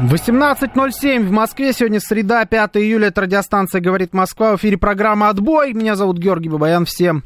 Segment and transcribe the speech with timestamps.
[0.00, 1.72] 18.07 в Москве.
[1.72, 3.08] Сегодня среда, 5 июля.
[3.08, 4.52] Это радиостанция «Говорит Москва».
[4.52, 5.72] В эфире программа «Отбой».
[5.72, 6.84] Меня зовут Георгий Бабаян.
[6.84, 7.24] Всем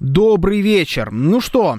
[0.00, 1.12] добрый вечер.
[1.12, 1.78] Ну что,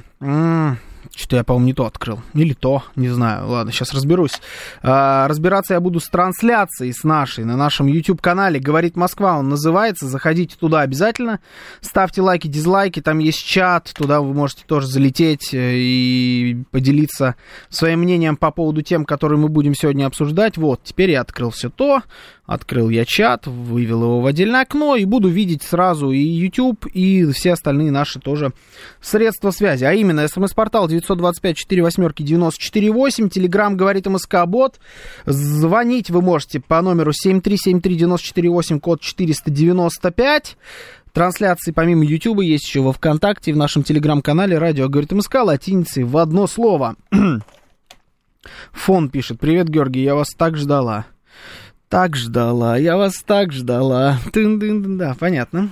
[1.15, 2.19] что-то я, по-моему, не то открыл.
[2.33, 3.47] Или то, не знаю.
[3.47, 4.39] Ладно, сейчас разберусь.
[4.81, 9.37] А, разбираться я буду с трансляцией, с нашей, на нашем YouTube-канале «Говорит Москва».
[9.37, 10.07] Он называется.
[10.07, 11.39] Заходите туда обязательно.
[11.81, 13.01] Ставьте лайки, дизлайки.
[13.01, 13.91] Там есть чат.
[13.95, 17.35] Туда вы можете тоже залететь э, и поделиться
[17.69, 20.57] своим мнением по поводу тем, которые мы будем сегодня обсуждать.
[20.57, 22.01] Вот, теперь я открыл все то.
[22.45, 27.25] Открыл я чат, вывел его в отдельное окно и буду видеть сразу и YouTube, и
[27.31, 28.53] все остальные наши тоже
[29.01, 29.83] средства связи.
[29.83, 34.79] А именно, смс-портал 925 4 восьмерки 948, Телеграм говорит МСК-бот.
[35.25, 40.57] Звонить вы можете по номеру 7373948, код 495.
[41.13, 46.15] Трансляции помимо YouTube есть еще во ВКонтакте, в нашем Телеграм-канале «Радио говорит МСК» латиницей в
[46.17, 46.95] одно слово.
[48.73, 51.05] Фон пишет, привет, Георгий, я вас так ждала
[51.95, 54.19] так ждала, я вас так ждала.
[54.33, 55.69] Тын -дын -дын, да, понятно.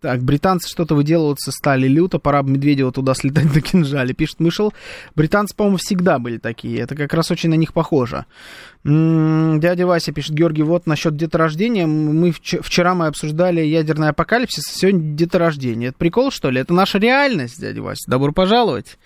[0.00, 4.72] Так, британцы что-то выделываться стали люто, пора бы Медведева туда слетать на кинжале, пишет Мышел.
[5.14, 8.24] Британцы, по-моему, всегда были такие, это как раз очень на них похоже.
[8.82, 15.14] Дядя Вася пишет, Георгий, вот насчет деторождения, мы вчера мы обсуждали ядерный апокалипсис, а сегодня
[15.14, 15.90] деторождение.
[15.90, 16.60] Это прикол, что ли?
[16.60, 18.10] Это наша реальность, дядя Вася.
[18.10, 18.98] Добро пожаловать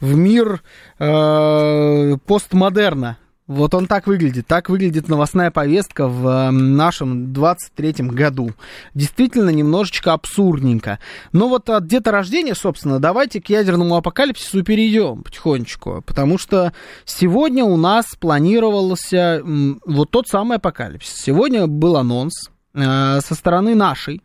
[0.00, 0.60] в мир
[0.98, 3.16] э постмодерна.
[3.48, 4.46] Вот он так выглядит.
[4.46, 8.52] Так выглядит новостная повестка в э, нашем 23-м году.
[8.92, 10.98] Действительно, немножечко абсурдненько.
[11.32, 16.04] Но вот от деторождения, собственно, давайте к ядерному апокалипсису перейдем потихонечку.
[16.06, 16.74] Потому что
[17.06, 21.14] сегодня у нас планировался вот тот самый апокалипсис.
[21.14, 24.20] Сегодня был анонс э, со стороны нашей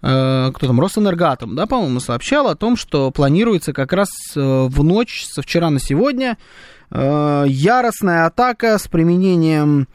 [0.00, 5.26] э, кто там, Росэнергатом, да, по-моему, сообщал о том, что планируется как раз в ночь
[5.26, 9.86] со вчера на сегодня Э, яростная атака с применением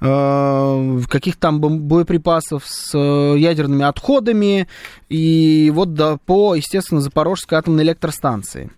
[0.00, 4.68] э, каких-то там боеприпасов с э, ядерными отходами
[5.08, 8.70] и вот да, по, естественно, Запорожской атомной электростанции.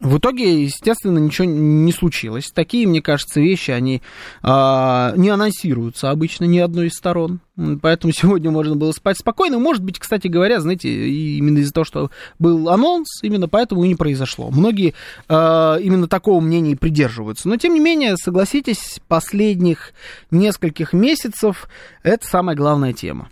[0.00, 2.50] В итоге, естественно, ничего не случилось.
[2.52, 4.02] Такие, мне кажется, вещи, они
[4.42, 7.40] а, не анонсируются обычно ни одной из сторон.
[7.80, 9.58] Поэтому сегодня можно было спать спокойно.
[9.58, 13.94] Может быть, кстати говоря, знаете, именно из-за того, что был анонс, именно поэтому и не
[13.94, 14.50] произошло.
[14.50, 14.94] Многие
[15.28, 17.48] а, именно такого мнения и придерживаются.
[17.48, 19.92] Но, тем не менее, согласитесь, последних
[20.32, 21.68] нескольких месяцев
[22.02, 23.30] это самая главная тема.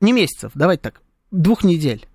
[0.00, 2.06] Не месяцев, давайте так, двух недель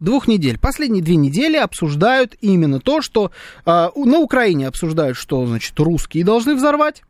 [0.00, 0.58] двух недель.
[0.58, 3.30] Последние две недели обсуждают именно то, что
[3.64, 7.02] э, на Украине обсуждают, что, значит, русские должны взорвать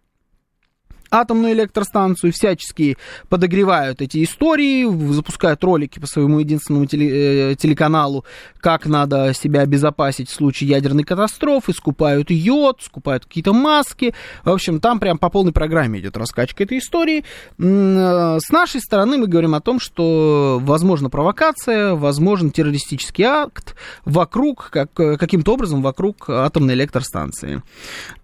[1.20, 2.96] атомную электростанцию, всячески
[3.28, 8.24] подогревают эти истории, запускают ролики по своему единственному э, телеканалу,
[8.60, 14.14] как надо себя обезопасить в случае ядерной катастрофы, скупают йод, скупают какие-то маски.
[14.44, 17.24] В общем, там прям по полной программе идет раскачка этой истории.
[17.58, 24.70] Э, с нашей стороны мы говорим о том, что возможна провокация, возможен террористический акт вокруг,
[24.70, 27.62] как, каким-то образом вокруг атомной электростанции.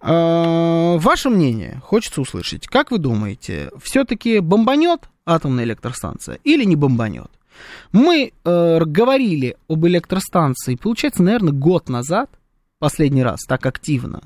[0.01, 2.67] Э, ваше мнение хочется услышать.
[2.67, 7.29] Как вы думаете, все-таки бомбанет атомная электростанция или не бомбанет?
[7.91, 12.29] Мы э, говорили об электростанции, получается, наверное, год назад,
[12.79, 14.21] последний раз, так активно,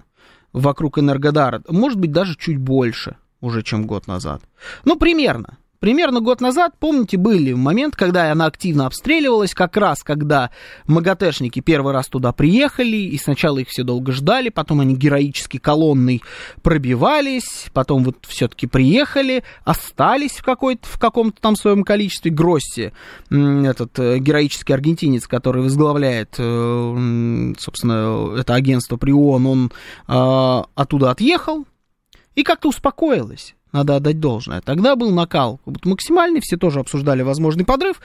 [0.53, 4.41] вокруг Энергодара, может быть, даже чуть больше уже, чем год назад.
[4.85, 5.57] Ну, примерно.
[5.79, 10.49] Примерно год назад, помните, были момент, когда она активно обстреливалась, как раз когда
[10.87, 16.21] МАГАТЭшники первый раз туда приехали, и сначала их все долго ждали, потом они героически колонной
[16.63, 22.31] пробивались, потом вот все-таки приехали, остались в, какой-то, в каком-то там своем количестве.
[22.31, 22.93] Гросси,
[23.29, 29.71] этот э, героический аргентинец, который возглавляет, э, собственно, это агентство при ООН, он
[30.07, 31.65] а, оттуда отъехал,
[32.35, 34.61] и как-то успокоилась надо отдать должное.
[34.61, 38.01] Тогда был накал максимальный, все тоже обсуждали возможный подрыв,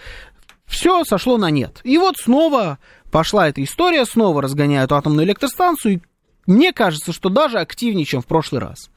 [0.67, 1.81] все сошло на нет.
[1.83, 2.79] И вот снова
[3.11, 6.01] пошла эта история, снова разгоняют атомную электростанцию, и
[6.47, 8.91] мне кажется, что даже активнее, чем в прошлый раз.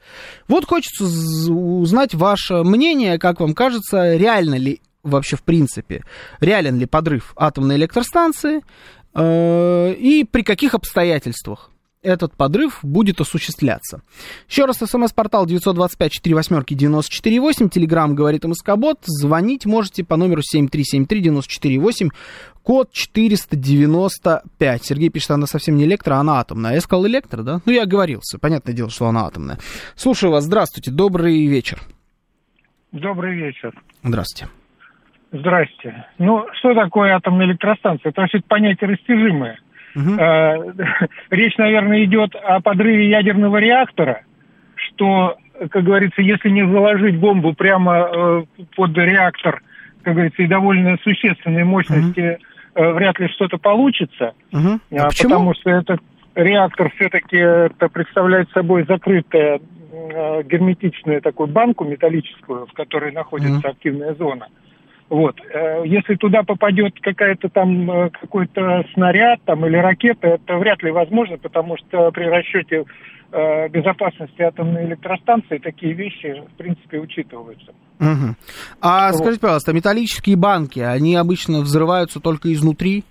[0.48, 6.02] Вот хочется узнать ваше мнение, как вам кажется, реально ли вообще в принципе,
[6.40, 8.62] реален ли подрыв атомной электростанции
[9.14, 11.70] э, и при каких обстоятельствах
[12.06, 14.00] этот подрыв будет осуществляться.
[14.48, 22.08] Еще раз, смс-портал 925-48-94-8, телеграмм говорит МСК-бот, звонить можете по номеру 7373-94-8,
[22.62, 24.84] код 495.
[24.84, 26.74] Сергей пишет, она совсем не электро, она атомная.
[26.74, 27.60] Я сказал электро, да?
[27.66, 29.58] Ну, я оговорился, понятное дело, что она атомная.
[29.96, 31.78] Слушаю вас, здравствуйте, добрый вечер.
[32.92, 33.74] Добрый вечер.
[34.02, 34.50] Здравствуйте.
[35.32, 36.06] Здрасте.
[36.18, 38.10] Ну, что такое атомная электростанция?
[38.10, 39.58] Это вообще понятие растяжимое.
[39.96, 40.16] Угу.
[41.30, 44.22] Речь, наверное, идет о подрыве ядерного реактора,
[44.76, 45.36] что,
[45.70, 48.44] как говорится, если не заложить бомбу прямо э,
[48.76, 49.62] под реактор,
[50.02, 52.38] как говорится, и довольно существенной мощности,
[52.74, 52.92] угу.
[52.92, 54.34] вряд ли что-то получится.
[54.52, 54.80] Угу.
[54.98, 56.00] А потому что этот
[56.34, 59.60] реактор все-таки это представляет собой закрытое
[60.44, 64.48] герметичную такую банку металлическую, в которой находится mm активная зона.
[65.08, 65.36] Вот.
[65.40, 70.90] Э, если туда попадет какая-то там э, какой-то снаряд там или ракета, это вряд ли
[70.90, 72.84] возможно, потому что при расчете
[73.30, 77.72] э, безопасности атомной электростанции такие вещи, в принципе, учитываются.
[78.00, 78.34] Угу.
[78.80, 79.18] А вот.
[79.18, 83.04] скажите, пожалуйста, металлические банки, они обычно взрываются только изнутри?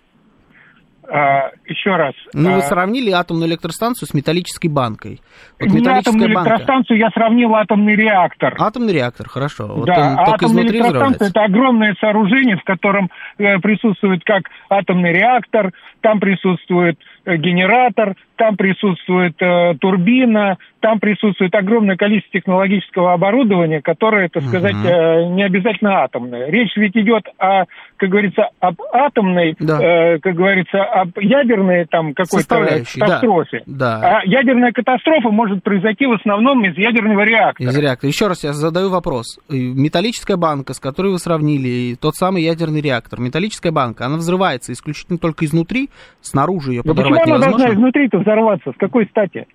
[1.08, 2.14] А, еще раз.
[2.34, 5.22] Ну, вы а, сравнили атомную электростанцию с металлической банкой.
[5.60, 6.50] Вот не атомную банка.
[6.50, 8.56] электростанцию, я сравнил атомный реактор.
[8.58, 9.68] Атомный реактор, хорошо.
[9.68, 15.72] Вот да, он атомная электростанция это огромное сооружение, в котором э, присутствует как атомный реактор,
[16.02, 24.44] там присутствует генератор, там присутствует э, турбина, там присутствует огромное количество технологического оборудования, которое, так
[24.44, 26.50] сказать, э, не обязательно атомное.
[26.50, 27.64] Речь ведь идет о,
[27.98, 29.80] как говорится, об атомной, да.
[29.82, 33.64] э, как говорится, об ядерной там какой-то катастрофе.
[33.66, 34.00] Да.
[34.00, 34.20] Да.
[34.20, 37.70] А ядерная катастрофа может произойти в основном из ядерного реактора.
[37.70, 38.10] Из реактора.
[38.10, 39.40] Еще раз я задаю вопрос.
[39.50, 45.18] Металлическая банка, с которой вы сравнили, тот самый ядерный реактор, металлическая банка, она взрывается исключительно
[45.18, 45.90] только изнутри,
[46.22, 47.56] снаружи ее подорвать почему невозможно?
[47.56, 48.72] она должна изнутри-то взорваться?
[48.72, 49.48] С какой стати?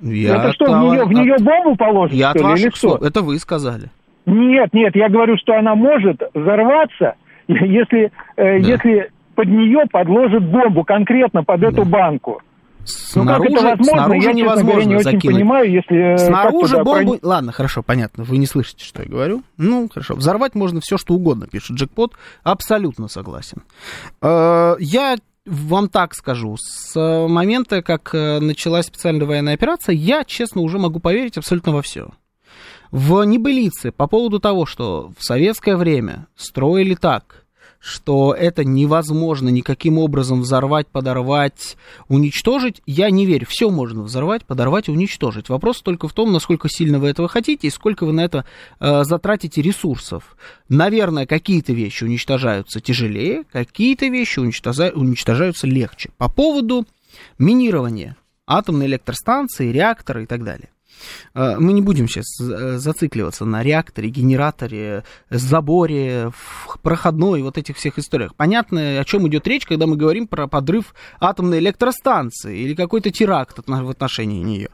[0.00, 2.96] Я это что, в нее, в нее бомбу положить, я что ли, или что?
[2.96, 3.90] Это вы сказали.
[4.26, 7.14] Нет, нет, я говорю, что она может взорваться,
[7.48, 8.54] если, э, да.
[8.54, 11.68] если под нее подложит бомбу конкретно под да.
[11.68, 12.40] эту банку.
[12.84, 15.24] Снаружи, ну, как это возможно, снаружи я, невозможно говоря, не закинуть.
[15.24, 16.14] очень понимаю, если...
[16.14, 17.18] Э, снаружи бомбу...
[17.18, 17.28] Про...
[17.28, 19.42] Ладно, хорошо, понятно, вы не слышите, что я говорю.
[19.56, 22.14] Ну, хорошо, взорвать можно все, что угодно, пишет Джекпот.
[22.42, 23.62] Абсолютно согласен.
[24.20, 25.16] Э, я
[25.46, 26.94] вам так скажу, с
[27.28, 32.10] момента, как э, началась специальная военная операция, я, честно, уже могу поверить абсолютно во все.
[32.90, 37.41] В небылице по поводу того, что в советское время строили так,
[37.82, 41.76] что это невозможно никаким образом взорвать, подорвать,
[42.08, 43.46] уничтожить, я не верю.
[43.48, 45.48] Все можно взорвать, подорвать уничтожить.
[45.48, 48.44] Вопрос только в том, насколько сильно вы этого хотите и сколько вы на это
[48.78, 50.36] э, затратите ресурсов.
[50.68, 56.10] Наверное, какие-то вещи уничтожаются тяжелее, какие-то вещи уничтожаются легче.
[56.18, 56.86] По поводу
[57.38, 60.68] минирования атомной электростанции, реактора и так далее.
[61.34, 66.32] Э, мы не будем сейчас э, зацикливаться на реакторе, генераторе, заборе,
[66.82, 68.34] проходной, вот этих всех историях.
[68.34, 73.58] Понятно, о чем идет речь, когда мы говорим про подрыв атомной электростанции или какой-то теракт
[73.66, 74.68] в отношении нее.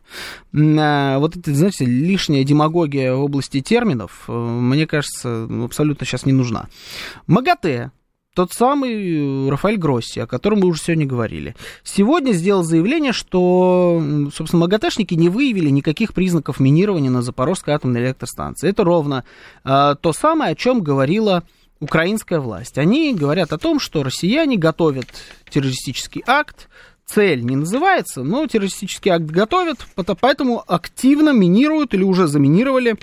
[0.52, 6.68] Э, вот это, знаете, лишняя демагогия в области терминов, мне кажется, абсолютно сейчас не нужна.
[7.26, 7.90] МАГАТЭ
[8.38, 14.00] тот самый Рафаэль Гросси, о котором мы уже сегодня говорили, сегодня сделал заявление, что,
[14.32, 18.70] собственно, МАГАТЭшники не выявили никаких признаков минирования на Запорожской атомной электростанции.
[18.70, 19.24] Это ровно
[19.64, 21.42] э, то самое, о чем говорила
[21.80, 22.78] украинская власть.
[22.78, 25.06] Они говорят о том, что россияне готовят
[25.50, 26.68] террористический акт,
[27.06, 29.84] цель не называется, но террористический акт готовят,
[30.20, 32.98] поэтому активно минируют или уже заминировали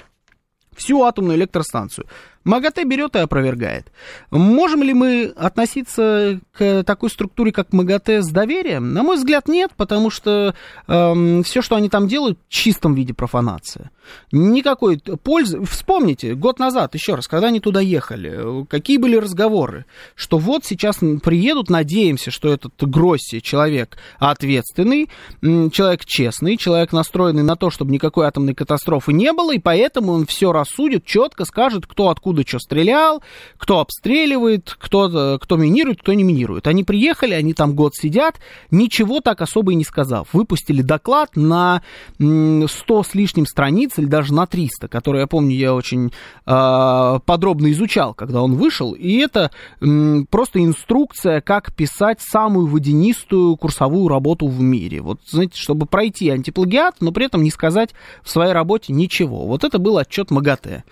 [0.77, 2.07] всю атомную электростанцию.
[2.45, 3.91] МАГАТЭ берет и опровергает.
[4.31, 8.93] Можем ли мы относиться к такой структуре, как МАГАТЭ, с доверием?
[8.93, 10.53] На мой взгляд, нет, потому что
[10.87, 13.91] эм, все, что они там делают, в чистом виде профанация.
[14.31, 15.63] Никакой пользы.
[15.65, 19.85] Вспомните, год назад, еще раз, когда они туда ехали, какие были разговоры,
[20.15, 25.09] что вот сейчас приедут, надеемся, что этот Гросси человек ответственный,
[25.41, 30.25] человек честный, человек настроенный на то, чтобы никакой атомной катастрофы не было, и поэтому он
[30.25, 33.23] все рассудит, четко скажет, кто откуда откуда что стрелял,
[33.57, 36.67] кто обстреливает, кто, кто минирует, кто не минирует.
[36.67, 38.39] Они приехали, они там год сидят,
[38.71, 40.27] ничего так особо и не сказав.
[40.33, 41.81] Выпустили доклад на
[42.17, 42.67] 100
[43.03, 46.11] с лишним страниц, или даже на 300, который, я помню, я очень
[46.45, 48.93] э, подробно изучал, когда он вышел.
[48.93, 49.51] И это
[49.81, 55.01] э, просто инструкция, как писать самую водянистую курсовую работу в мире.
[55.01, 57.91] Вот, знаете, чтобы пройти антиплагиат, но при этом не сказать
[58.23, 59.45] в своей работе ничего.
[59.45, 60.83] Вот это был отчет МАГАТЭ.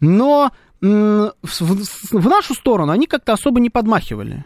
[0.00, 0.50] Но
[0.80, 4.44] в, нашу сторону они как-то особо не подмахивали.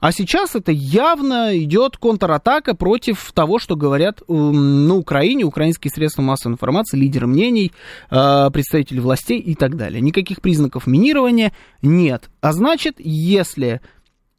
[0.00, 6.54] А сейчас это явно идет контратака против того, что говорят на Украине, украинские средства массовой
[6.54, 7.72] информации, лидеры мнений,
[8.10, 10.00] э, представители властей и так далее.
[10.00, 12.28] Никаких признаков минирования нет.
[12.40, 13.80] А значит, если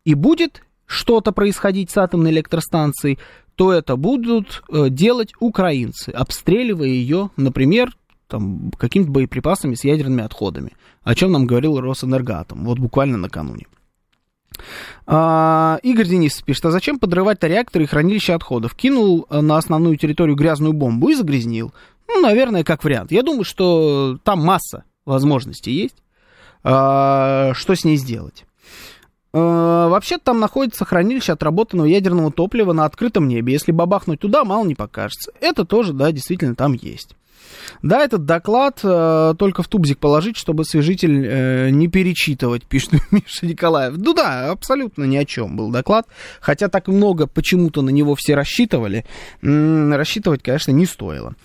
[0.06, 3.20] и будет что-то происходить с атомной электростанцией,
[3.56, 10.74] то это будут э, делать украинцы, обстреливая ее, например, там, какими-то боеприпасами с ядерными отходами,
[11.04, 13.68] о чем нам говорил Росэнергоатом, вот буквально накануне.
[15.06, 18.76] А, Игорь Денисов пишет, а зачем подрывать реакторы и хранилища отходов?
[18.76, 21.74] Кинул э, на основную территорию грязную бомбу и загрязнил.
[22.08, 23.12] Ну, наверное, как вариант.
[23.12, 25.96] Я думаю, что там масса возможностей есть.
[26.64, 28.46] А, что с ней сделать?
[29.34, 33.54] А, вообще там находится хранилище отработанного ядерного топлива на открытом небе.
[33.54, 35.32] Если бабахнуть туда, мало не покажется.
[35.40, 37.16] Это тоже, да, действительно там есть.
[37.82, 43.46] Да, этот доклад э, только в тубзик положить, чтобы освежитель э, не перечитывать, пишет Миша
[43.46, 43.96] Николаев.
[43.98, 46.08] Ну да, абсолютно ни о чем был доклад.
[46.40, 49.06] Хотя так много почему-то на него все рассчитывали.
[49.42, 51.36] М-м, рассчитывать, конечно, не стоило.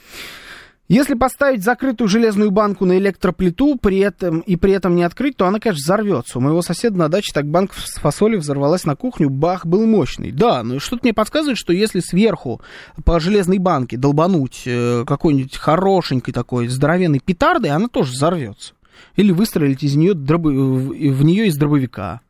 [0.88, 5.46] Если поставить закрытую железную банку на электроплиту при этом, и при этом не открыть, то
[5.46, 6.38] она, конечно, взорвется.
[6.38, 10.32] У моего соседа на даче так банка с фасолью взорвалась на кухню, бах, был мощный.
[10.32, 12.60] Да, но что-то мне подсказывает, что если сверху
[13.04, 18.74] по железной банке долбануть э, какой-нибудь хорошенькой такой здоровенной петардой, она тоже взорвется.
[19.16, 20.48] Или выстрелить из нее дробо...
[20.48, 22.20] в нее из дробовика.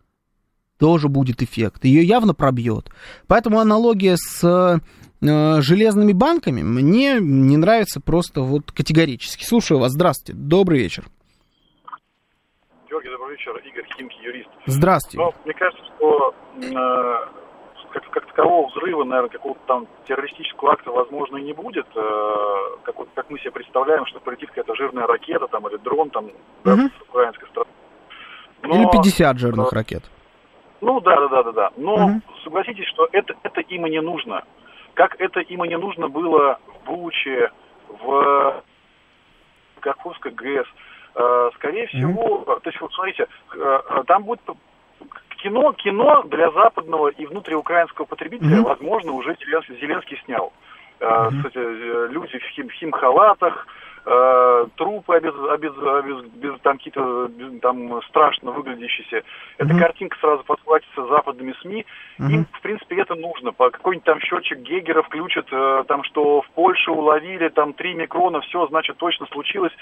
[0.78, 1.85] Тоже будет эффект.
[1.85, 2.90] Ее явно пробьет.
[3.26, 4.78] Поэтому аналогия с Э,
[5.23, 9.45] железными банками мне не нравится просто вот категорически.
[9.45, 9.93] Слушаю вас.
[9.93, 10.38] Здравствуйте.
[10.38, 11.05] Добрый вечер.
[12.88, 13.57] Георгий, добрый вечер.
[13.57, 14.50] Игорь Химки, юрист.
[14.67, 15.25] Здравствуйте.
[15.25, 17.43] Ну, мне кажется, что э,
[17.93, 21.87] как, как такового взрыва, наверное, какого-то там террористического акта, возможно, и не будет.
[21.95, 26.11] Э, как, вот, как мы себе представляем, что полетит какая-то жирная ракета там, или дрон
[26.11, 26.35] там, угу.
[26.64, 27.73] да, с украинской стороны.
[28.62, 30.02] Но, или 50 жирных э, ракет.
[30.81, 31.71] Ну да, да, да, да, да.
[31.76, 32.21] Но угу.
[32.45, 34.43] согласитесь, что это, это им и не нужно.
[35.02, 37.50] Как это им и не нужно было в Буче,
[37.88, 38.62] в
[39.80, 40.66] Каховской ГЭС.
[41.16, 42.61] Э, скорее всего, mm-hmm.
[42.61, 44.42] то есть вот смотрите, э, там будет
[45.42, 48.62] кино, кино для западного и внутриукраинского потребителя, mm-hmm.
[48.62, 50.52] возможно, уже Зеленский снял.
[51.00, 51.37] Mm-hmm.
[51.37, 51.59] Кстати,
[52.12, 53.66] люди в, хим, в химхалатах,
[54.04, 57.30] э, трупы без, без, без, без там какие-то
[57.61, 59.23] там страшно выглядящиеся.
[59.59, 59.78] Эта mm-hmm.
[59.78, 61.87] картинка сразу подхватится западными СМИ.
[62.18, 62.30] Mm-hmm.
[62.30, 63.52] Им, в принципе, это нужно.
[63.52, 68.40] По какой-нибудь там счетчик Гегера включат, э, там, что в Польше уловили там 3 микрона,
[68.40, 69.73] все, значит, точно случилось.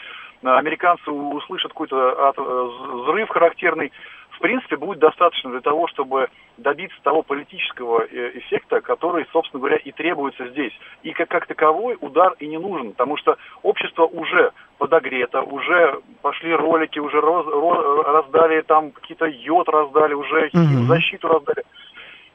[0.42, 3.92] Американцы услышат какой-то э, взрыв характерный
[4.40, 9.76] в принципе, будет достаточно для того, чтобы добиться того политического э, эффекта, который, собственно говоря,
[9.76, 10.72] и требуется здесь.
[11.02, 16.54] И как, как таковой удар и не нужен, потому что общество уже подогрето, уже пошли
[16.54, 20.86] ролики, уже роз, роз, раздали там какие-то йод раздали, уже mm-hmm.
[20.86, 21.62] защиту раздали.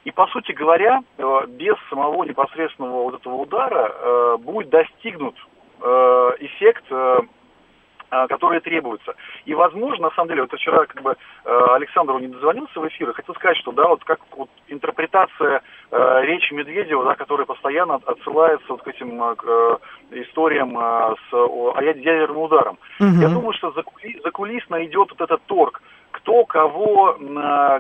[0.04, 5.36] И, по сути говоря, э, без самого непосредственного вот этого удара э, будет достигнут
[6.40, 6.86] эффект
[8.10, 9.16] которые требуются.
[9.46, 13.10] И, возможно, на самом деле, вот вчера как бы э, Александру не дозвонился в эфир,
[13.10, 17.96] и хотел сказать, что, да, вот как вот интерпретация э, речи Медведева, да, которая постоянно
[17.96, 19.78] отсылается вот к этим э, э,
[20.22, 22.78] историям э, с о, ядерным ударом.
[23.00, 23.22] Угу.
[23.22, 25.82] Я думаю, что закули, закулисно идет вот этот торг
[26.16, 27.18] кто кого,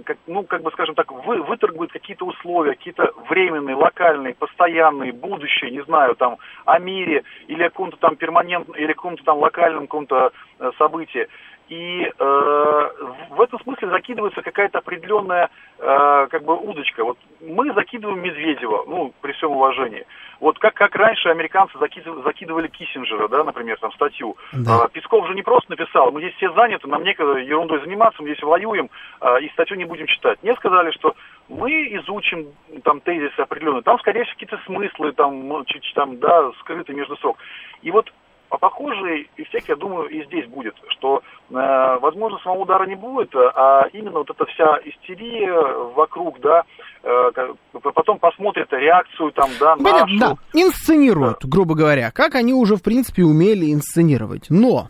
[0.03, 5.71] как, ну, как бы, скажем так, вы, выторгует какие-то условия, какие-то временные, локальные, постоянные, будущие,
[5.71, 9.87] не знаю, там, о мире или о каком-то там перманентном, или о каком-то там локальном
[9.87, 11.27] каком-то э, событии.
[11.67, 12.89] И э,
[13.31, 17.03] в этом смысле закидывается какая-то определенная э, как бы удочка.
[17.03, 20.05] Вот мы закидываем Медведева, ну, при всем уважении.
[20.39, 24.37] Вот как, как раньше американцы закидывали, закидывали Киссинджера, да, например, там статью.
[24.53, 24.83] Да.
[24.83, 28.29] А, Песков же не просто написал, мы здесь все заняты, нам некогда ерундой заниматься, мы
[28.29, 30.37] здесь воюем, а, и статью не будем читать.
[30.43, 31.15] Мне сказали, что
[31.49, 32.47] мы изучим
[32.83, 37.37] там тезисы определенные, там, скорее всего, какие-то смыслы там, чуть, там, да, скрыты между строк.
[37.81, 38.11] И вот
[38.57, 41.53] похожий эффект, я думаю, и здесь будет, что, э,
[42.01, 45.53] возможно, самого удара не будет, а именно вот эта вся истерия
[45.95, 46.63] вокруг, да,
[47.03, 47.31] э,
[47.71, 50.39] потом посмотрят реакцию там, да, Понятно, нашу.
[50.53, 51.47] да, инсценируют, да.
[51.49, 54.47] грубо говоря, как они уже, в принципе, умели инсценировать.
[54.49, 54.89] Но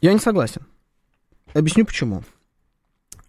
[0.00, 0.62] я не согласен.
[1.54, 2.22] Объясню почему.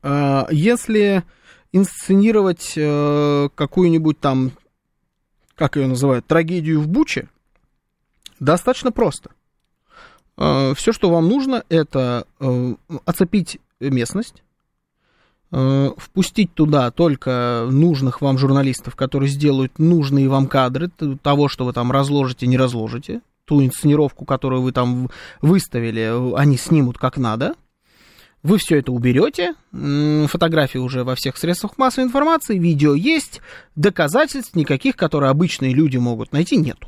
[0.03, 1.23] Э, если
[1.71, 4.51] инсценировать э, какую-нибудь там,
[5.55, 7.29] как ее называют, трагедию в Буче,
[8.41, 9.29] Достаточно просто.
[10.35, 14.43] Э, Все, что вам нужно, это э, оцепить местность,
[15.51, 20.89] э, впустить туда только нужных вам журналистов, которые сделают нужные вам кадры
[21.21, 26.97] того, что вы там разложите, не разложите, ту инсценировку, которую вы там выставили, они снимут
[26.97, 27.53] как надо.
[28.41, 33.39] Вы все это уберете, фотографии уже во всех средствах массовой информации, видео есть,
[33.75, 36.87] доказательств никаких, которые обычные люди могут найти, нету.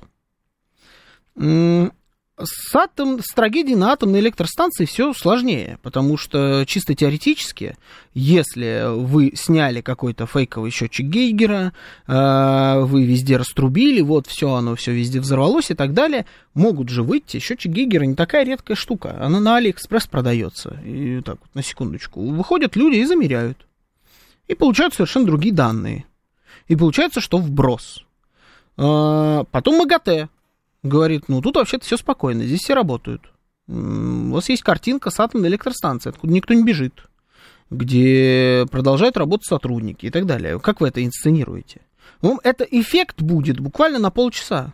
[1.35, 7.77] С, атом, с трагедией на атомной электростанции все сложнее, потому что чисто теоретически,
[8.15, 11.73] если вы сняли какой-то фейковый счетчик Гейгера,
[12.07, 16.25] э, вы везде раструбили, вот все, оно все везде взорвалось и так далее,
[16.55, 17.37] могут же выйти.
[17.37, 20.81] Счетчик Гейгера не такая редкая штука, она на Алиэкспресс продается.
[20.83, 22.25] И так вот, на секундочку.
[22.31, 23.59] Выходят люди и замеряют.
[24.47, 26.05] И получают совершенно другие данные.
[26.67, 28.03] И получается, что вброс.
[28.75, 30.29] Э, потом МАГАТЭ
[30.83, 33.21] говорит, ну тут вообще-то все спокойно, здесь все работают.
[33.67, 37.07] У вас есть картинка с атомной электростанцией, откуда никто не бежит,
[37.69, 40.59] где продолжают работать сотрудники и так далее.
[40.59, 41.81] Как вы это инсценируете?
[42.21, 44.73] Ну, это эффект будет буквально на полчаса.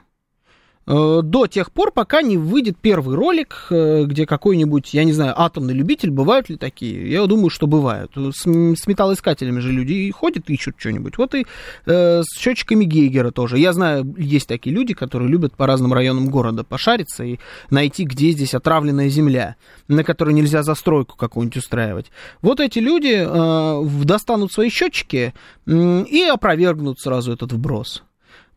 [0.88, 5.40] Э, до тех пор, пока не выйдет первый ролик, э, где какой-нибудь, я не знаю,
[5.40, 7.12] атомный любитель, бывают ли такие?
[7.12, 8.12] Я думаю, что бывают.
[8.16, 11.18] С, с металлоискателями же люди ходят, ищут что-нибудь.
[11.20, 11.46] Вот и
[11.86, 13.60] э, с счетчиками Гейгера тоже.
[13.60, 17.38] Я знаю, есть такие люди, которые любят по разным районам города пошариться и
[17.70, 19.58] найти, где здесь отравленная земля,
[19.88, 22.08] на которой нельзя застройку какую-нибудь устраивать.
[22.42, 25.36] Вот эти люди э, достанут свои счетчики
[25.68, 28.02] э, и опровергнут сразу этот вброс.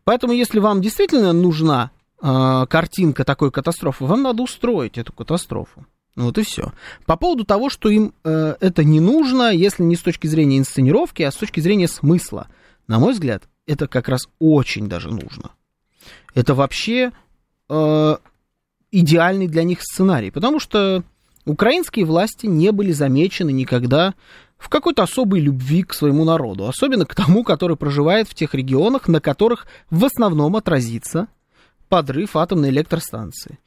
[0.03, 1.91] Поэтому, если вам действительно нужна
[2.23, 5.85] э, картинка такой катастрофы, вам надо устроить эту катастрофу.
[6.15, 6.71] Вот и все.
[7.05, 11.23] По поводу того, что им э, это не нужно, если не с точки зрения инсценировки,
[11.23, 12.47] а с точки зрения смысла.
[12.87, 15.51] На мой взгляд, это как раз очень даже нужно.
[16.35, 17.11] Это вообще
[17.69, 18.17] э,
[18.91, 21.03] идеальный для них сценарий, потому что
[21.45, 24.13] украинские власти не были замечены никогда
[24.57, 29.07] в какой-то особой любви к своему народу, особенно к тому, который проживает в тех регионах,
[29.07, 31.27] на которых в основном отразится
[31.93, 33.59] подрыв атомной электростанции.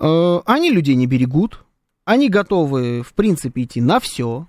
[0.00, 1.66] Э, они людей не берегут,
[2.06, 4.48] они готовы, в принципе, идти на все,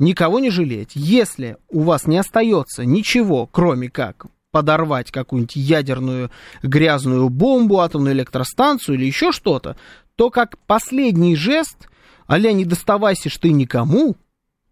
[0.00, 0.90] никого не жалеть.
[0.96, 6.32] Если у вас не остается ничего, кроме как подорвать какую-нибудь ядерную
[6.64, 9.76] грязную бомбу, атомную электростанцию или еще что-то,
[10.16, 11.88] то как последний жест,
[12.28, 14.16] аля не доставайся ты никому,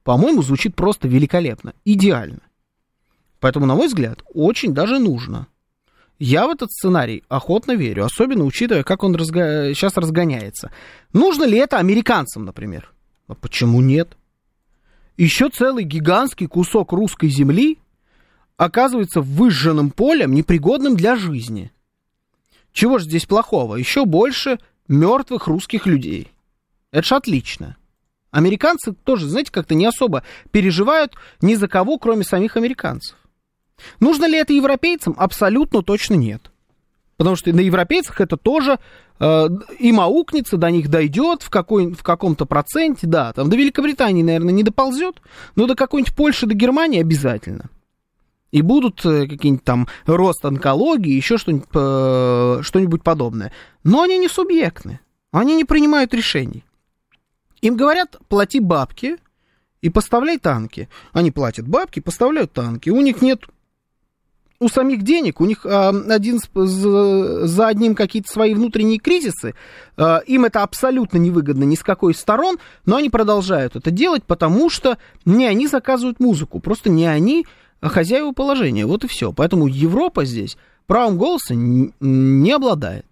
[0.02, 2.40] по-моему, звучит просто великолепно, идеально.
[3.38, 5.46] Поэтому, на мой взгляд, очень даже нужно–
[6.18, 9.72] я в этот сценарий охотно верю, особенно учитывая, как он разго...
[9.74, 10.70] сейчас разгоняется.
[11.12, 12.92] Нужно ли это американцам, например?
[13.26, 14.16] А почему нет?
[15.16, 17.78] Еще целый гигантский кусок русской земли
[18.56, 21.72] оказывается выжженным полем, непригодным для жизни.
[22.72, 23.76] Чего же здесь плохого?
[23.76, 26.30] Еще больше мертвых русских людей.
[26.90, 27.76] Это же отлично.
[28.30, 33.16] Американцы тоже, знаете, как-то не особо переживают ни за кого, кроме самих американцев.
[34.00, 35.14] Нужно ли это европейцам?
[35.18, 36.50] Абсолютно точно нет.
[37.16, 38.78] Потому что на европейцах это тоже
[39.20, 44.22] э, им аукнется, до них дойдет в, какой, в каком-то проценте, да, там до Великобритании,
[44.22, 45.22] наверное, не доползет,
[45.54, 47.70] но до какой-нибудь Польши, до Германии обязательно.
[48.50, 53.52] И будут э, какие-нибудь там рост онкологии, еще что-нибудь, э, что-нибудь подобное.
[53.84, 56.64] Но они не субъектны, они не принимают решений.
[57.60, 59.16] Им говорят, плати бабки
[59.80, 60.88] и поставляй танки.
[61.12, 62.90] Они платят бабки, поставляют танки.
[62.90, 63.44] У них нет
[64.64, 69.54] у самих денег, у них э, один за, одним какие-то свои внутренние кризисы,
[69.96, 74.24] э, им это абсолютно невыгодно ни с какой из сторон, но они продолжают это делать,
[74.24, 74.96] потому что
[75.26, 77.46] не они заказывают музыку, просто не они
[77.82, 79.32] хозяева положения, вот и все.
[79.32, 83.06] Поэтому Европа здесь правом голоса не обладает.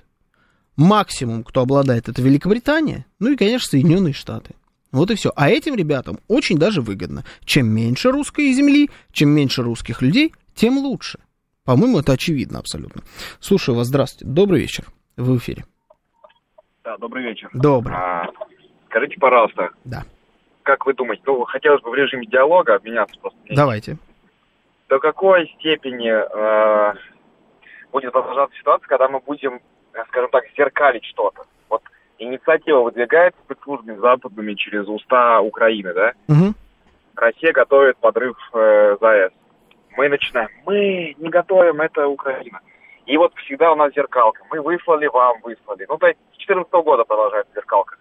[0.77, 4.55] Максимум, кто обладает, это Великобритания, ну и, конечно, Соединенные Штаты.
[4.91, 5.33] Вот и все.
[5.37, 7.25] А этим ребятам очень даже выгодно.
[7.45, 11.19] Чем меньше русской земли, чем меньше русских людей, тем лучше.
[11.64, 13.03] По-моему, это очевидно абсолютно.
[13.40, 14.33] Слушаю вас, здравствуйте.
[14.33, 14.85] Добрый вечер.
[15.16, 15.64] Вы в эфире.
[16.83, 17.48] Да, добрый вечер.
[17.53, 17.94] Добрый.
[17.94, 18.27] А,
[18.87, 19.70] скажите, пожалуйста.
[19.85, 20.03] Да.
[20.64, 23.38] Как вы думаете, ну, хотелось бы в режиме диалога обменяться просто.
[23.51, 23.96] Давайте.
[24.88, 26.94] До какой степени э,
[27.92, 29.61] будет продолжаться ситуация, когда мы будем,
[30.09, 31.44] скажем так, зеркалить что-то?
[31.68, 31.83] Вот
[32.18, 36.12] инициатива выдвигается спецслужбами западными через уста Украины, да?
[36.27, 36.55] Угу.
[37.14, 39.33] Россия готовит подрыв э, ЗАЭС
[39.97, 42.61] мы начинаем, мы не готовим, это Украина.
[43.07, 44.43] И вот всегда у нас зеркалка.
[44.51, 45.87] Мы выслали вам, выслали.
[45.89, 47.97] Ну, с 2014 года продолжается зеркалка.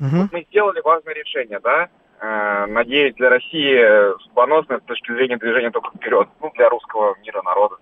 [0.00, 0.08] Угу.
[0.10, 1.88] Вот мы сделали важное решение, да?
[2.20, 6.28] Э, надеюсь, для России судьбоносное с точки зрения движения только вперед.
[6.40, 7.76] Ну, для русского мира, народа.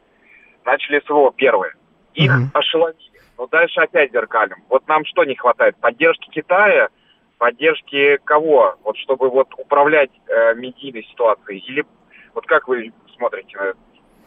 [0.65, 1.73] Начали СВО первые.
[2.15, 2.51] Их угу.
[2.53, 3.21] ошеломили.
[3.39, 4.63] Но дальше опять зеркалим.
[4.69, 5.75] Вот нам что не хватает?
[5.77, 6.89] Поддержки Китая,
[7.39, 8.77] поддержки кого?
[8.85, 11.61] Вот чтобы вот управлять э, медийной ситуацией?
[11.61, 11.87] Или
[12.35, 13.75] вот как вы смотрите?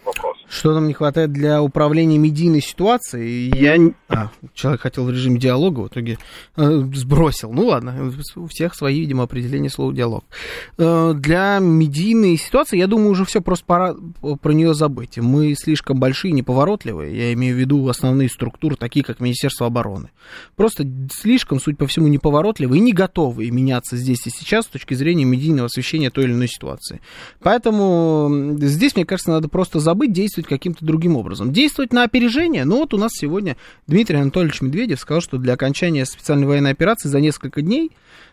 [0.06, 0.38] Вопрос.
[0.50, 3.52] Что нам не хватает для управления медийной ситуацией?
[3.56, 3.78] Я...
[4.10, 6.18] А, человек хотел в режиме диалога, в итоге
[6.56, 7.52] э, сбросил.
[7.52, 10.24] Ну ладно, у всех свои, видимо, определения слова диалог.
[10.78, 13.96] Э, для медийной ситуации, я думаю, уже все просто пора
[14.42, 15.18] про нее забыть.
[15.18, 17.16] Мы слишком большие, неповоротливые.
[17.16, 20.10] Я имею в виду основные структуры, такие как Министерство обороны.
[20.56, 24.94] Просто слишком, суть по всему, неповоротливые и не готовы меняться здесь и сейчас с точки
[24.94, 27.02] зрения медийного освещения той или иной ситуации.
[27.42, 31.51] Поэтому здесь, мне кажется, надо просто забыть, действовать каким-то другим образом.
[31.51, 32.65] Действовать на опережение.
[32.65, 37.10] Ну вот у нас сегодня Дмитрий Анатольевич Медведев сказал, что для окончания специальной военной операции
[37.10, 37.91] за несколько дней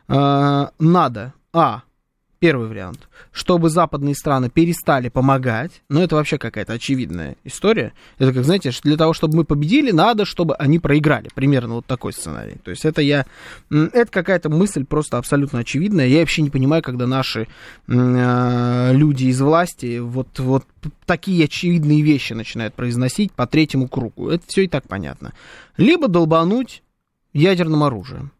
[0.08, 1.82] э, надо, а,
[2.40, 3.06] Первый вариант.
[3.32, 5.82] Чтобы западные страны перестали помогать.
[5.90, 7.92] Но это вообще какая-то очевидная история.
[8.16, 11.28] Это как, знаете, для того, чтобы мы победили, надо, чтобы они проиграли.
[11.34, 12.56] Примерно вот такой сценарий.
[12.64, 13.26] То есть это я...
[13.70, 16.06] Это какая-то мысль просто абсолютно очевидная.
[16.06, 17.46] Я вообще не понимаю, когда наши
[17.86, 20.64] э, люди из власти вот, вот
[21.04, 24.30] такие очевидные вещи начинают произносить по третьему кругу.
[24.30, 25.34] Это все и так понятно.
[25.76, 26.82] Либо долбануть
[27.34, 28.32] ядерным оружием.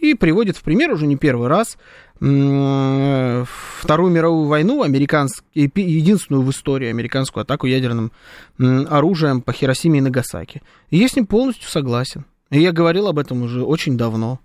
[0.00, 1.76] И приводит в пример уже не первый раз
[2.20, 8.12] Вторую мировую войну, американский, единственную в истории американскую атаку ядерным
[8.58, 10.60] оружием по Хиросиме и Нагасаки.
[10.90, 12.26] И я с ним полностью согласен.
[12.50, 14.38] И я говорил об этом уже очень давно.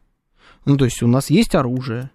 [0.64, 2.12] Ну, то есть у нас есть оружие.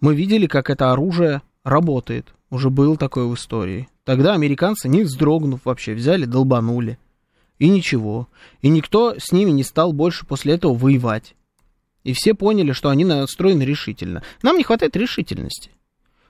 [0.00, 2.32] Мы видели, как это оружие работает.
[2.48, 3.86] Уже было такое в истории.
[4.04, 6.98] Тогда американцы, не вздрогнув вообще, взяли, долбанули.
[7.58, 8.28] И ничего.
[8.62, 11.34] И никто с ними не стал больше после этого воевать.
[12.04, 14.22] И все поняли, что они настроены решительно.
[14.42, 15.70] Нам не хватает решительности.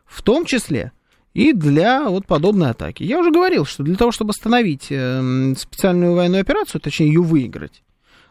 [0.05, 0.93] В том числе
[1.33, 3.05] и для вот подобной атаки.
[3.05, 7.83] Я уже говорил, что для того, чтобы остановить э, специальную военную операцию, точнее ее выиграть,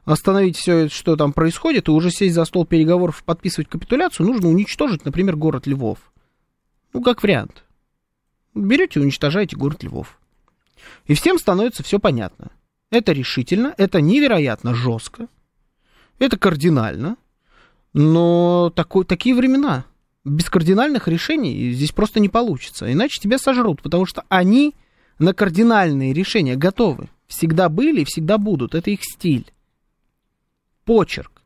[0.04, 5.06] остановить все, что там происходит, и уже сесть за стол переговоров, подписывать капитуляцию, нужно уничтожить,
[5.06, 6.00] например, город Львов.
[6.92, 7.64] Ну, как вариант.
[8.54, 10.20] Берете и уничтожаете город Львов.
[11.06, 12.52] И всем становится все понятно.
[12.90, 15.28] Это решительно, это невероятно жестко,
[16.18, 17.18] это кардинально,
[17.94, 19.86] но такой, такие времена.
[20.26, 22.92] Без кардинальных решений здесь просто не получится.
[22.92, 24.76] Иначе тебя сожрут, потому что они
[25.18, 27.10] на кардинальные решения готовы.
[27.28, 28.76] Всегда были и всегда будут.
[28.76, 29.52] Это их стиль.
[30.86, 31.44] Почерк.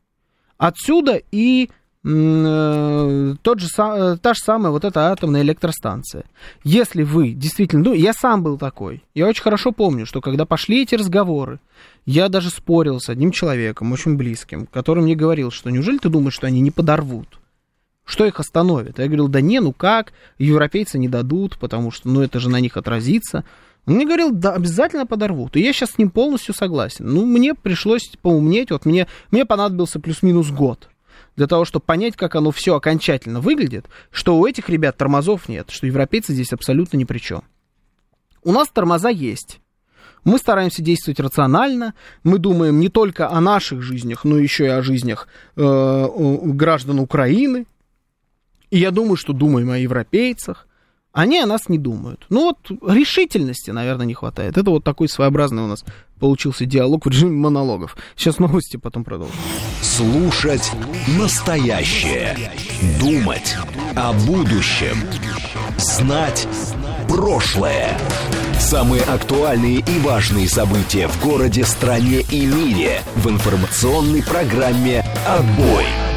[0.56, 1.70] Отсюда и
[2.04, 6.24] тот же, э, та же самая вот эта атомная электростанция.
[6.62, 7.82] Если вы действительно...
[7.82, 9.02] Ну, я сам был такой.
[9.14, 11.60] Я очень хорошо помню, что когда пошли эти разговоры,
[12.04, 16.34] я даже спорил с одним человеком, очень близким, который мне говорил, что неужели ты думаешь,
[16.34, 17.38] что они не подорвут?
[18.04, 18.98] Что их остановит?
[18.98, 22.60] Я говорил, да не, ну как, европейцы не дадут, потому что, ну, это же на
[22.60, 23.44] них отразится.
[23.86, 25.56] Он мне говорил, да, обязательно подорвут.
[25.56, 27.06] И я сейчас с ним полностью согласен.
[27.06, 30.90] Ну, мне пришлось поумнеть, вот мне, мне понадобился плюс-минус год
[31.36, 35.70] для того, чтобы понять, как оно все окончательно выглядит, что у этих ребят тормозов нет,
[35.70, 37.42] что европейцы здесь абсолютно ни при чем.
[38.42, 39.60] У нас тормоза есть.
[40.24, 44.82] Мы стараемся действовать рационально, мы думаем не только о наших жизнях, но еще и о
[44.82, 46.06] жизнях э,
[46.44, 47.66] граждан Украины.
[48.70, 50.66] И я думаю, что думаем о европейцах.
[51.14, 52.26] Они о нас не думают.
[52.28, 52.58] Ну вот
[52.92, 54.58] решительности, наверное, не хватает.
[54.58, 55.84] Это вот такой своеобразный у нас
[56.18, 57.96] получился диалог в режиме монологов.
[58.16, 59.36] Сейчас новости, потом продолжим.
[59.80, 60.72] Слушать
[61.16, 62.36] настоящее.
[62.98, 63.56] Думать
[63.94, 64.96] о будущем.
[65.78, 66.48] Знать
[67.08, 67.96] прошлое.
[68.58, 76.13] Самые актуальные и важные события в городе, стране и мире в информационной программе «Отбой».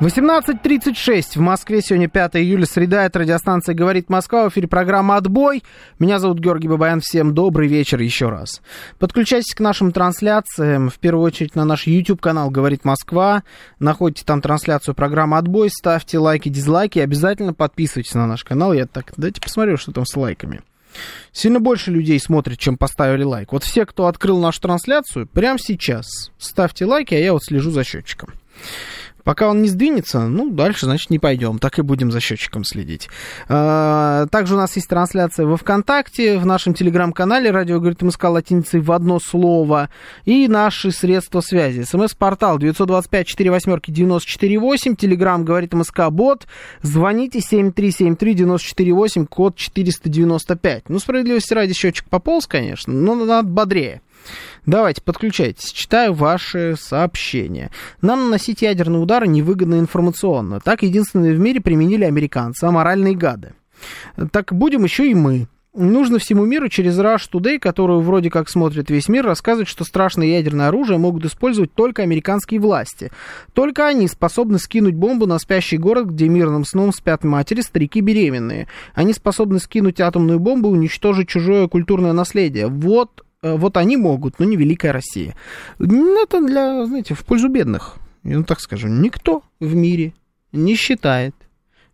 [0.00, 1.82] 18.36 в Москве.
[1.82, 3.04] Сегодня 5 июля, среда.
[3.04, 4.48] Это радиостанция «Говорит Москва».
[4.48, 5.64] В эфире программа «Отбой».
[5.98, 7.00] Меня зовут Георгий Бабаян.
[7.00, 8.62] Всем добрый вечер еще раз.
[9.00, 10.88] Подключайтесь к нашим трансляциям.
[10.88, 13.42] В первую очередь на наш YouTube-канал «Говорит Москва».
[13.80, 15.68] Находите там трансляцию программы «Отбой».
[15.68, 17.00] Ставьте лайки, дизлайки.
[17.00, 18.72] Обязательно подписывайтесь на наш канал.
[18.72, 20.60] Я так, давайте посмотрю, что там с лайками.
[21.32, 23.50] Сильно больше людей смотрит, чем поставили лайк.
[23.50, 26.06] Вот все, кто открыл нашу трансляцию, прямо сейчас
[26.38, 28.34] ставьте лайки, а я вот слежу за счетчиком.
[29.28, 31.58] Пока он не сдвинется, ну, дальше, значит, не пойдем.
[31.58, 33.10] Так и будем за счетчиком следить.
[33.46, 38.80] А, также у нас есть трансляция во ВКонтакте, в нашем телеграм-канале «Радио говорит МСК» латиницей
[38.80, 39.90] в одно слово.
[40.24, 41.82] И наши средства связи.
[41.82, 44.96] СМС-портал 925-48-94-8.
[44.96, 46.46] Телеграм говорит МСК бот.
[46.80, 50.88] Звоните 7373-94-8, код 495.
[50.88, 54.00] Ну, справедливости ради счетчик пополз, конечно, но надо бодрее.
[54.66, 55.72] Давайте, подключайтесь.
[55.72, 57.70] Читаю ваши сообщения.
[58.02, 60.60] Нам наносить ядерные удары невыгодно информационно.
[60.60, 63.54] Так единственные в мире применили американцы, аморальные гады.
[64.30, 65.48] Так будем еще и мы.
[65.72, 70.26] нужно всему миру через Rush Today, которую вроде как смотрит весь мир, рассказывать, что страшное
[70.26, 73.10] ядерное оружие могут использовать только американские власти.
[73.54, 78.66] Только они способны скинуть бомбу на спящий город, где мирным сном спят матери, старики беременные.
[78.94, 82.66] Они способны скинуть атомную бомбу и уничтожить чужое культурное наследие.
[82.66, 85.36] Вот, вот они могут, но не Великая Россия.
[85.78, 87.96] Ну, это для, знаете, в пользу бедных.
[88.24, 90.14] Ну, так скажем, никто в мире
[90.52, 91.34] не считает,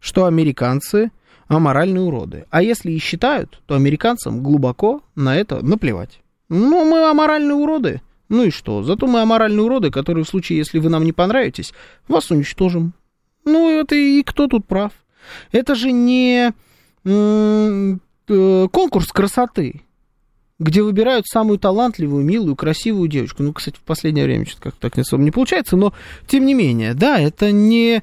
[0.01, 1.11] что американцы
[1.49, 2.47] аморальные уроды.
[2.51, 6.21] А если и считают, то американцам глубоко на это наплевать.
[6.49, 8.01] Ну, мы аморальные уроды.
[8.29, 8.83] Ну и что?
[8.83, 11.73] Зато мы аморальные уроды, которые в случае, если вы нам не понравитесь,
[12.09, 12.95] вас уничтожим.
[13.45, 14.93] Ну, это и кто тут прав?
[15.53, 16.53] Это же не
[17.05, 19.83] э, конкурс красоты,
[20.59, 23.43] где выбирают самую талантливую, милую, красивую девочку.
[23.43, 25.93] Ну, кстати, в последнее время что-то как-то так не особо не получается, но
[26.27, 28.03] тем не менее, да, это не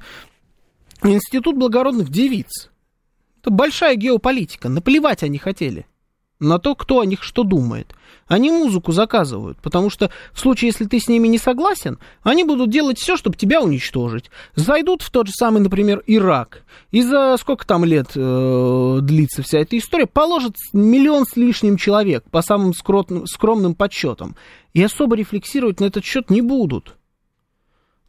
[1.02, 2.70] институт благородных девиц.
[3.40, 4.68] Это большая геополитика.
[4.68, 5.86] Наплевать они хотели
[6.42, 7.94] на то, кто о них что думает.
[8.28, 12.70] Они музыку заказывают, потому что в случае, если ты с ними не согласен, они будут
[12.70, 14.30] делать все, чтобы тебя уничтожить.
[14.54, 19.58] Зайдут в тот же самый, например, Ирак, и за сколько там лет э, длится вся
[19.58, 24.36] эта история, положат миллион с лишним человек по самым скромным, скромным подсчетам,
[24.72, 26.96] и особо рефлексировать на этот счет не будут.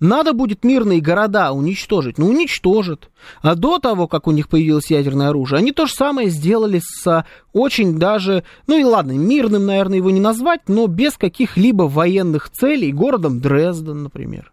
[0.03, 2.17] Надо будет мирные города уничтожить.
[2.17, 3.09] Ну, уничтожат.
[3.41, 7.25] А до того, как у них появилось ядерное оружие, они то же самое сделали с
[7.53, 12.91] очень даже, ну и ладно, мирным, наверное, его не назвать, но без каких-либо военных целей,
[12.91, 14.51] городом Дрезден, например.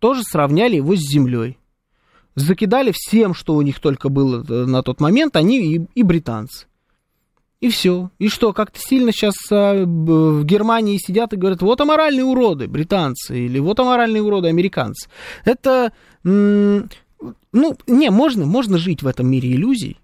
[0.00, 1.58] Тоже сравняли его с землей.
[2.34, 6.66] Закидали всем, что у них только было э, на тот момент, они и, и британцы.
[7.62, 8.10] И все.
[8.18, 13.38] И что, как-то сильно сейчас а, в Германии сидят и говорят, вот аморальные уроды британцы,
[13.38, 15.08] или вот аморальные уроды американцы.
[15.44, 15.92] Это,
[16.24, 16.88] ну,
[17.86, 20.00] не, можно, можно жить в этом мире иллюзий,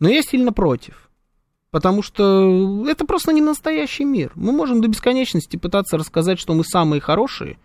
[0.00, 1.10] но я сильно против.
[1.70, 4.32] Потому что это просто не настоящий мир.
[4.34, 7.56] Мы можем до бесконечности пытаться рассказать, что мы самые хорошие,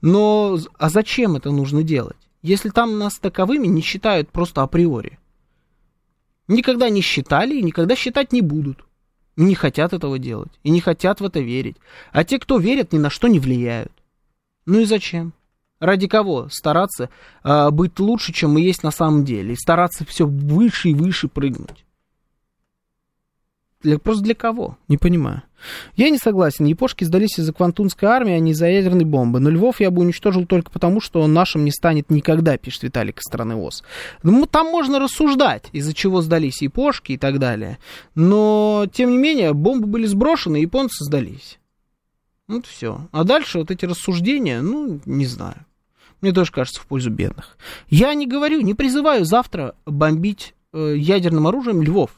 [0.00, 2.16] но а зачем это нужно делать?
[2.40, 5.18] Если там нас таковыми не считают просто априори.
[6.48, 8.84] Никогда не считали и никогда считать не будут.
[9.36, 10.52] Не хотят этого делать.
[10.62, 11.76] И не хотят в это верить.
[12.12, 13.92] А те, кто верят, ни на что не влияют.
[14.64, 15.32] Ну и зачем?
[15.78, 17.10] Ради кого стараться
[17.44, 19.52] э, быть лучше, чем мы есть на самом деле?
[19.52, 21.85] И стараться все выше и выше прыгнуть?
[23.82, 24.78] Для, просто для кого?
[24.88, 25.42] Не понимаю.
[25.96, 26.64] Я не согласен.
[26.64, 29.40] Япошки сдались из-за квантунской армии, а не из-за ядерной бомбы.
[29.40, 33.22] Но Львов я бы уничтожил только потому, что нашим не станет никогда, пишет Виталик из
[33.22, 33.84] страны ОС.
[34.22, 37.78] Ну, там можно рассуждать, из-за чего сдались япошки и так далее.
[38.14, 41.58] Но, тем не менее, бомбы были сброшены, японцы сдались.
[42.48, 43.08] Вот все.
[43.12, 45.66] А дальше вот эти рассуждения, ну, не знаю.
[46.20, 47.58] Мне тоже кажется в пользу бедных.
[47.88, 52.10] Я не говорю, не призываю завтра бомбить э, ядерным оружием Львов.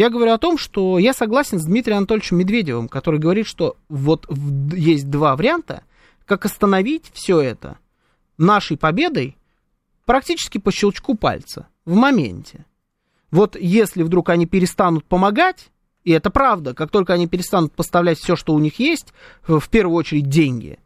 [0.00, 4.26] Я говорю о том, что я согласен с Дмитрием Анатольевичем Медведевым, который говорит, что вот
[4.72, 5.82] есть два варианта,
[6.24, 7.76] как остановить все это
[8.38, 9.36] нашей победой
[10.06, 12.64] практически по щелчку пальца, в моменте.
[13.30, 15.70] Вот если вдруг они перестанут помогать,
[16.04, 19.12] и это правда, как только они перестанут поставлять все, что у них есть,
[19.46, 20.78] в первую очередь деньги,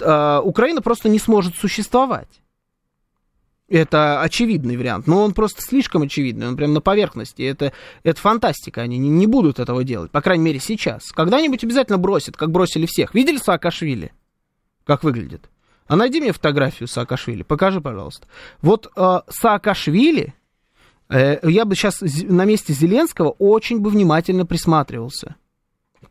[0.00, 2.40] э, Украина просто не сможет существовать.
[3.68, 7.42] Это очевидный вариант, но он просто слишком очевидный, он прям на поверхности.
[7.42, 7.72] Это,
[8.04, 11.10] это фантастика, они не, не будут этого делать, по крайней мере сейчас.
[11.10, 13.12] Когда-нибудь обязательно бросят, как бросили всех.
[13.14, 14.12] Видели Саакашвили?
[14.84, 15.50] Как выглядит?
[15.88, 18.28] А найди мне фотографию Саакашвили, покажи, пожалуйста.
[18.62, 20.34] Вот э, Саакашвили,
[21.08, 25.34] э, я бы сейчас на месте Зеленского очень бы внимательно присматривался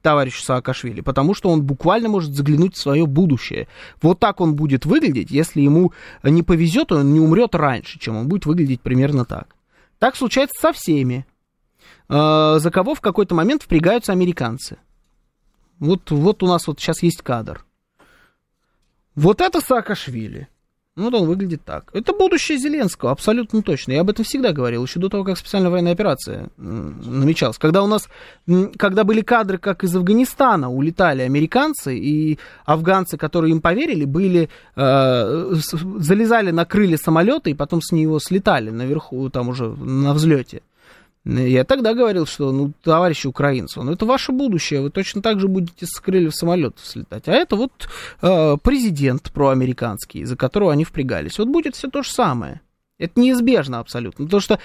[0.02, 3.68] товарищу Саакашвили, потому что он буквально может заглянуть в свое будущее.
[4.02, 5.94] Вот так он будет выглядеть, если ему
[6.24, 9.56] не повезет, он не умрет раньше, чем он будет выглядеть примерно так.
[10.00, 11.26] Так случается со всеми,
[12.10, 14.78] э, за кого в какой-то момент впрягаются американцы.
[15.80, 17.66] Вот, вот у нас вот сейчас есть кадр.
[19.16, 20.48] Вот это Саакашвили.
[20.98, 21.90] Вот он выглядит так.
[21.92, 23.92] Это будущее Зеленского, абсолютно точно.
[23.92, 27.58] Я об этом всегда говорил, еще до того, как специальная военная операция намечалась.
[27.58, 28.08] Когда у нас,
[28.78, 35.54] когда были кадры, как из Афганистана улетали американцы, и афганцы, которые им поверили, были, э,
[36.00, 40.62] залезали на крылья самолета, и потом с него слетали наверху, там уже на взлете.
[41.26, 45.48] Я тогда говорил, что, ну, товарищи украинцы, ну, это ваше будущее, вы точно так же
[45.48, 47.28] будете с крыльев самолетов слетать.
[47.28, 47.90] А это вот
[48.22, 51.40] э, президент проамериканский, за которого они впрягались.
[51.40, 52.62] Вот будет все то же самое.
[53.00, 54.26] Это неизбежно абсолютно.
[54.26, 54.60] Потому что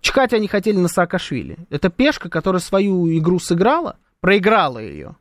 [0.00, 1.58] чекать они хотели на Саакашвили.
[1.68, 5.16] Это пешка, которая свою игру сыграла, проиграла ее.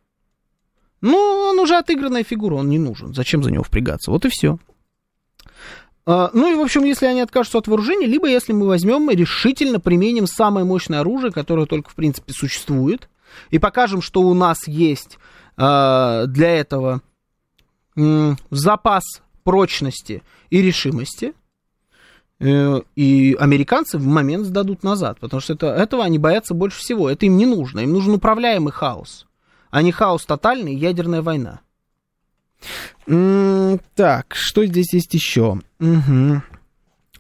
[1.02, 3.16] Ну, он уже отыгранная фигура, он не нужен.
[3.16, 4.12] Зачем за него впрягаться?
[4.12, 4.60] Вот и все.
[6.06, 9.16] А, ну и, в общем, если они откажутся от вооружения, либо если мы возьмем и
[9.16, 13.10] решительно применим самое мощное оружие, которое только, в принципе, существует,
[13.52, 15.18] и покажем, что у нас есть
[15.58, 17.02] э, для этого
[18.50, 19.04] запас
[19.44, 21.34] прочности и решимости,
[22.40, 27.10] э, и американцы в момент сдадут назад, потому что это, этого они боятся больше всего.
[27.10, 27.80] Это им не нужно.
[27.80, 29.26] Им нужен управляемый хаос,
[29.72, 31.62] а не хаос тотальный ядерная война.
[33.06, 35.60] Так, что здесь есть еще?
[35.80, 36.42] Угу.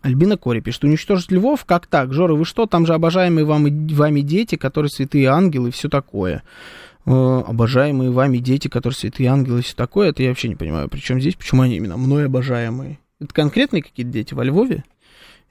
[0.01, 1.65] Альбина Кори пишет, уничтожить львов?
[1.65, 2.13] Как так?
[2.13, 2.65] Жора, вы что?
[2.65, 6.43] Там же обожаемые вам, вами дети, которые святые ангелы и все такое.
[7.05, 10.09] Э, обожаемые вами дети, которые святые ангелы и все такое.
[10.09, 10.89] Это я вообще не понимаю.
[10.89, 12.99] Причем здесь, почему они именно мной обожаемые?
[13.19, 14.83] Это конкретные какие-то дети во Львове?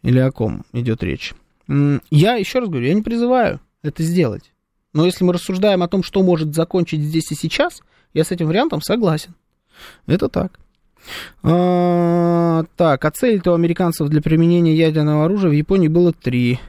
[0.03, 1.33] Или о ком идет речь?
[1.69, 4.53] Я еще раз говорю, я не призываю это сделать.
[4.93, 7.83] Но если мы рассуждаем о том, что может закончить здесь и сейчас,
[8.15, 9.35] я с этим вариантом согласен.
[10.07, 10.59] Это так.
[11.43, 16.61] А, так, а цель у американцев для применения ядерного оружия в Японии было три.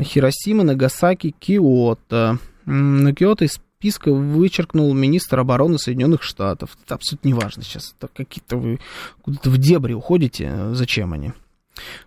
[0.00, 2.38] Хиросима, Нагасаки, Киото.
[2.66, 6.76] На Киото из списка вычеркнул министр обороны Соединенных Штатов.
[6.84, 7.94] Это абсолютно неважно сейчас.
[7.98, 8.80] Это какие-то вы
[9.22, 10.72] куда-то в дебри уходите.
[10.72, 11.32] Зачем они?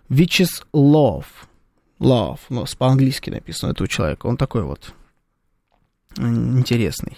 [0.08, 1.26] Вячеслав.
[2.00, 2.38] Love.
[2.48, 4.26] Ну, по-английски написано этого человека.
[4.26, 4.92] Он такой вот
[6.16, 7.16] интересный.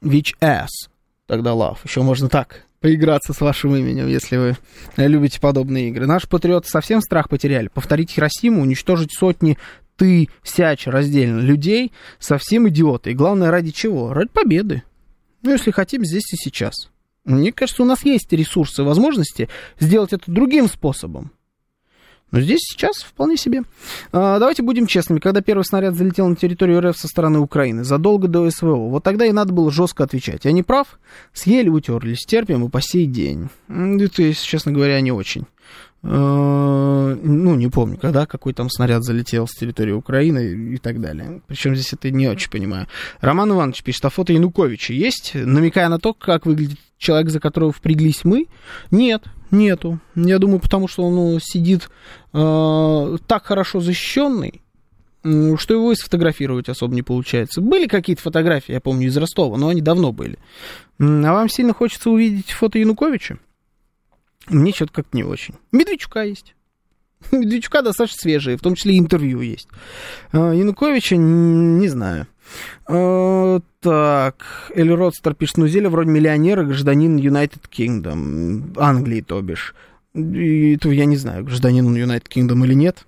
[0.00, 0.88] Вич S
[1.32, 1.78] тогда Love.
[1.84, 4.56] Еще можно так поиграться с вашим именем, если вы
[4.98, 6.06] любите подобные игры.
[6.06, 7.68] Наши патриоты совсем страх потеряли.
[7.68, 9.56] Повторить Хиросиму, уничтожить сотни
[9.96, 13.12] ты, сяч, раздельно людей, совсем идиоты.
[13.12, 14.12] И главное, ради чего?
[14.12, 14.82] Ради победы.
[15.40, 16.90] Ну, если хотим, здесь и сейчас.
[17.24, 19.48] Мне кажется, у нас есть ресурсы, возможности
[19.80, 21.32] сделать это другим способом.
[22.32, 23.62] Но здесь сейчас вполне себе.
[24.10, 25.20] А, давайте будем честными.
[25.20, 29.26] Когда первый снаряд залетел на территорию РФ со стороны Украины, задолго до СВО, вот тогда
[29.26, 30.44] и надо было жестко отвечать.
[30.44, 30.98] Я не прав?
[31.34, 33.50] Съели, утерлись, терпим и по сей день.
[33.68, 35.46] Это, если честно говоря, не очень.
[36.04, 41.42] А, ну, не помню, когда какой там снаряд залетел с территории Украины и так далее.
[41.46, 42.88] Причем здесь это не очень понимаю.
[43.20, 45.32] Роман Иванович пишет, а фото Януковича есть?
[45.34, 48.46] Намекая на то, как выглядит человек, за которого впряглись мы?
[48.90, 50.00] Нет, нету.
[50.16, 51.88] Я думаю, потому что он ну, сидит
[52.32, 54.62] э, так хорошо защищенный,
[55.22, 57.60] что его и сфотографировать особо не получается.
[57.60, 60.38] Были какие-то фотографии, я помню, из Ростова, но они давно были.
[60.98, 63.38] А вам сильно хочется увидеть фото Януковича?
[64.48, 65.54] Мне что-то как-то не очень.
[65.70, 66.54] Медведчука есть.
[67.30, 69.68] Медведчука достаточно свежие, в том числе интервью есть.
[70.32, 72.26] А, Януковича не знаю.
[72.86, 79.74] А, так, Эль Родстер пишет, ну Зеля вроде миллионера, гражданин United Kingdom, Англии, то бишь.
[80.14, 83.06] И то я не знаю, гражданин он United Kingdom или нет.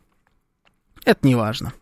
[1.05, 1.73] Это не важно.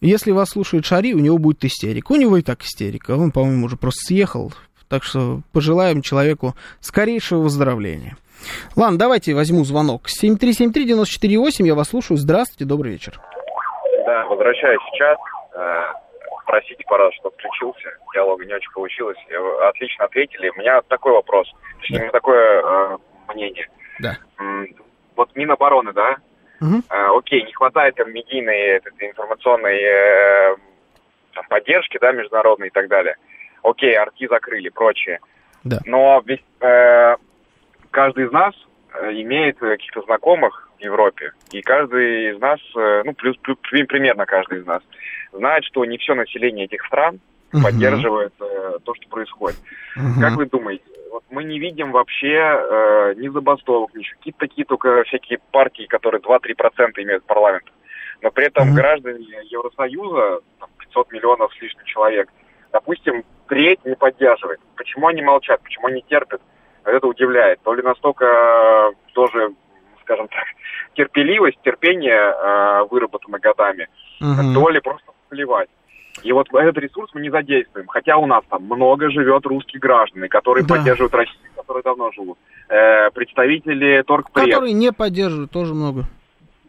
[0.00, 2.12] Если вас слушает Шари, у него будет истерика.
[2.12, 3.12] У него и так истерика.
[3.12, 4.52] Он, по-моему, уже просто съехал.
[4.88, 8.16] Так что пожелаем человеку скорейшего выздоровления.
[8.76, 10.02] Ладно, давайте возьму звонок.
[10.22, 12.18] 7373-94-8, я вас слушаю.
[12.18, 13.18] Здравствуйте, добрый вечер.
[14.04, 15.18] Да, возвращаюсь сейчас.
[15.56, 15.92] Э,
[16.46, 17.88] простите, пожалуйста, что отключился.
[18.14, 19.18] Диалога не очень получилось.
[19.68, 20.50] Отлично ответили.
[20.50, 21.48] У меня такой вопрос.
[21.80, 22.10] Точнее, да.
[22.10, 22.98] такое э,
[23.34, 23.66] мнение.
[23.98, 24.18] Да.
[25.16, 26.16] Вот Минобороны, да?
[26.60, 26.82] Угу.
[26.90, 30.56] Э, окей, не хватает там медийной, этой, информационной э,
[31.48, 33.16] поддержки, да, международной и так далее.
[33.62, 35.20] Окей, арти закрыли, прочее.
[35.64, 35.80] Да.
[35.84, 37.16] Но ведь э,
[37.90, 38.54] каждый из нас
[38.94, 44.24] э, имеет каких-то знакомых в Европе, и каждый из нас, э, ну, плюс, плюс примерно
[44.26, 44.82] каждый из нас,
[45.32, 47.20] знает, что не все население этих стран
[47.52, 47.62] uh-huh.
[47.62, 49.58] поддерживает э, то, что происходит.
[49.96, 50.20] Uh-huh.
[50.20, 50.84] Как вы думаете,
[51.16, 56.20] вот мы не видим вообще э, ни забастовок, ни какие-то такие только всякие партии, которые
[56.20, 57.64] 2-3% имеют парламент.
[58.20, 58.74] Но при этом uh-huh.
[58.74, 62.28] граждане Евросоюза, там, 500 миллионов с лишним человек,
[62.70, 64.60] допустим, треть не поддерживает.
[64.76, 66.42] Почему они молчат, почему они терпят?
[66.84, 67.60] это удивляет.
[67.62, 69.54] То ли настолько э, тоже,
[70.02, 70.44] скажем так,
[70.94, 73.88] терпеливость, терпение э, выработано годами,
[74.20, 74.54] угу.
[74.54, 75.68] то ли просто плевать.
[76.22, 77.86] И вот этот ресурс мы не задействуем.
[77.88, 80.74] Хотя у нас там много живет русских граждан, которые да.
[80.74, 82.38] поддерживают Россию, которые давно живут.
[82.68, 84.46] Э, представители торгпресс.
[84.46, 86.04] Которые не поддерживают, тоже много.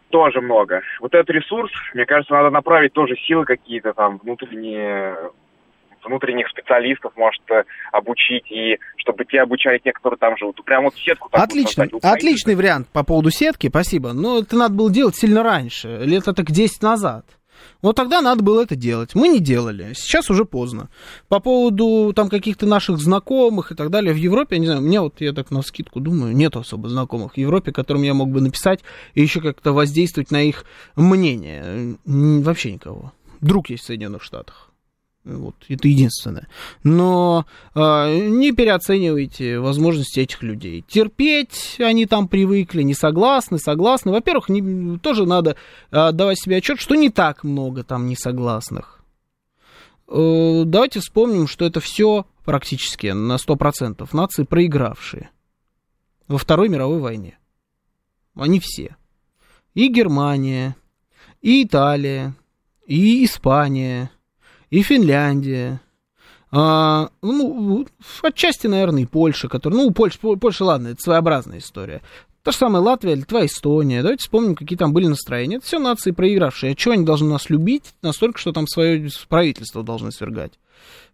[0.10, 0.82] Тоже много.
[1.02, 5.16] Вот этот ресурс, мне кажется, надо направить тоже силы какие-то там внутренние
[6.04, 10.64] внутренних специалистов может э, обучить, и чтобы те обучали те, которые там живут.
[10.64, 14.14] Прям вот сетку Отличный, отличный вариант по поводу сетки, спасибо.
[14.14, 17.26] Но это надо было делать сильно раньше, лет так 10 назад.
[17.82, 19.16] Вот тогда надо было это делать.
[19.16, 19.94] Мы не делали.
[19.94, 20.90] Сейчас уже поздно.
[21.28, 25.00] По поводу там каких-то наших знакомых и так далее в Европе, я не знаю, мне
[25.02, 28.42] вот, я так на скидку думаю, нет особо знакомых в Европе, которым я мог бы
[28.42, 28.82] написать
[29.14, 31.98] и еще как-то воздействовать на их мнение.
[32.06, 33.14] Вообще никого.
[33.42, 34.67] Друг есть в Соединенных Штатах.
[35.28, 36.48] Вот, это единственное.
[36.84, 40.86] Но э, не переоценивайте возможности этих людей.
[40.88, 44.14] Терпеть они там привыкли, не согласны, согласны.
[44.14, 45.58] Во-первых, не, тоже надо
[45.92, 49.04] э, давать себе отчет, что не так много там несогласных.
[50.08, 55.30] Э, давайте вспомним, что это все практически на 100% нации проигравшие
[56.30, 57.38] во Второй мировой войне.
[58.34, 58.96] Они все.
[59.74, 60.78] И Германия,
[61.42, 62.34] и Италия,
[62.86, 64.10] и Испания,
[64.70, 65.82] и Финляндия,
[66.52, 67.86] а, ну,
[68.22, 72.02] отчасти, наверное, и Польша, которая, ну, Польша, Польша, ладно, это своеобразная история.
[72.44, 74.02] Та же самая Латвия, Литва, Эстония.
[74.02, 75.58] Давайте вспомним, какие там были настроения.
[75.58, 76.74] Это все нации проигравшие.
[76.74, 80.54] А что они должны нас любить настолько, что там свое правительство должны свергать?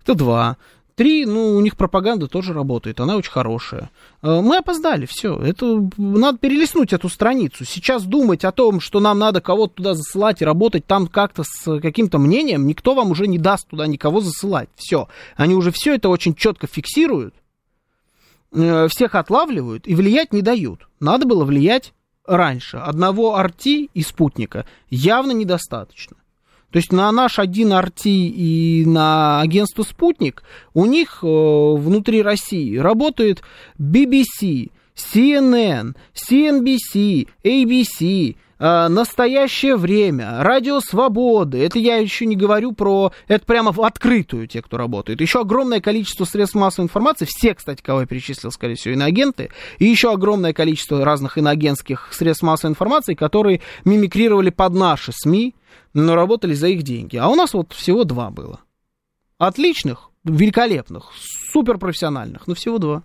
[0.03, 0.57] Это два.
[0.95, 3.89] Три, ну, у них пропаганда тоже работает, она очень хорошая.
[4.21, 5.35] Э, мы опоздали, все.
[5.39, 7.65] Это надо перелистнуть эту страницу.
[7.65, 11.79] Сейчас думать о том, что нам надо кого-то туда засылать и работать там как-то с
[11.79, 14.69] каким-то мнением, никто вам уже не даст туда никого засылать.
[14.75, 15.07] Все.
[15.35, 17.33] Они уже все это очень четко фиксируют,
[18.51, 20.87] э, всех отлавливают и влиять не дают.
[20.99, 21.93] Надо было влиять
[22.27, 22.77] раньше.
[22.77, 26.17] Одного арти и спутника явно недостаточно.
[26.73, 30.41] То есть на наш один RT и на агентство «Спутник»
[30.73, 33.43] у них э, внутри России работает
[33.79, 41.63] BBC, CNN, CNBC, ABC, настоящее время, радио свободы.
[41.63, 43.11] Это я еще не говорю про...
[43.27, 45.21] Это прямо в открытую те, кто работает.
[45.21, 47.25] Еще огромное количество средств массовой информации.
[47.27, 49.49] Все, кстати, кого я перечислил, скорее всего, иноагенты.
[49.79, 55.55] И еще огромное количество разных иноагентских средств массовой информации, которые мимикрировали под наши СМИ
[55.93, 57.17] но работали за их деньги.
[57.17, 58.61] А у нас вот всего два было.
[59.37, 61.11] Отличных, великолепных,
[61.51, 63.03] суперпрофессиональных, но всего два.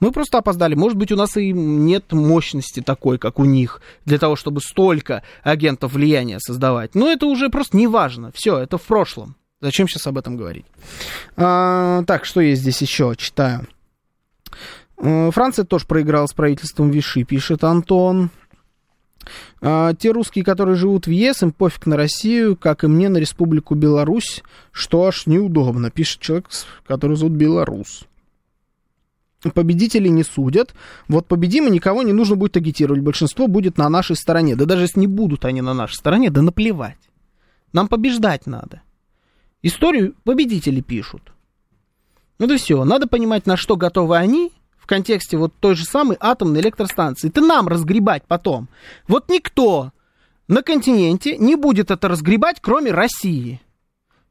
[0.00, 0.74] Мы просто опоздали.
[0.74, 5.22] Может быть, у нас и нет мощности такой, как у них, для того, чтобы столько
[5.42, 6.94] агентов влияния создавать.
[6.94, 8.32] Но это уже просто не важно.
[8.34, 9.36] Все, это в прошлом.
[9.60, 10.64] Зачем сейчас об этом говорить?
[11.36, 13.14] А, так, что есть здесь еще?
[13.16, 13.66] Читаю.
[14.96, 18.30] Э, Франция тоже проиграла с правительством Виши, пишет Антон.
[19.60, 23.18] А, те русские, которые живут в ЕС, им пофиг на Россию, как и мне на
[23.18, 24.42] Республику Беларусь,
[24.72, 26.48] что аж неудобно, пишет человек,
[26.86, 28.04] который зовут Беларус.
[29.54, 30.74] Победителей не судят.
[31.08, 33.02] Вот победим, и никого не нужно будет агитировать.
[33.02, 34.56] Большинство будет на нашей стороне.
[34.56, 36.98] Да даже если не будут они на нашей стороне, да наплевать.
[37.72, 38.82] Нам побеждать надо.
[39.62, 41.32] Историю победители пишут.
[42.38, 42.84] Ну да все.
[42.84, 44.52] Надо понимать, на что готовы они,
[44.90, 47.28] контексте вот той же самой атомной электростанции.
[47.28, 48.68] Это нам разгребать потом.
[49.06, 49.92] Вот никто
[50.48, 53.60] на континенте не будет это разгребать, кроме России.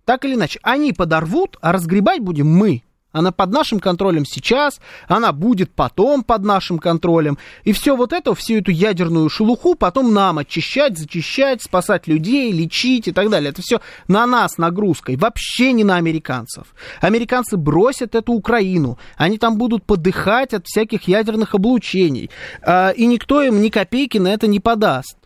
[0.03, 2.83] Так или иначе, они подорвут, а разгребать будем мы.
[3.11, 7.37] Она под нашим контролем сейчас, она будет потом под нашим контролем.
[7.63, 13.07] И все вот это, всю эту ядерную шелуху потом нам очищать, зачищать, спасать людей, лечить
[13.07, 13.49] и так далее.
[13.49, 16.67] Это все на нас нагрузкой, вообще не на американцев.
[17.01, 22.29] Американцы бросят эту Украину, они там будут подыхать от всяких ядерных облучений.
[22.61, 25.18] А, и никто им ни копейки на это не подаст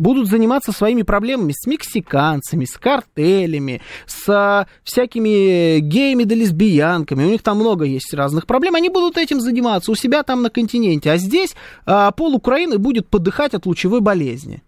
[0.00, 7.24] будут заниматься своими проблемами с мексиканцами, с картелями, с всякими геями да лесбиянками.
[7.24, 8.74] У них там много есть разных проблем.
[8.74, 11.12] Они будут этим заниматься у себя там на континенте.
[11.12, 11.54] А здесь
[11.86, 14.62] а, пол Украины будет подыхать от лучевой болезни.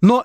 [0.00, 0.24] Но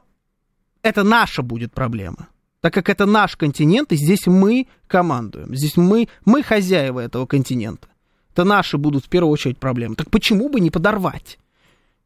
[0.82, 2.30] это наша будет проблема.
[2.62, 5.56] Так как это наш континент, и здесь мы командуем.
[5.56, 7.88] Здесь мы, мы хозяева этого континента.
[8.34, 9.96] Это наши будут в первую очередь проблемы.
[9.96, 11.38] Так почему бы не подорвать?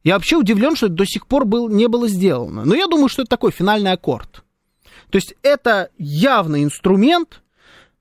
[0.03, 2.65] Я вообще удивлен, что это до сих пор был, не было сделано.
[2.65, 4.43] Но я думаю, что это такой финальный аккорд.
[5.09, 7.41] То есть это явный инструмент,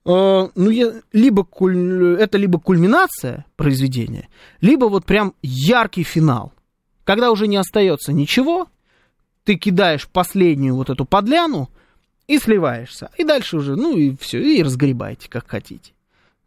[0.07, 4.28] э, ну, я, либо куль, это либо кульминация произведения,
[4.61, 6.53] либо вот прям яркий финал.
[7.05, 8.68] Когда уже не остается ничего,
[9.44, 11.68] ты кидаешь последнюю вот эту подляну
[12.28, 13.11] и сливаешься.
[13.18, 15.92] И дальше уже, ну и все, и разгребайте, как хотите.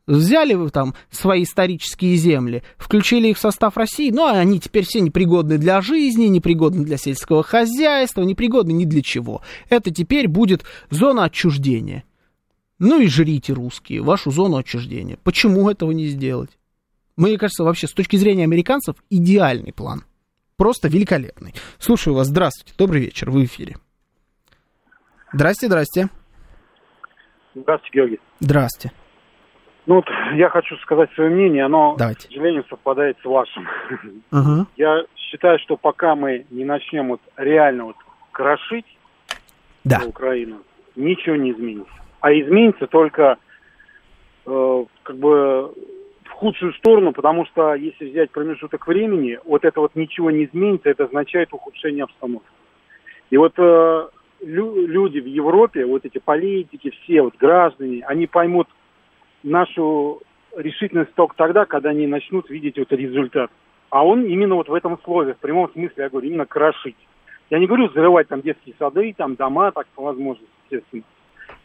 [0.06, 4.84] Взяли вы там свои исторические земли, включили их в состав России, ну, а они теперь
[4.86, 9.41] все непригодны для жизни, непригодны для сельского хозяйства, непригодны ни для чего.
[9.70, 12.04] Это теперь будет зона отчуждения.
[12.80, 15.18] Ну и жрите, русские, вашу зону отчуждения.
[15.24, 16.49] Почему этого не сделать?
[17.16, 20.04] Мне кажется, вообще, с точки зрения американцев, идеальный план.
[20.58, 21.54] Просто великолепный.
[21.78, 22.28] Слушаю вас.
[22.28, 22.74] Здравствуйте.
[22.78, 23.30] Добрый вечер.
[23.32, 23.78] Вы в эфире.
[25.32, 26.10] Здрасте, здрасте.
[27.56, 28.20] Здравствуйте, Георгий.
[28.39, 28.91] Здрасте.
[29.86, 30.05] Ну вот
[30.36, 32.27] я хочу сказать свое мнение, оно, Давайте.
[32.27, 33.67] к сожалению, совпадает с вашим.
[34.31, 34.67] Угу.
[34.77, 37.97] Я считаю, что пока мы не начнем вот реально вот
[38.31, 38.86] крошить
[39.84, 40.01] да.
[40.05, 40.61] Украину,
[40.95, 41.91] ничего не изменится.
[42.21, 43.38] А изменится только
[44.45, 45.73] э, как бы
[46.23, 50.89] в худшую сторону, потому что если взять промежуток времени, вот это вот ничего не изменится,
[50.89, 52.47] это означает ухудшение обстановки.
[53.29, 54.07] И вот э,
[54.41, 58.69] лю- люди в Европе, вот эти политики, все вот граждане, они поймут
[59.44, 60.22] нашу
[60.56, 63.52] решительность только тогда, когда они начнут видеть вот результат.
[63.89, 66.96] А он именно вот в этом слове, в прямом смысле, я говорю, именно крошить.
[67.50, 71.04] Я не говорю взрывать там детские сады, там дома, так по возможности, естественно.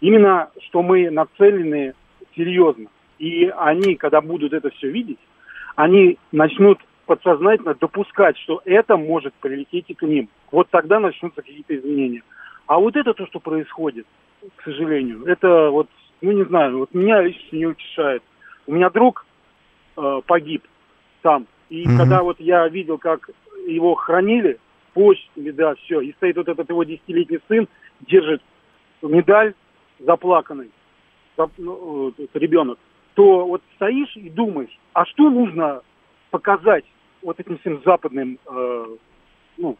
[0.00, 1.94] Именно, что мы нацелены
[2.36, 2.88] серьезно.
[3.18, 5.18] И они, когда будут это все видеть,
[5.76, 10.28] они начнут подсознательно допускать, что это может прилететь и к ним.
[10.52, 12.22] Вот тогда начнутся какие-то изменения.
[12.66, 14.06] А вот это то, что происходит,
[14.56, 15.88] к сожалению, это вот,
[16.20, 18.22] ну не знаю, вот меня лично не утешает.
[18.66, 19.24] У меня друг
[19.96, 20.62] э, погиб
[21.22, 21.96] там, и mm-hmm.
[21.96, 23.30] когда вот я видел, как
[23.66, 24.58] его хранили,
[24.94, 27.68] почтами, да, все, и стоит вот этот его десятилетний сын,
[28.00, 28.42] держит
[29.02, 29.54] медаль
[30.00, 30.70] заплаканный,
[31.56, 32.78] ну, ребенок,
[33.14, 35.82] то вот стоишь и думаешь, а что нужно
[36.30, 36.84] показать
[37.22, 38.86] вот этим всем западным, э,
[39.56, 39.76] ну,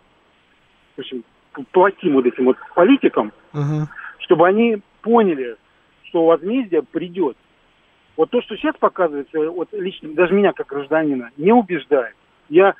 [0.97, 1.25] в общем,
[1.73, 3.87] плохим вот этим вот политикам, uh-huh.
[4.21, 5.57] чтобы они поняли,
[6.09, 7.37] что возмездие придет.
[8.17, 12.17] Вот то, что сейчас показывается, вот лично даже меня как гражданина не убеждает.
[12.49, 12.75] Я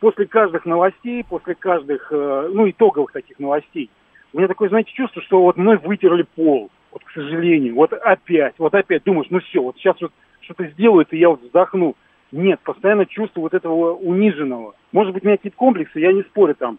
[0.00, 3.90] после каждых новостей, после каждых, э, ну, итоговых таких новостей,
[4.32, 6.70] у меня такое, знаете, чувство, что вот мной вытерли пол.
[6.90, 11.12] Вот, к сожалению, вот опять, вот опять думаешь, ну все, вот сейчас вот что-то сделают,
[11.12, 11.94] и я вот вздохну.
[12.32, 14.74] Нет, постоянно чувство вот этого униженного.
[14.90, 16.78] Может быть, у меня какие-то комплексы, я не спорю там,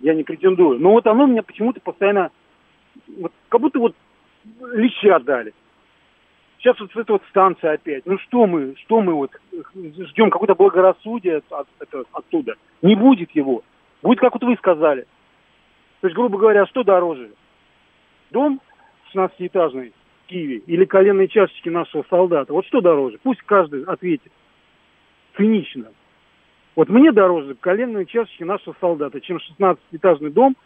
[0.00, 0.78] я не претендую.
[0.78, 2.30] Но вот оно меня почему-то постоянно,
[3.18, 3.94] вот, как будто вот
[4.72, 5.52] леща дали.
[6.58, 8.06] Сейчас вот эта вот станция опять.
[8.06, 9.30] Ну что мы, что мы вот
[9.82, 12.54] ждем какое-то благорассудие от, от, оттуда?
[12.80, 13.62] Не будет его.
[14.02, 15.06] Будет, как вот вы сказали.
[16.00, 17.30] То есть, грубо говоря, что дороже?
[18.30, 18.60] Дом
[19.14, 19.92] 16-этажный
[20.24, 22.52] в Киеве или коленные чашечки нашего солдата?
[22.52, 23.18] Вот что дороже?
[23.22, 24.32] Пусть каждый ответит
[25.36, 25.86] цинично.
[26.76, 30.56] Вот мне дороже коленные чашечки нашего солдата, чем 16-этажный дом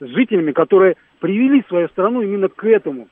[0.00, 3.08] жителями, которые привели свою страну именно к этому.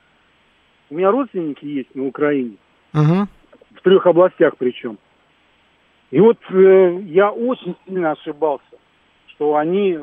[0.89, 2.57] У меня родственники есть на Украине.
[2.93, 3.27] Uh-huh.
[3.75, 4.97] В трех областях причем.
[6.11, 8.63] И вот э, я очень сильно ошибался,
[9.27, 9.99] что они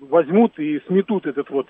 [0.00, 1.68] возьмут и сметут этот вот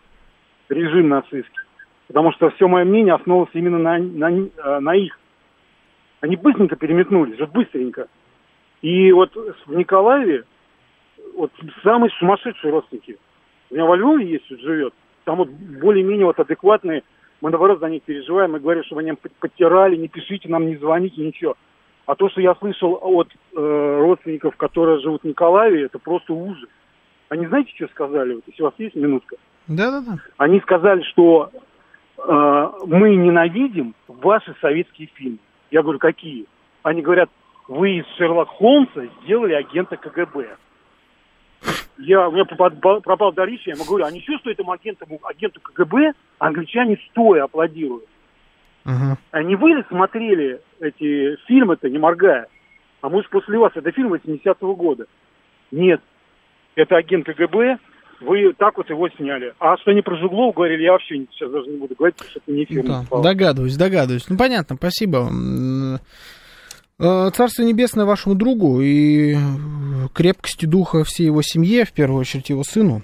[0.69, 1.65] режим нацистский.
[2.07, 5.19] Потому что все мое мнение основывалось именно на, на, э, на их.
[6.21, 8.07] Они быстренько переметнулись, вот быстренько.
[8.83, 9.35] И вот
[9.67, 10.45] в Николаеве
[11.35, 11.51] вот
[11.83, 13.19] самые сумасшедшие родственники.
[13.75, 14.95] У меня во Львове есть, вот живет.
[15.25, 17.03] Там вот более-менее вот адекватные.
[17.41, 18.53] Мы наоборот за них переживаем.
[18.53, 21.57] Мы говорим, чтобы они подтирали, не пишите нам, не звоните, ничего.
[22.07, 26.69] А то, что я слышал от э, родственников, которые живут в Николаеве, это просто ужас.
[27.31, 28.35] Они знаете, что сказали?
[28.35, 29.39] Вот, если у вас есть минутка.
[29.67, 30.19] Да-да-да.
[30.37, 31.51] Они сказали, что
[32.17, 35.39] э, мы ненавидим ваши советские фильмы.
[35.73, 36.47] Я говорю, какие?
[36.85, 37.29] Они говорят,
[37.67, 40.47] вы из Шерлок Холмса сделали агента КГБ.
[41.99, 45.07] Я, у меня пропал, пропал дар речи, я ему говорю, а ничего, что этому агенту,
[45.23, 48.07] агенту КГБ англичане стоя аплодируют?
[48.85, 52.49] А не вы ли смотрели эти фильмы-то, не моргая?
[53.01, 55.07] А может, после вас это фильм 80-го года?
[55.71, 56.01] Нет.
[56.75, 57.79] Это агент КГБ,
[58.21, 59.55] вы так вот его сняли.
[59.59, 62.41] А что не про Жуглов говорили, я вообще сейчас даже не буду говорить, потому что
[62.41, 62.87] это не фильм.
[62.87, 64.29] Да, догадываюсь, догадываюсь.
[64.29, 65.29] Ну, понятно, спасибо.
[66.99, 69.37] Э, Царство Небесное вашему другу и
[70.13, 73.03] крепкости духа всей его семье, в первую очередь его сыну.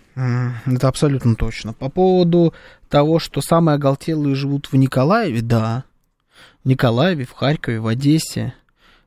[0.67, 1.73] Это абсолютно точно.
[1.73, 2.55] По поводу
[2.89, 5.85] того, что самые оголтелые живут в Николаеве, да.
[6.63, 8.55] В Николаеве, в Харькове, в Одессе,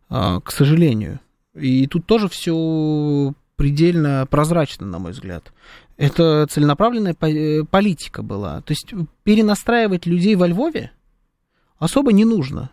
[0.10, 1.20] а, к сожалению.
[1.56, 5.54] И тут тоже все предельно прозрачно, на мой взгляд.
[5.98, 8.62] Это целенаправленная э, политика была.
[8.62, 10.92] То есть перенастраивать людей во Львове
[11.78, 12.72] особо не нужно.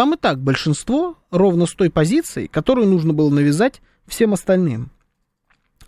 [0.00, 4.90] Там и так большинство ровно с той позицией, которую нужно было навязать всем остальным.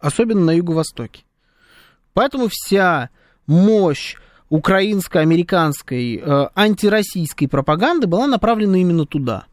[0.00, 1.24] Особенно на Юго-Востоке.
[2.12, 3.08] Поэтому вся
[3.46, 4.16] мощь
[4.50, 9.46] украинско-американской э, антироссийской пропаганды была направлена именно туда.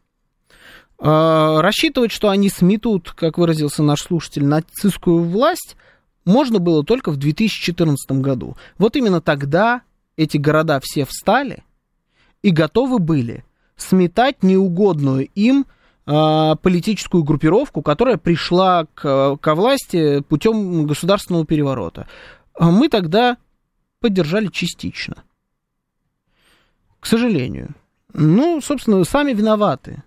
[0.99, 5.77] Э, рассчитывать, что они сметут, как выразился наш слушатель, нацистскую власть,
[6.25, 8.57] можно было только в 2014 году.
[8.77, 9.83] Вот именно тогда
[10.17, 11.63] эти города все встали
[12.41, 13.45] и готовы были
[13.81, 15.65] сметать неугодную им
[16.05, 22.07] э, политическую группировку, которая пришла к, ко власти путем государственного переворота.
[22.53, 23.37] А мы тогда
[23.99, 25.23] поддержали частично.
[26.99, 27.75] К сожалению.
[28.13, 30.03] Ну, собственно, сами виноваты.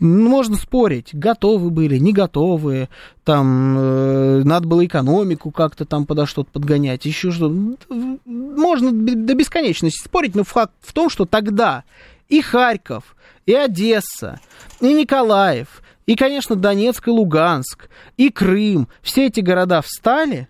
[0.00, 2.88] Можно спорить, готовы были, не готовы,
[3.24, 7.88] там, э, надо было экономику как-то там подо что-то подгонять, еще что-то.
[8.24, 11.82] Можно до бесконечности спорить, но факт в том, что тогда
[12.28, 13.16] и Харьков,
[13.46, 14.40] и Одесса,
[14.80, 20.48] и Николаев, и, конечно, Донецк и Луганск, и Крым, все эти города встали,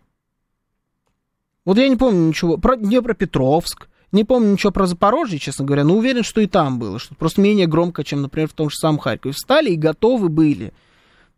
[1.64, 5.96] Вот я не помню ничего про Днепропетровск, не помню ничего про Запорожье, честно говоря, но
[5.96, 8.98] уверен, что и там было, что просто менее громко, чем, например, в том же самом
[8.98, 9.34] Харькове.
[9.34, 10.72] Встали и готовы были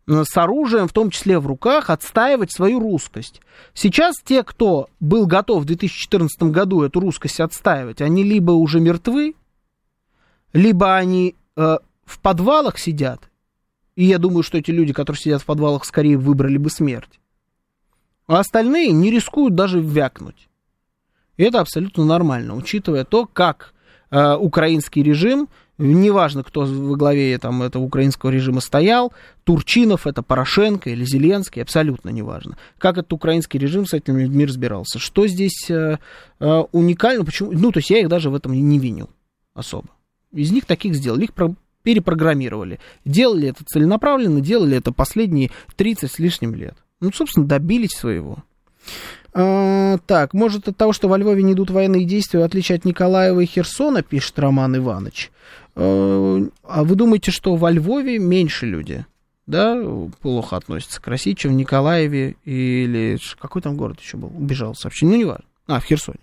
[0.07, 3.41] э, с оружием, в том числе в руках, отстаивать свою русскость.
[3.73, 9.35] Сейчас те, кто был готов в 2014 году эту русскость отстаивать, они либо уже мертвы,
[10.53, 13.29] либо они э, в подвалах сидят,
[13.95, 17.19] и я думаю, что эти люди, которые сидят в подвалах, скорее выбрали бы смерть.
[18.27, 20.47] А остальные не рискуют даже вякнуть.
[21.37, 23.73] И это абсолютно нормально, учитывая то, как
[24.09, 29.11] э, украинский режим, неважно, кто во главе там, этого украинского режима стоял,
[29.43, 34.99] Турчинов, это Порошенко или Зеленский, абсолютно неважно, как этот украинский режим с этими людьми разбирался.
[34.99, 35.97] Что здесь э,
[36.39, 37.51] э, уникально, почему?
[37.51, 39.09] Ну, то есть я их даже в этом не винил
[39.53, 39.89] особо.
[40.31, 41.53] Из них таких сделали, их про
[41.83, 42.79] перепрограммировали.
[43.05, 46.75] Делали это целенаправленно, делали это последние 30 с лишним лет.
[46.99, 48.43] Ну, собственно, добились своего.
[49.33, 52.85] А, так, может от того, что во Львове не идут военные действия, в отличие от
[52.85, 55.31] Николаева и Херсона, пишет Роман Иванович.
[55.75, 59.05] А, а вы думаете, что во Львове меньше люди,
[59.47, 59.81] да,
[60.21, 65.13] плохо относятся к России, чем в Николаеве или какой там город еще был, убежал сообщение,
[65.13, 65.45] ну, не важно.
[65.67, 66.19] А, в Херсоне.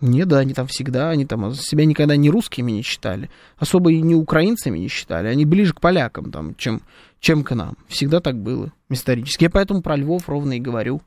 [0.00, 3.28] Не, да, они там всегда, они там себя никогда не русскими не считали,
[3.58, 6.80] особо и не украинцами не считали, они ближе к полякам там, чем,
[7.20, 7.76] чем к нам.
[7.88, 9.44] Всегда так было исторически.
[9.44, 11.02] Я поэтому про Львов ровно и говорю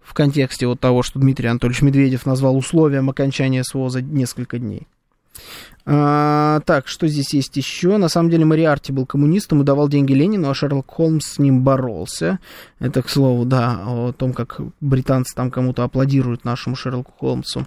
[0.00, 4.86] в контексте вот того, что Дмитрий Анатольевич Медведев назвал условием окончания СВО за несколько дней.
[5.84, 7.96] А, так, что здесь есть еще?
[7.96, 11.62] На самом деле Мариарти был коммунистом и давал деньги Ленину, а Шерлок Холмс с ним
[11.62, 12.38] боролся.
[12.78, 17.66] Это, к слову, да, о том, как британцы там кому-то аплодируют нашему Шерлоку Холмсу.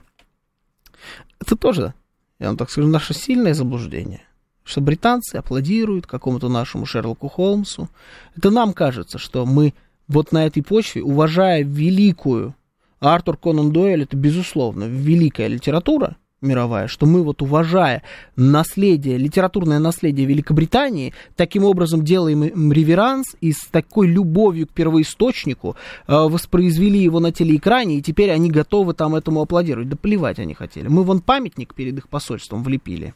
[1.41, 1.93] Это тоже,
[2.39, 4.21] я вам так скажу, наше сильное заблуждение.
[4.63, 7.89] Что британцы аплодируют какому-то нашему Шерлоку Холмсу.
[8.37, 9.73] Это нам кажется, что мы
[10.07, 12.55] вот на этой почве, уважая великую
[12.99, 18.03] Артур Конан Дойль, это, безусловно, великая литература мировая, что мы вот уважая
[18.35, 25.75] наследие, литературное наследие Великобритании, таким образом делаем им реверанс и с такой любовью к первоисточнику
[26.07, 29.89] э, воспроизвели его на телеэкране, и теперь они готовы там этому аплодировать.
[29.89, 30.87] Да плевать они хотели.
[30.87, 33.13] Мы вон памятник перед их посольством влепили,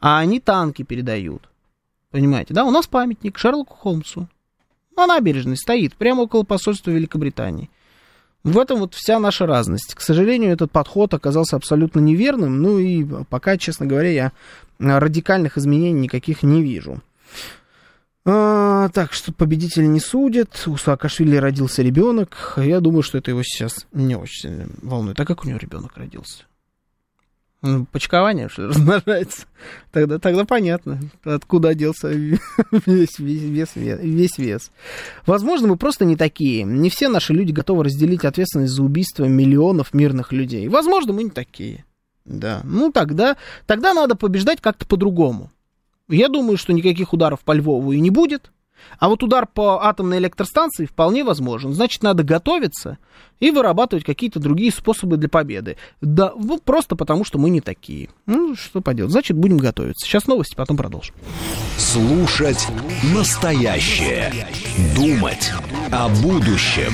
[0.00, 1.48] а они танки передают.
[2.10, 2.64] Понимаете, да?
[2.64, 4.28] У нас памятник Шерлоку Холмсу
[4.96, 7.68] на набережной стоит, прямо около посольства Великобритании.
[8.44, 9.94] В этом вот вся наша разность.
[9.94, 14.32] К сожалению, этот подход оказался абсолютно неверным, ну и пока, честно говоря, я
[14.78, 17.00] радикальных изменений никаких не вижу.
[18.24, 23.42] А, так, что победитель не судит, у Саакашвили родился ребенок, я думаю, что это его
[23.42, 25.18] сейчас не очень волнует.
[25.18, 26.44] А как у него ребенок родился?
[27.60, 29.46] Ну, почкование, что размножается.
[29.90, 34.70] Тогда, тогда понятно, откуда делся весь, весь, вес, весь вес.
[35.26, 36.62] Возможно, мы просто не такие.
[36.62, 40.68] Не все наши люди готовы разделить ответственность за убийство миллионов мирных людей.
[40.68, 41.84] Возможно, мы не такие.
[42.24, 42.60] Да.
[42.64, 43.36] Ну, тогда,
[43.66, 45.50] тогда надо побеждать как-то по-другому.
[46.08, 48.52] Я думаю, что никаких ударов по Львову и не будет.
[48.98, 51.72] А вот удар по атомной электростанции вполне возможен.
[51.72, 52.98] Значит, надо готовиться
[53.40, 55.76] и вырабатывать какие-то другие способы для победы.
[56.00, 58.08] Да, ну, просто потому, что мы не такие.
[58.26, 59.12] Ну, что поделать.
[59.12, 60.06] Значит, будем готовиться.
[60.06, 61.14] Сейчас новости, потом продолжим.
[61.76, 62.66] Слушать
[63.14, 64.32] настоящее.
[64.96, 65.52] Думать
[65.92, 66.92] о будущем.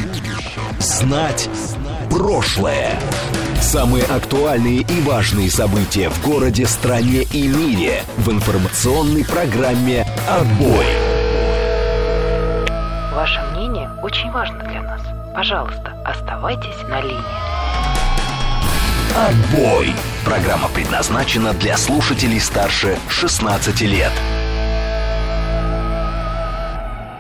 [0.78, 1.48] Знать
[2.10, 2.98] прошлое.
[3.60, 11.03] Самые актуальные и важные события в городе, стране и мире в информационной программе «Отбой».
[13.14, 15.00] Ваше мнение очень важно для нас.
[15.36, 17.54] Пожалуйста, оставайтесь на линии.
[19.16, 19.94] Отбой.
[20.24, 24.12] Программа предназначена для слушателей старше 16 лет.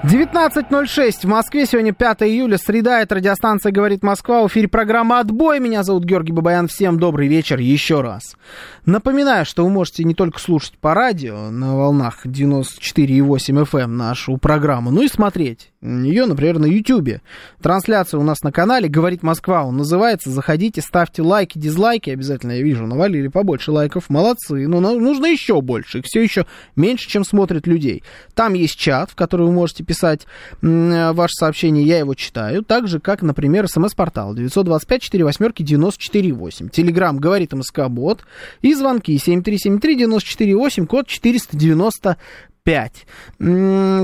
[0.04, 1.64] 19.06 в Москве.
[1.64, 3.00] Сегодня 5 июля, среда.
[3.00, 4.42] Это радиостанция «Говорит Москва».
[4.42, 5.60] В эфире программа «Отбой».
[5.60, 6.68] Меня зовут Георгий Бабаян.
[6.68, 8.36] Всем добрый вечер еще раз.
[8.84, 14.36] Напоминаю, что вы можете не только слушать по радио на волнах 94,8 FM эм нашу
[14.36, 17.20] программу, но и смотреть ее, например, на YouTube.
[17.60, 19.64] Трансляция у нас на канале «Говорит Москва».
[19.64, 20.30] Он называется.
[20.30, 22.08] Заходите, ставьте лайки, дизлайки.
[22.08, 24.08] Обязательно, я вижу, навалили побольше лайков.
[24.08, 24.66] Молодцы.
[24.66, 25.98] Но нужно еще больше.
[25.98, 28.02] Их все еще меньше, чем смотрят людей.
[28.34, 30.26] Там есть чат, в который вы можете писать
[30.62, 31.84] ваше сообщение.
[31.84, 32.64] Я его читаю.
[32.64, 36.70] Так же, как, например, смс-портал 925-48-94-8.
[36.70, 38.24] Телеграмм «Говорит МСК-бот».
[38.62, 42.16] И звонки 7373-94-8, код 490
[42.64, 43.06] 5.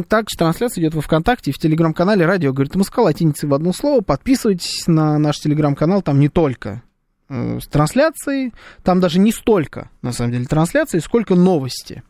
[0.09, 4.03] Также трансляция идет во ВКонтакте и в телеграм-канале «Радио говорит Москва», латиницей в одно слово.
[4.03, 6.83] Подписывайтесь на наш телеграм-канал, там не только
[7.29, 8.53] э, с трансляцией,
[8.83, 12.03] там даже не столько, на самом деле, трансляции, сколько новости.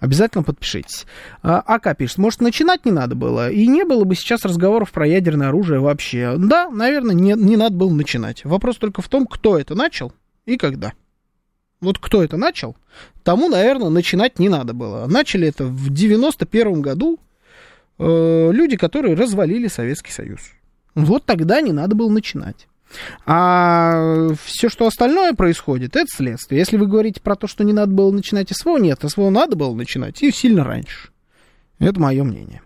[0.00, 1.06] Обязательно подпишитесь.
[1.42, 5.06] А, АК пишет, может, начинать не надо было, и не было бы сейчас разговоров про
[5.06, 6.34] ядерное оружие вообще.
[6.36, 8.44] Да, наверное, не, не надо было начинать.
[8.44, 10.12] Вопрос только в том, кто это начал
[10.44, 10.92] и когда.
[11.82, 12.76] Вот кто это начал,
[13.24, 15.06] тому, наверное, начинать не надо было.
[15.06, 17.18] Начали это в 91 году
[17.98, 20.40] э, люди, которые развалили Советский Союз.
[20.94, 22.68] Вот тогда не надо было начинать.
[23.26, 26.60] А все, что остальное происходит, это следствие.
[26.60, 29.74] Если вы говорите про то, что не надо было начинать СВО, нет, СВО надо было
[29.74, 31.08] начинать, и сильно раньше.
[31.80, 32.62] Это мое мнение.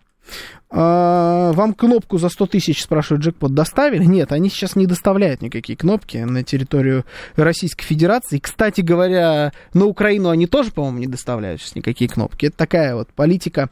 [0.68, 4.04] А, вам кнопку за 100 тысяч, спрашивает джекпот, доставили?
[4.04, 7.04] Нет, они сейчас не доставляют никакие кнопки на территорию
[7.36, 8.38] Российской Федерации.
[8.38, 12.46] Кстати говоря, на Украину они тоже, по-моему, не доставляют сейчас никакие кнопки.
[12.46, 13.70] Это такая вот политика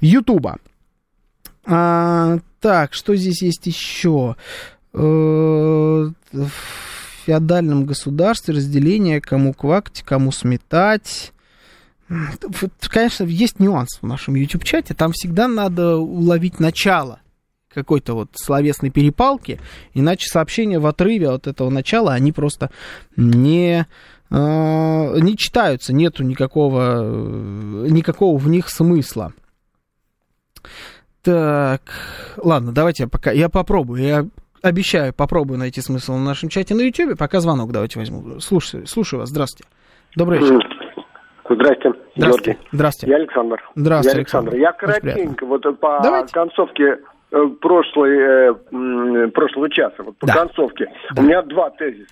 [0.00, 0.56] Ютуба.
[1.66, 4.36] А, так, что здесь есть еще?
[4.94, 6.50] Э, в
[7.26, 11.33] феодальном государстве разделение, кому квакать, кому сметать.
[12.88, 14.94] Конечно, есть нюанс в нашем YouTube-чате.
[14.94, 17.20] Там всегда надо уловить начало
[17.74, 19.60] какой-то вот словесной перепалки,
[19.94, 22.70] иначе сообщения в отрыве от этого начала, они просто
[23.16, 23.86] не,
[24.30, 24.34] э,
[25.20, 29.32] не читаются, нету никакого, никакого в них смысла.
[31.22, 31.80] Так,
[32.36, 34.26] ладно, давайте я пока, я попробую, я
[34.62, 38.40] обещаю, попробую найти смысл в нашем чате на YouTube, пока звонок давайте возьму.
[38.40, 39.68] Слушаю, слушаю вас, здравствуйте.
[40.16, 40.73] Добрый вечер.
[41.48, 42.50] Здравствуйте, Здравствуйте.
[42.52, 42.68] Георгий.
[42.72, 43.10] Здравствуйте.
[43.12, 43.62] Я Александр.
[43.74, 44.54] Здравствуйте, Я Александр.
[44.56, 46.32] Я коротенько, вот по Давайте.
[46.32, 46.98] концовке
[47.32, 50.34] э, прошлой, э, прошлого часа, вот по Да.
[50.34, 50.90] концовке.
[51.16, 52.06] У меня два тезиса.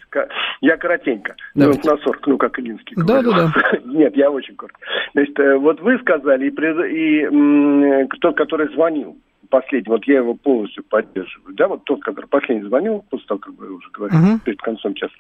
[0.61, 1.35] Я коротенько.
[1.55, 1.81] Давайте.
[1.85, 3.33] Ну, на 40, ну, как Илинский Да, говорил.
[3.33, 3.53] да,
[3.85, 4.79] Нет, я очень коротко.
[5.15, 9.17] Значит, э, вот вы сказали, и, и тот, который звонил,
[9.53, 13.55] последний, вот я его полностью поддерживаю, да, вот тот, который последний звонил, после того, как
[13.59, 14.41] вы уже говорили, Мгм.
[14.41, 15.13] перед концом часа.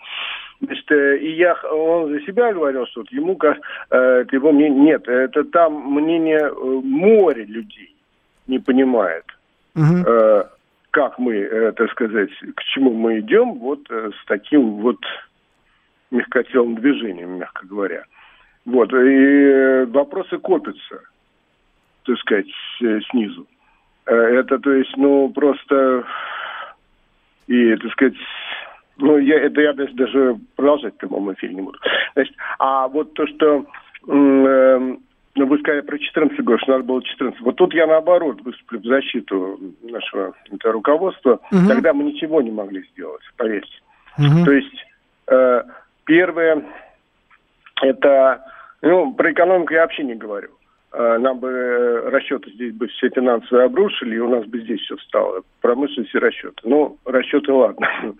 [0.61, 3.39] Значит, э, и я, он за себя говорил, что вот ему,
[3.91, 7.95] э, его мнение, нет, это там мнение э, море людей
[8.47, 9.25] не понимает,
[9.75, 10.03] Мгм.
[10.07, 10.45] э,
[10.91, 15.01] как мы, э, так сказать, к чему мы идем, вот э, с таким вот
[16.11, 18.05] мягкотелым движением, мягко говоря.
[18.65, 21.03] Вот, и э, вопросы копятся,
[22.05, 22.49] так сказать,
[23.11, 23.47] снизу.
[24.07, 26.05] Э, Это, то есть, ну, просто,
[27.47, 28.15] и, так сказать,
[28.99, 31.79] ну, я, это я даже, даже продолжать в прямом эфире не буду.
[32.15, 33.67] Значит, а вот то, что
[34.09, 35.01] эм,
[35.35, 37.41] ну, вы сказали про 14 год, что надо было 14.
[37.41, 41.41] Вот тут я, наоборот, выступлю в защиту нашего это, руководства.
[41.51, 41.69] Мгм.
[41.69, 43.73] Тогда мы ничего не могли сделать, поверьте.
[44.19, 44.45] Мгм.
[44.45, 44.87] То есть,
[45.29, 45.63] э,
[46.05, 46.65] первое,
[47.81, 48.45] это,
[48.83, 50.51] ну, про экономику я вообще не говорю.
[50.95, 54.81] Э, нам бы э, расчеты здесь бы все финансовые обрушили, и у нас бы здесь
[54.81, 55.43] все встало.
[55.63, 56.57] Промышленность и расчеты.
[56.65, 57.89] Ну, расчеты ладно,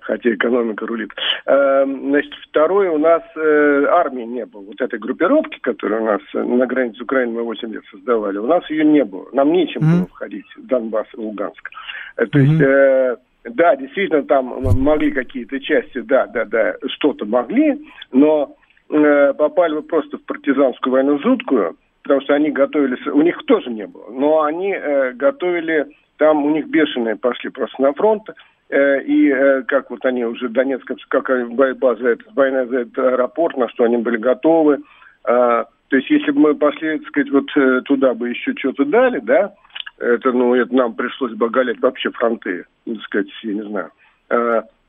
[0.00, 1.10] хотя экономика рулит.
[1.46, 4.62] Э, значит, второе, у нас э, армии не было.
[4.62, 8.46] Вот этой группировки, которая у нас э, на границе Украины мы 8 лет создавали, у
[8.46, 9.28] нас ее не было.
[9.32, 9.98] Нам нечем Мгм.
[9.98, 11.70] было входить в Донбасс и Луганск.
[12.16, 12.60] То есть...
[12.60, 14.46] э, да, действительно, там
[14.82, 17.80] могли какие-то части, да, да, да, что-то могли,
[18.12, 18.56] но
[18.90, 21.76] э, попали вы просто в партизанскую войну жуткую,
[22.08, 25.86] потому что они готовились, у них тоже не было, но они э, готовили,
[26.16, 28.22] там у них бешеные пошли просто на фронт,
[28.70, 32.98] э, и э, как вот они уже Донецк, как борьба за это, война за этот
[32.98, 34.78] аэропорт, на что они были готовы, э,
[35.26, 39.18] то есть если бы мы пошли, так сказать, вот э, туда бы еще что-то дали,
[39.20, 39.52] да,
[39.98, 43.90] это, ну, это нам пришлось бы оголять вообще фронты, так сказать, я не знаю.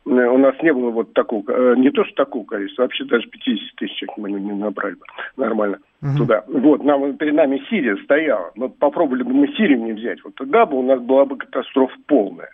[0.10, 3.28] Э, у нас не было вот такого, э, не то что такого количества, вообще даже
[3.28, 5.05] 50 тысяч мы не, не набрали бы
[5.38, 6.18] нормально Мгм.
[6.18, 6.43] туда.
[6.47, 8.51] Вот, нам перед нами Сирия стояла.
[8.55, 10.24] Мы попробовали бы мы Сирию не взять.
[10.24, 12.49] Вот тогда бы у нас была бы катастрофа полная.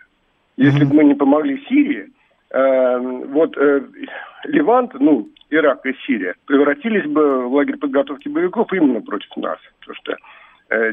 [0.56, 0.88] Если Мгм.
[0.90, 2.10] бы мы не помогли Сирии,
[2.50, 3.82] э, вот э,
[4.44, 9.58] Ливант, ну, Ирак и Сирия, превратились бы в лагерь подготовки боевиков именно против нас.
[9.80, 10.16] Потому что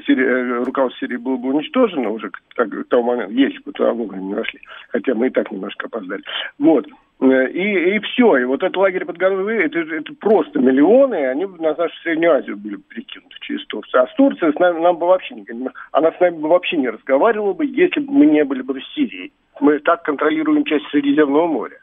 [0.05, 3.93] Сирия, э, руководство Сирии было бы уничтожено уже к, к тому моменту, если бы туда
[3.93, 4.59] вовремя не нашли.
[4.89, 6.21] Хотя мы и так немножко опоздали.
[6.59, 6.87] Вот.
[7.21, 8.37] Э, И, и все.
[8.37, 12.33] И вот этот лагерь подготовки, это, это просто миллионы, и они бы на нашу Среднюю
[12.33, 14.03] Азию были перекинуты через Турцию.
[14.03, 15.45] А с Турцией с нами, нам бы вообще не...
[15.91, 18.83] Она с нами бы вообще не разговаривала бы, если бы мы не были бы в
[18.93, 19.31] Сирии.
[19.59, 21.77] Мы так контролируем часть Средиземного моря.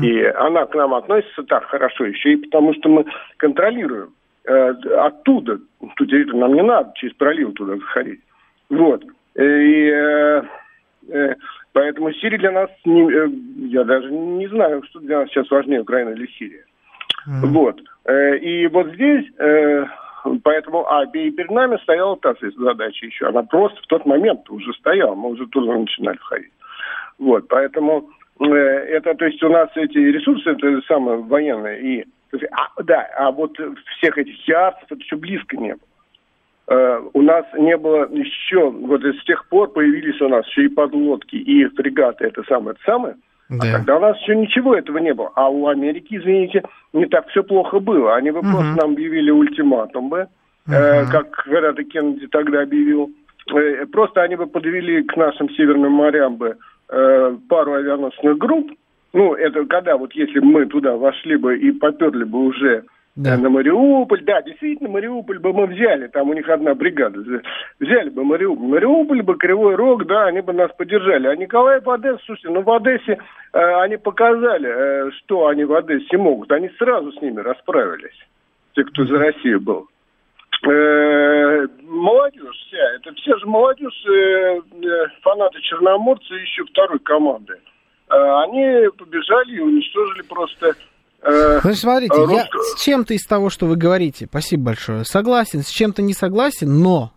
[0.00, 3.04] И она к нам относится так хорошо еще и потому, что мы
[3.36, 4.12] контролируем э,
[4.44, 5.58] оттуда,
[5.96, 8.20] ту территорию, нам не надо через пролив туда заходить.
[8.68, 9.04] Вот.
[9.36, 10.42] И э,
[11.08, 11.34] э,
[11.72, 13.28] поэтому Сирия для нас, не, э,
[13.68, 16.64] я даже не знаю, что для нас сейчас важнее, Украина или Сирия.
[17.26, 17.80] Вот.
[18.04, 19.84] Э, и вот здесь, э,
[20.42, 23.26] поэтому, а и перед нами стояла та задача еще.
[23.26, 26.52] Она просто в тот момент уже стояла, мы уже туда начинали ходить.
[27.18, 28.08] Вот, поэтому
[28.40, 33.30] э, это, то есть у нас эти ресурсы, это самое военное, и А, да, а
[33.30, 33.56] вот
[33.96, 35.88] всех этих ярцев это еще близко не было.
[36.68, 40.68] Uh, у нас не было еще, вот с тех пор появились у нас еще и
[40.68, 43.16] подлодки, и фрегаты, это самое, это самое.
[43.50, 43.68] А да.
[43.68, 45.30] А тогда у нас еще ничего этого не было.
[45.34, 46.62] А у Америки, извините,
[46.92, 48.14] не так все плохо было.
[48.14, 50.28] Они бы uh просто нам объявили ультиматум бы,
[50.68, 53.10] э, как когда-то Кеннеди тогда объявил.
[53.52, 56.56] Э, просто они бы подвели к нашим северным морям бы
[56.88, 58.70] э, пару авианосных групп.
[59.12, 62.84] Ну, это когда вот если мы туда вошли бы и поперли бы уже
[63.16, 63.36] да.
[63.36, 64.22] на Мариуполь.
[64.24, 67.20] Да, действительно, Мариуполь бы мы взяли, там у них одна бригада.
[67.78, 68.68] Взяли бы Мариуполь.
[68.68, 71.26] Мариуполь бы, Кривой Рог, да, они бы нас поддержали.
[71.26, 73.18] А Николаев, Одесса, слушайте, ну в Одессе
[73.52, 76.50] э, они показали, э, что они в Одессе могут.
[76.52, 78.16] Они сразу с ними расправились,
[78.74, 79.88] те, кто за Россию был.
[80.64, 87.54] Э, молодежь вся, это все же молодежь, э, э, фанаты Черноморца и еще второй команды.
[87.54, 87.71] Э,
[88.12, 90.74] они побежали и уничтожили просто
[91.22, 92.36] Э, ну, смотрите, русского...
[92.36, 96.80] я с чем-то из того, что вы говорите, спасибо большое, согласен, с чем-то не согласен,
[96.80, 97.12] но,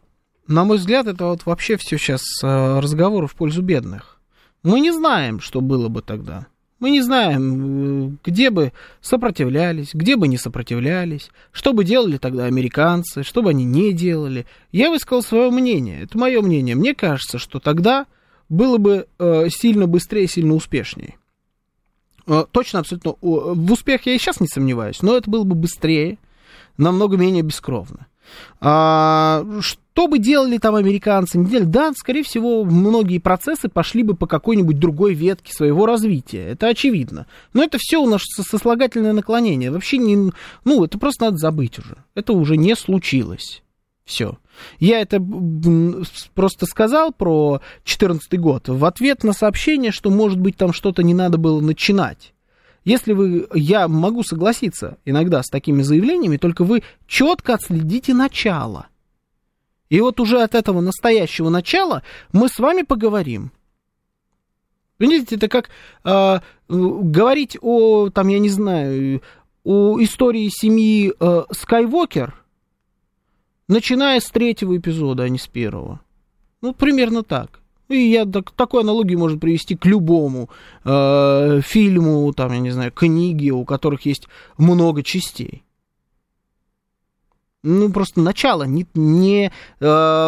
[0.48, 4.20] на мой взгляд, это вот вообще все сейчас э, разговоры в пользу бедных.
[4.62, 6.46] Мы не знаем, что было бы тогда.
[6.80, 12.46] Мы не знаем, э, где бы сопротивлялись, где бы не сопротивлялись, что бы делали тогда
[12.46, 14.46] американцы, что бы они не делали.
[14.72, 16.76] Я высказал свое мнение, это мое мнение.
[16.76, 18.06] Мне кажется, что тогда
[18.50, 21.16] было бы э, сильно быстрее, сильно успешнее.
[22.28, 23.16] Э, точно, абсолютно.
[23.22, 26.18] В успех я и сейчас не сомневаюсь, но это было бы быстрее,
[26.78, 28.08] намного менее бескровно.
[28.60, 31.38] А, что бы делали там американцы?
[31.38, 31.60] Не?
[31.60, 36.48] Да, скорее всего, многие процессы пошли бы по какой-нибудь другой ветке своего развития.
[36.48, 37.28] Это очевидно.
[37.54, 39.72] Но это все у нас сослагательное наклонение.
[39.72, 40.32] Вообще не...
[40.64, 41.98] Ну, это просто надо забыть уже.
[42.16, 43.62] Это уже не случилось.
[44.06, 44.38] Все.
[44.80, 45.24] Я это
[46.34, 51.14] просто сказал про 2014 год в ответ на сообщение, что, может быть, там что-то не
[51.14, 52.34] надо было начинать.
[52.84, 58.88] Если вы, я могу согласиться иногда с такими заявлениями, только вы четко отследите начало.
[59.89, 63.51] И вот уже от этого настоящего начала мы с вами поговорим.
[64.99, 65.70] Видите, это как
[66.03, 66.39] э,
[66.70, 69.22] говорить о, там, я не знаю,
[69.64, 72.36] о истории семьи э, Скайуокер–
[73.68, 76.01] начиная с третьего эпизода, а не с первого.
[76.61, 77.59] Ну, примерно так.
[77.88, 80.49] И я так, такой аналогию можно привести к любому
[80.84, 85.63] э, фильму, там, я не знаю, книге, у которых есть много частей
[87.66, 89.86] ну, просто начало, не, не э,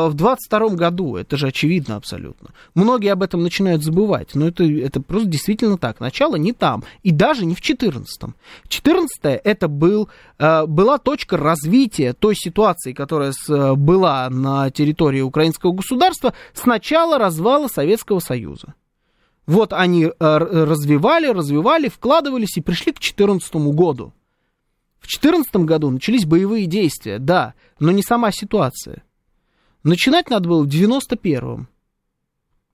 [0.08, 2.50] в 22 году, это же очевидно абсолютно.
[2.74, 6.00] Многие об этом начинают забывать, но это, это просто действительно так.
[6.00, 8.36] Начало не там, и даже не в 14-м.
[8.68, 10.10] 14 это был,
[10.40, 16.66] э, была точка развития той ситуации, которая с, э, была на территории украинского государства с
[16.66, 18.74] начала развала Советского Союза.
[19.46, 24.14] Вот они э, развивали, развивали, вкладывались и пришли к 2014 году.
[25.08, 29.04] В 2014 году начались боевые действия, да, но не сама ситуация.
[29.84, 31.70] Начинать надо было в 91-м.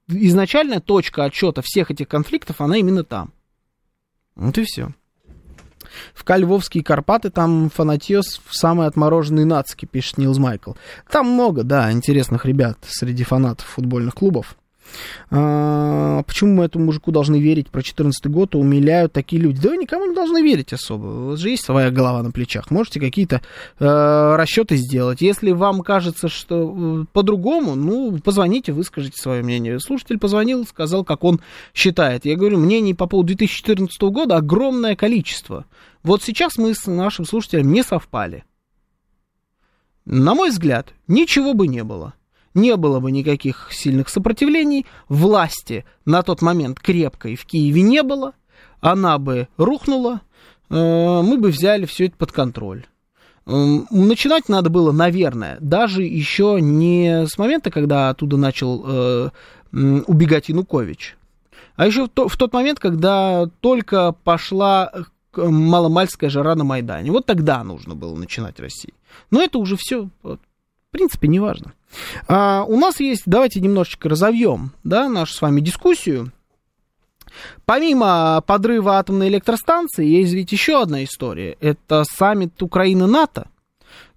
[0.08, 3.34] Изначальная точка отчета всех этих конфликтов, она именно там.
[4.34, 4.90] Вот и все.
[6.16, 10.72] В Кальвовские Карпаты там фанатьес в самые отмороженные нацики, пишет Нилз Майкл.
[11.12, 14.58] Там много, да, интересных ребят среди фанатов футбольных клубов.
[15.30, 19.62] А, почему мы этому мужику должны верить про 14 год, умиляют такие люди?
[19.62, 21.06] Да вы никому не должны верить особо.
[21.06, 22.72] У вас же есть своя голова на плечах.
[22.72, 23.42] Можете какие-то
[23.80, 25.22] э, расчеты сделать.
[25.22, 29.80] Если вам кажется, что э, по-другому, ну, позвоните, выскажите свое мнение.
[29.80, 31.42] Слушатель позвонил, сказал, как он
[31.74, 32.26] считает.
[32.26, 35.66] Я говорю, мнений по поводу 2014 года огромное количество.
[36.04, 38.44] Вот сейчас мы с нашим слушателем не совпали.
[40.06, 42.14] На мой взгляд, ничего бы не было
[42.54, 48.34] не было бы никаких сильных сопротивлений, власти на тот момент крепкой в Киеве не было,
[48.82, 50.22] она бы рухнула,
[50.70, 52.86] э, мы бы взяли все это под контроль.
[53.46, 59.30] Начинать надо было, наверное, даже еще не с момента, когда оттуда начал э,
[59.72, 61.18] убегать Янукович,
[61.76, 64.92] а еще в, то, в тот момент, когда только пошла
[65.36, 67.12] маломальская жара на Майдане.
[67.12, 68.94] Вот тогда нужно было начинать России.
[69.32, 70.40] Но это уже все, в
[70.92, 71.74] принципе, не важно.
[72.28, 76.32] А, у нас есть, давайте немножечко разовьем, да, нашу с вами дискуссию.
[77.66, 81.58] Помимо подрыва атомной электростанции, есть ведь еще одна история.
[81.60, 83.48] Это саммит Украины-НАТО,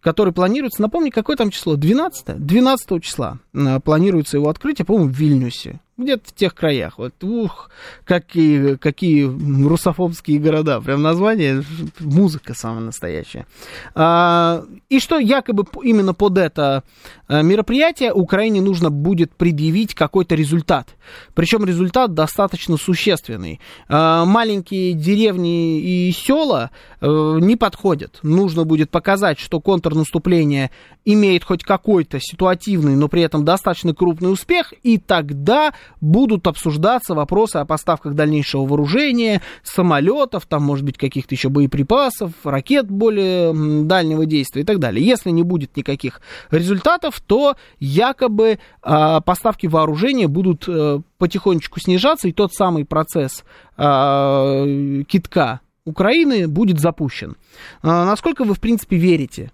[0.00, 1.76] который планируется, напомни, какое там число?
[1.76, 2.44] 12?
[2.44, 3.38] 12 числа.
[3.84, 6.98] планируется его открытие, по-моему, в Вильнюсе где-то в тех краях.
[6.98, 7.70] Вот, ух,
[8.04, 10.80] какие, какие русофобские города.
[10.80, 11.62] Прям название,
[12.00, 13.46] музыка самая настоящая.
[13.94, 16.84] А, и что якобы именно под это
[17.28, 20.88] а, мероприятие Украине нужно будет предъявить какой-то результат.
[21.34, 23.60] Причем результат достаточно существенный.
[23.88, 26.70] А, маленькие деревни и села
[27.00, 28.18] а, не подходят.
[28.22, 30.70] Нужно будет показать, что контрнаступление
[31.06, 37.56] имеет хоть какой-то ситуативный, но при этом достаточно крупный успех, и тогда будут обсуждаться вопросы
[37.56, 43.52] о поставках дальнейшего вооружения, самолетов, там, может быть, каких-то еще боеприпасов, ракет более
[43.84, 45.04] дальнего действия и так далее.
[45.04, 46.20] Если не будет никаких
[46.50, 53.44] результатов, то якобы э, поставки вооружения будут э, потихонечку снижаться, и тот самый процесс
[53.76, 57.36] э, китка Украины будет запущен.
[57.82, 59.52] Э, насколько вы, в принципе, верите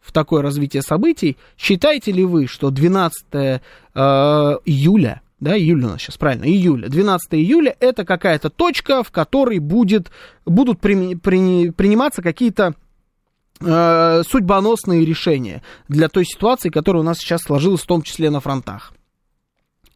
[0.00, 1.38] в такое развитие событий?
[1.56, 3.60] Считаете ли вы, что 12 э,
[3.94, 9.60] июля да, июля у нас сейчас, правильно, июля, 12 июля, это какая-то точка, в которой
[9.60, 10.10] будет,
[10.44, 12.74] будут при, при, приниматься какие-то
[13.60, 18.40] э, судьбоносные решения для той ситуации, которая у нас сейчас сложилась, в том числе на
[18.40, 18.92] фронтах.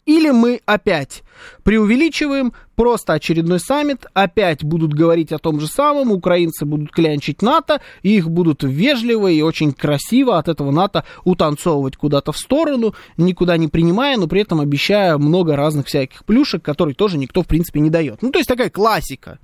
[0.05, 1.23] Или мы опять
[1.63, 7.81] преувеличиваем, просто очередной саммит, опять будут говорить о том же самом, украинцы будут клянчить НАТО,
[8.03, 13.57] и их будут вежливо и очень красиво от этого НАТО утанцовывать куда-то в сторону, никуда
[13.57, 17.79] не принимая, но при этом обещая много разных всяких плюшек, которые тоже никто, в принципе,
[17.79, 18.23] не дает.
[18.23, 19.39] Ну, то есть такая классика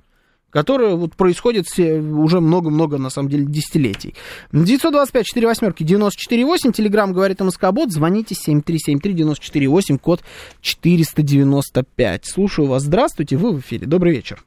[0.51, 4.15] которая вот происходит уже много-много, на самом деле, десятилетий.
[4.51, 10.21] 925 4 восьмерки 94,8, телеграмм говорит МСК-бот, звоните 7373-94,8, код
[10.61, 12.25] 495.
[12.25, 14.43] Слушаю вас, здравствуйте, вы в эфире, добрый вечер.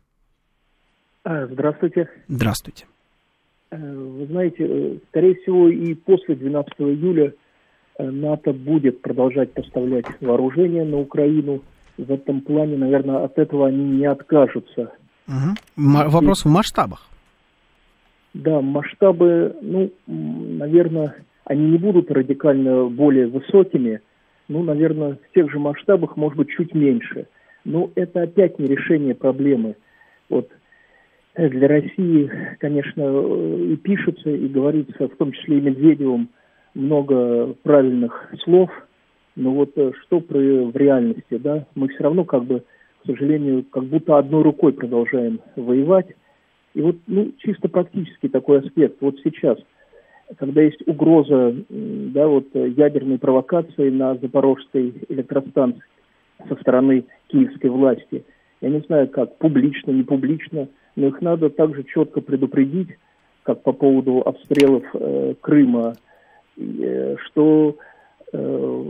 [1.25, 2.09] А, здравствуйте.
[2.29, 2.87] Здравствуйте.
[3.71, 7.33] Э, вы знаете, э, скорее всего, и после 12 июля
[7.99, 11.61] э, НАТО будет продолжать поставлять вооружение на Украину.
[11.97, 14.93] В этом плане, наверное, от этого они не откажутся
[15.29, 16.09] Угу.
[16.11, 17.09] Вопрос в масштабах.
[18.35, 24.01] Да, масштабы, ну, наверное, они не будут радикально более высокими,
[24.49, 27.27] ну, наверное, в тех же масштабах, может быть, чуть меньше.
[27.65, 29.77] Но это опять не решение проблемы.
[30.29, 30.49] Вот
[31.35, 33.03] э, для России, конечно,
[33.73, 36.31] и пишется, и говорится, в том числе и Медведевым,
[36.75, 38.71] много правильных слов,
[39.37, 42.65] но вот э, что про, в реальности, да, мы все равно как бы
[43.03, 46.07] к сожалению, как будто одной рукой продолжаем воевать.
[46.75, 48.99] И вот ну, чисто практически такой аспект.
[49.01, 49.59] Вот сейчас,
[50.39, 55.83] когда есть угроза да, вот, ядерной провокации на Запорожской электростанции
[56.49, 58.25] со стороны киевской власти,
[58.61, 62.91] я не знаю, как, публично, не публично, но их надо также четко предупредить,
[63.43, 65.97] как по поводу обстрелов э, Крыма,
[66.57, 67.77] э, что,
[68.33, 68.39] э,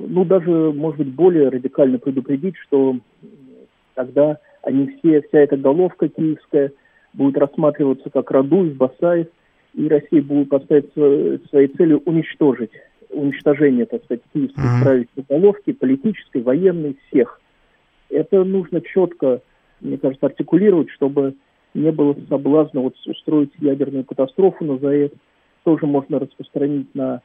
[0.08, 2.96] ну, даже, может быть, более радикально предупредить, что
[3.94, 6.72] тогда они все, вся эта головка киевская
[7.12, 9.28] будет рассматриваться как Радуев, Басаев,
[9.74, 12.72] и Россия будет поставить своей целью уничтожить,
[13.10, 14.82] уничтожение, так сказать, киевской mm-hmm.
[14.82, 17.40] правительской головки, политической, военной, всех.
[18.10, 19.40] Это нужно четко,
[19.80, 21.34] мне кажется, артикулировать, чтобы
[21.74, 25.10] не было соблазна вот устроить ядерную катастрофу на ЗАЭС.
[25.64, 27.22] Тоже можно распространить на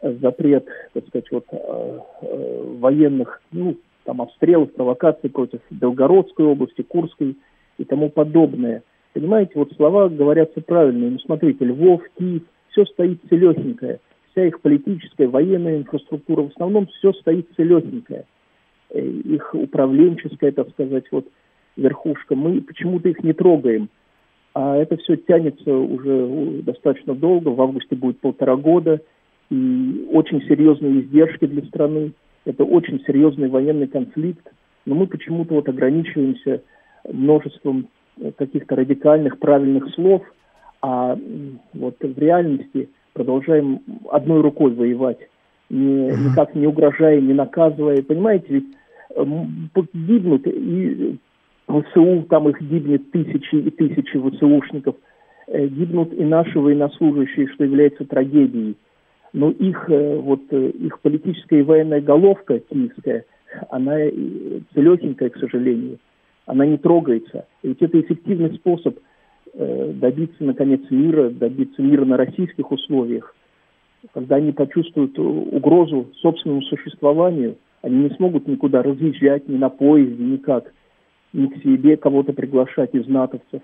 [0.00, 7.36] запрет, так сказать, вот, э, э, военных, ну, там обстрелов, провокаций против Белгородской области, Курской
[7.78, 8.82] и тому подобное.
[9.12, 11.10] Понимаете, вот слова говорятся правильные.
[11.10, 14.00] Ну, смотрите, Львов, Киев, все стоит целехенькое.
[14.30, 18.24] Вся их политическая, военная инфраструктура, в основном все стоит целехенькое.
[18.90, 21.26] Э, их управленческая, так сказать, вот
[21.76, 22.34] верхушка.
[22.34, 23.88] Мы почему-то их не трогаем.
[24.54, 27.48] А это все тянется уже достаточно долго.
[27.48, 29.00] В августе будет полтора года.
[29.50, 32.12] И очень серьезные издержки для страны.
[32.44, 34.46] Это очень серьезный военный конфликт,
[34.84, 36.62] но мы почему-то вот ограничиваемся
[37.10, 37.88] множеством
[38.18, 40.22] э, каких-то радикальных правильных слов,
[40.80, 41.16] а
[41.74, 43.80] вот в реальности продолжаем
[44.10, 45.18] одной рукой воевать,
[45.70, 48.02] не, никак не угрожая, не наказывая.
[48.02, 48.66] Понимаете, ведь
[49.14, 49.24] э,
[49.94, 51.18] гибнут и
[51.68, 54.96] ВСУ, там их гибнет тысячи и тысячи ВСУшников,
[55.46, 58.76] э, гибнут и наши военнослужащие, что является трагедией
[59.32, 63.24] но их, э, вот, э, их политическая и военная головка киевская,
[63.70, 63.96] она
[64.74, 65.98] целехенькая, к сожалению,
[66.46, 67.46] она не трогается.
[67.62, 68.98] Ведь это эффективный способ
[69.54, 73.34] э, добиться, наконец, мира, добиться мира на российских условиях.
[74.12, 80.72] Когда они почувствуют угрозу собственному существованию, они не смогут никуда разъезжать, ни на поезде, никак,
[81.32, 83.62] ни к себе кого-то приглашать из натовцев.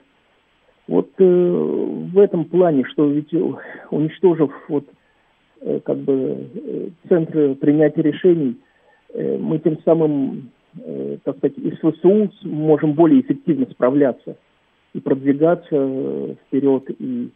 [0.86, 3.34] Вот э, в этом плане, что ведь
[3.90, 4.97] уничтожив вот Э,
[5.84, 8.56] как бы э, центры принятия решений,
[9.12, 10.50] э, мы тем самым,
[10.80, 14.36] э, так сказать, из СВСУ можем более эффективно справляться
[14.94, 17.30] и продвигаться вперед, и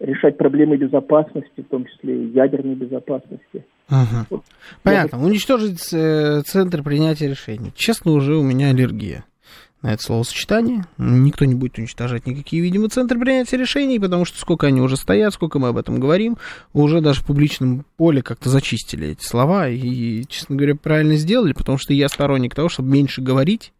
[0.00, 3.64] решать проблемы безопасности, в том числе ядерной безопасности.
[3.88, 4.26] Ага.
[4.30, 4.42] Вот.
[4.82, 5.16] Понятно.
[5.16, 5.24] Я...
[5.24, 7.72] Уничтожить центр принятия решений.
[7.74, 9.24] Честно, уже у меня аллергия
[9.92, 10.86] это словосочетание.
[10.96, 15.34] Никто не будет уничтожать никакие, видимо, центры принятия решений, потому что сколько они уже стоят,
[15.34, 16.38] сколько мы об этом говорим,
[16.72, 21.78] уже даже в публичном поле как-то зачистили эти слова и, честно говоря, правильно сделали, потому
[21.78, 23.72] что я сторонник того, чтобы меньше говорить,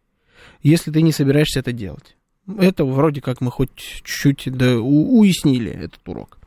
[0.61, 2.15] если ты не собираешься это делать.
[2.59, 6.37] Это вроде как мы хоть чуть-чуть да, уяснили этот урок.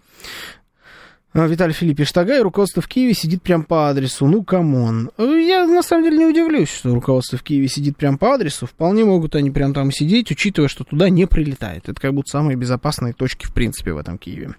[1.35, 4.27] А, Виталий Филиппович Тагай, руководство в Киеве сидит прям по адресу.
[4.27, 5.11] Ну, come on.
[5.19, 8.67] Я, на самом деле, не удивлюсь, что руководство в Киеве сидит прям по адресу.
[8.67, 11.89] Вполне могут они прям там сидеть, учитывая, что туда не прилетает.
[11.89, 14.55] Это как будто самые безопасные точки, в принципе, в этом Киеве.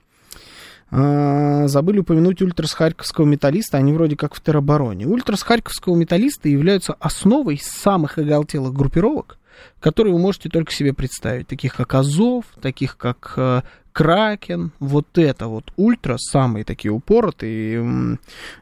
[0.91, 5.07] А, забыли упомянуть ультрас харьковского металлиста, они вроде как в теробороне.
[5.07, 9.37] Ультрас харьковского металлиста являются основой самых оголтелых группировок,
[9.79, 13.61] которые вы можете только себе представить, таких как Азов, таких как э,
[13.91, 18.17] Кракен, вот это вот ультра, самые такие упоротые,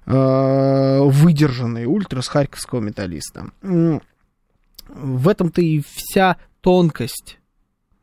[0.05, 3.51] э, выдержанные ультра с харьковского металлиста.
[3.61, 7.39] В этом-то и вся тонкость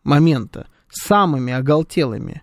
[0.03, 0.68] момента.
[0.89, 2.43] Самыми оголтелыми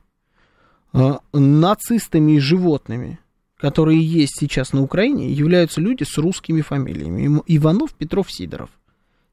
[0.94, 3.20] э, нацистами и животными,
[3.58, 7.42] которые есть сейчас на Украине, являются люди с русскими фамилиями.
[7.48, 8.72] Иванов, Петров, Сидоров.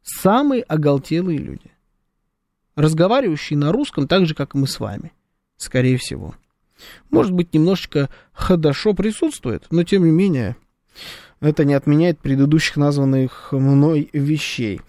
[0.02, 1.72] Самые оголтелые люди.
[2.76, 5.12] Разговаривающие на русском так же, как и мы с вами
[5.58, 6.34] скорее всего.
[7.10, 10.56] Может быть, немножечко хорошо присутствует, но тем не менее,
[11.40, 14.80] это не отменяет предыдущих названных мной вещей.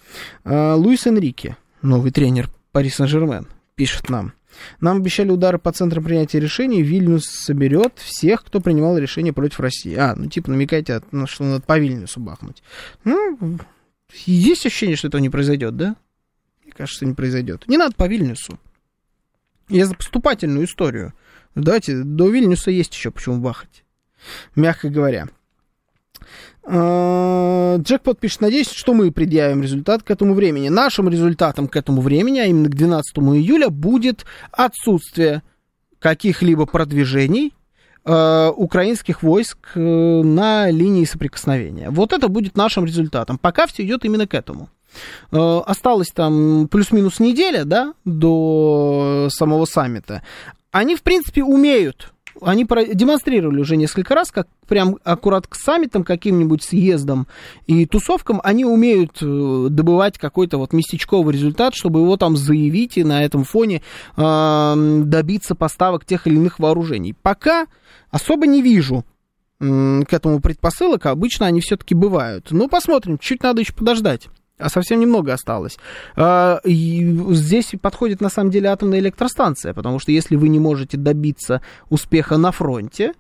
[0.45, 4.33] А, Луис Энрике, новый тренер Пари Сен-Жермен, пишет нам.
[4.81, 6.81] Нам обещали удары по центрам принятия решений.
[6.81, 9.95] Вильнюс соберет всех, кто принимал решение против России.
[9.95, 12.61] А, ну типа намекайте, что надо по Вильнюсу бахнуть.
[13.03, 13.59] Ну,
[14.25, 15.95] есть ощущение, что этого не произойдет, да?
[16.63, 17.67] Мне кажется, не произойдет.
[17.67, 18.59] Не надо по Вильнюсу.
[19.69, 21.13] Я за поступательную историю.
[21.55, 23.83] Давайте, до Вильнюса есть еще почему бахать.
[24.55, 25.27] Мягко говоря.
[26.63, 30.69] А, Джекпот пишет, надеюсь, что мы предъявим результат к этому времени.
[30.69, 35.43] Нашим результатом к этому времени, а именно к 12 июля, будет отсутствие
[35.99, 37.53] каких-либо продвижений
[38.05, 41.89] э, украинских войск э, на линии соприкосновения.
[41.89, 43.37] Вот это будет нашим результатом.
[43.37, 44.69] Пока все идет именно к этому.
[45.31, 50.23] Э, осталось там плюс-минус неделя, да, до самого саммита.
[50.71, 56.63] Они, в принципе, умеют они демонстрировали уже несколько раз, как прям аккурат к саммитам, каким-нибудь
[56.63, 57.27] съездам
[57.67, 63.03] и тусовкам, они умеют э, добывать какой-то вот местечковый результат, чтобы его там заявить и
[63.03, 63.81] на этом фоне
[64.15, 67.13] э, добиться поставок тех или иных вооружений.
[67.13, 67.67] Пока
[68.09, 69.05] особо не вижу
[69.59, 72.47] э, к этому предпосылок, обычно они все-таки бывают.
[72.51, 74.29] Ну, посмотрим, чуть надо еще подождать
[74.59, 75.77] а совсем немного осталось.
[76.15, 81.61] А, здесь подходит на самом деле атомная электростанция, потому что если вы не можете добиться
[81.89, 83.13] успеха на фронте,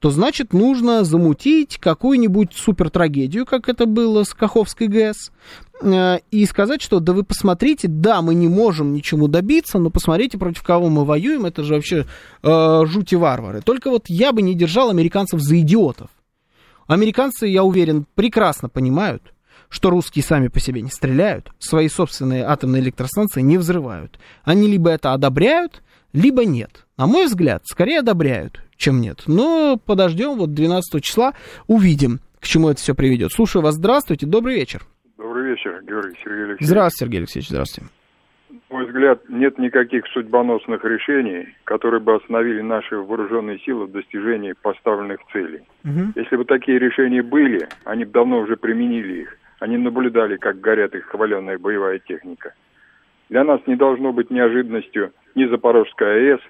[0.00, 5.30] то значит нужно замутить какую-нибудь супертрагедию, как это было с Каховской ГЭС,
[5.82, 10.38] э, и сказать, что да вы посмотрите, да, мы не можем ничему добиться, но посмотрите,
[10.38, 12.06] против кого мы воюем, это же вообще
[12.42, 13.60] э, жути варвары.
[13.60, 16.08] Только вот я бы не держал американцев за идиотов.
[16.86, 19.34] Американцы, я уверен, прекрасно понимают,
[19.70, 24.18] что русские сами по себе не стреляют, свои собственные атомные электростанции не взрывают.
[24.44, 26.86] Они либо это одобряют, либо нет.
[26.98, 29.22] На мой взгляд, скорее одобряют, чем нет.
[29.26, 31.32] Но подождем, вот 12 числа
[31.66, 33.32] увидим, к чему это все приведет.
[33.32, 34.82] Слушаю вас, здравствуйте, добрый вечер.
[35.16, 36.66] Добрый вечер, Георгий Сергей Алексеевич.
[36.66, 37.90] Здравствуйте, Сергей Алексеевич, здравствуйте.
[38.50, 44.54] На мой взгляд, нет никаких судьбоносных решений, которые бы остановили наши вооруженные силы в достижении
[44.60, 45.62] поставленных целей.
[45.84, 46.12] Угу.
[46.16, 49.36] Если бы такие решения были, они бы давно уже применили их.
[49.60, 52.54] Они наблюдали, как горят их хваленная боевая техника.
[53.28, 56.40] Для нас не должно быть неожиданностью ни Запорожская АЭС,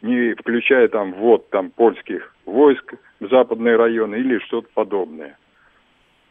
[0.00, 5.36] ни включая там ввод там польских войск в западные районы или что-то подобное.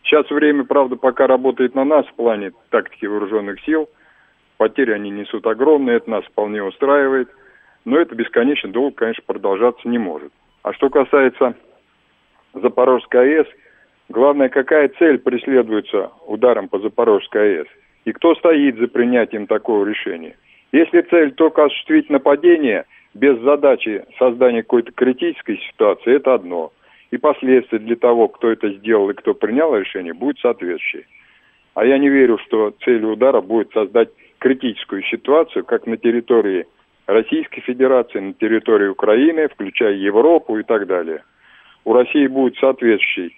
[0.03, 3.89] Сейчас время, правда, пока работает на нас в плане тактики вооруженных сил.
[4.57, 7.29] Потери они несут огромные, это нас вполне устраивает.
[7.83, 10.31] Но это бесконечно долго, конечно, продолжаться не может.
[10.63, 11.55] А что касается
[12.53, 13.47] Запорожской АЭС–
[14.09, 17.67] Главное, какая цель преследуется ударом по Запорожской АЭС?
[18.05, 20.35] И кто стоит за принятием такого решения?
[20.71, 22.85] Если цель только осуществить нападение
[23.15, 26.71] без задачи создания какой-то критической ситуации, это одно.
[27.09, 31.07] И последствия для того, кто это сделал и кто принял решение, будут соответствующие.
[31.73, 34.09] А я не верю, что целью удара будет создать
[34.39, 36.67] критическую ситуацию, как на территории
[37.07, 41.23] Российской Федерации, на территории Украины, включая Европу и так далее.
[41.85, 43.35] У России будет соответствующий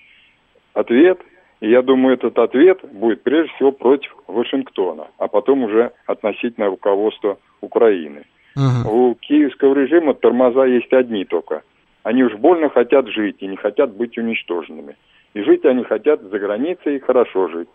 [0.77, 1.19] ответ,
[1.59, 7.39] И я думаю, этот ответ будет прежде всего против Вашингтона, а потом уже относительно руководства
[7.61, 8.25] Украины.
[8.55, 8.87] Uh-huh.
[8.87, 11.63] У киевского режима тормоза есть одни только.
[12.03, 14.95] Они уж больно хотят жить и не хотят быть уничтоженными.
[15.33, 17.69] И жить они хотят за границей и хорошо жить.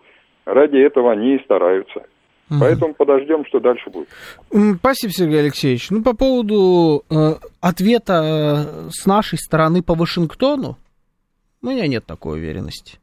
[0.45, 2.01] Ради этого они и стараются.
[2.51, 2.61] Uh-huh.
[2.61, 4.09] Поэтому подождем, что дальше будет.
[4.79, 5.91] Спасибо, Сергей Алексеевич.
[5.91, 10.77] Ну, по поводу э, ответа э, с нашей стороны по Вашингтону,
[11.62, 12.98] у меня нет такой уверенности.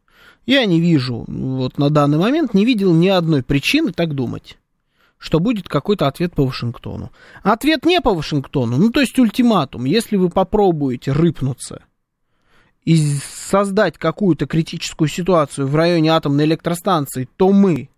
[0.45, 4.57] Я не вижу, вот на данный момент не видел ни одной причины так думать,
[5.17, 7.11] что будет какой-то ответ по Вашингтону.
[7.43, 9.85] Ответ не по Вашингтону, ну то есть ультиматум.
[9.85, 11.83] Если вы попробуете рыпнуться
[12.83, 17.89] и создать какую-то критическую ситуацию в районе атомной электростанции, то мы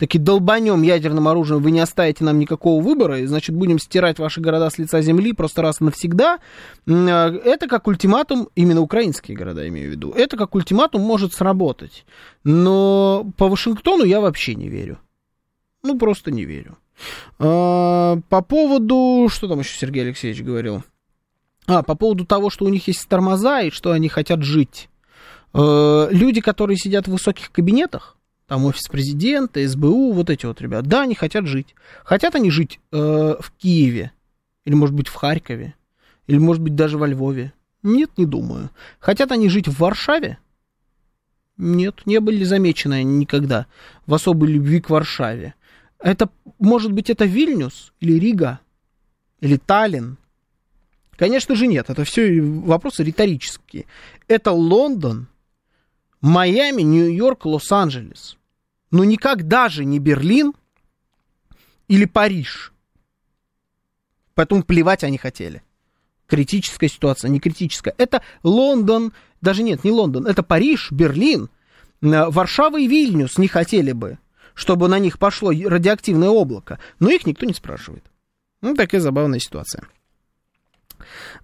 [0.00, 4.40] таки долбанем ядерным оружием, вы не оставите нам никакого выбора, и, значит, будем стирать ваши
[4.40, 6.38] города с лица земли просто раз и навсегда,
[6.86, 12.06] э, это как ультиматум, именно украинские города имею в виду, это как ультиматум может сработать.
[12.44, 14.98] Но по Вашингтону я вообще не верю.
[15.82, 16.78] Ну, просто не верю.
[17.38, 19.28] А, по поводу...
[19.30, 20.82] Что там еще Сергей Алексеевич говорил?
[21.66, 24.88] А, по поводу того, что у них есть тормоза и что они хотят жить.
[25.52, 28.16] Э, люди, которые сидят в высоких кабинетах,
[28.50, 30.84] там офис президента, СБУ, вот эти вот ребят.
[30.84, 31.76] Да, они хотят жить.
[32.02, 34.10] Хотят они жить э, в Киеве,
[34.64, 35.76] или, может быть, в Харькове,
[36.26, 37.52] или, может быть, даже во Львове.
[37.84, 38.70] Нет, не думаю.
[38.98, 40.38] Хотят они жить в Варшаве?
[41.58, 43.66] Нет, не были замечены никогда
[44.06, 45.54] в особой любви к Варшаве.
[46.00, 46.28] Это,
[46.58, 48.58] может быть, это Вильнюс или Рига,
[49.38, 50.16] или Таллин?
[51.16, 53.86] Конечно же нет, это все вопросы риторические.
[54.26, 55.28] Это Лондон,
[56.20, 58.38] Майами, Нью-Йорк, Лос-Анджелес
[58.90, 60.52] но никогда же не Берлин
[61.88, 62.72] или Париж.
[64.34, 65.62] Поэтому плевать они хотели.
[66.26, 67.94] Критическая ситуация, не критическая.
[67.98, 71.50] Это Лондон, даже нет, не Лондон, это Париж, Берлин,
[72.00, 74.18] э, Варшава и Вильнюс не хотели бы,
[74.54, 76.78] чтобы на них пошло радиоактивное облако.
[77.00, 78.04] Но их никто не спрашивает.
[78.60, 79.84] Ну, такая забавная ситуация.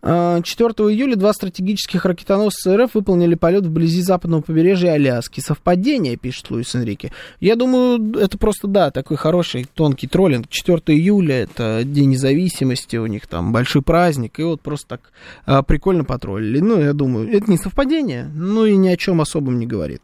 [0.02, 0.42] 4
[0.78, 5.40] а, июля два стратегических ракетоносца РФ выполнили полет вблизи западного побережья Аляски.
[5.40, 7.12] Совпадение, пишет Луис Энрике.
[7.40, 10.48] Я думаю, это просто, да, такой хороший тонкий троллинг.
[10.48, 15.12] 4 июля это День независимости, у них там большой праздник, и вот просто так
[15.44, 16.60] а, прикольно потроллили.
[16.60, 20.02] Ну, я думаю, это не совпадение, ну и ни о чем особом не говорит.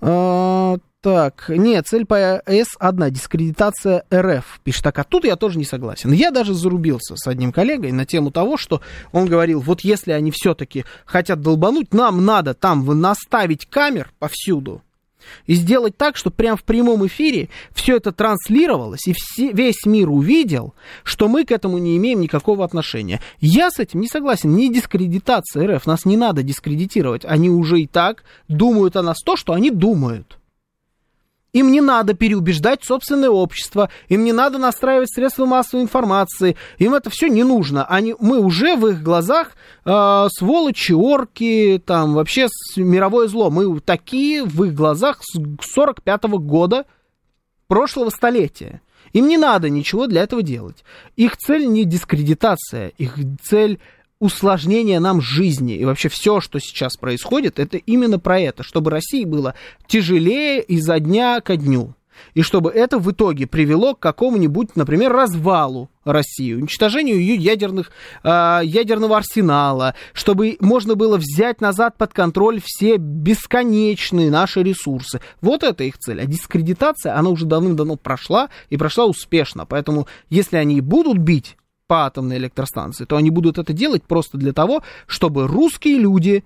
[0.00, 4.98] А, так, нет, цель по АЭС одна, дискредитация РФ, пишет так.
[4.98, 6.12] А тут я тоже не согласен.
[6.12, 8.80] Я даже зарубился с одним коллегой на тему того, что
[9.12, 14.80] он говорил, вот если они все-таки хотят долбануть, нам надо там наставить камер повсюду
[15.44, 20.08] и сделать так, чтобы прямо в прямом эфире все это транслировалось, и все, весь мир
[20.08, 20.72] увидел,
[21.02, 23.20] что мы к этому не имеем никакого отношения.
[23.40, 24.56] Я с этим не согласен.
[24.56, 25.84] Не дискредитация РФ.
[25.84, 27.26] Нас не надо дискредитировать.
[27.26, 30.38] Они уже и так думают о нас то, что они думают.
[31.54, 37.10] Им не надо переубеждать собственное общество, им не надо настраивать средства массовой информации, им это
[37.10, 37.86] все не нужно.
[37.86, 39.52] Они, мы уже в их глазах
[39.84, 43.50] э, сволочи, орки, там вообще мировое зло.
[43.50, 45.38] Мы такие в их глазах с
[45.72, 46.86] 45 -го года
[47.68, 48.80] прошлого столетия.
[49.12, 50.84] Им не надо ничего для этого делать.
[51.14, 53.78] Их цель не дискредитация, их цель
[54.24, 55.74] усложнение нам жизни.
[55.74, 59.54] И вообще все, что сейчас происходит, это именно про это, чтобы России было
[59.86, 61.94] тяжелее изо дня ко дню.
[62.32, 67.90] И чтобы это в итоге привело к какому-нибудь, например, развалу России, уничтожению ее ядерных,
[68.22, 75.20] э, ядерного арсенала, чтобы можно было взять назад под контроль все бесконечные наши ресурсы.
[75.42, 76.22] Вот это их цель.
[76.22, 79.66] А дискредитация, она уже давным-давно прошла и прошла успешно.
[79.66, 81.56] Поэтому, если они будут бить
[81.86, 86.44] по атомной электростанции, то они будут это делать просто для того, чтобы русские люди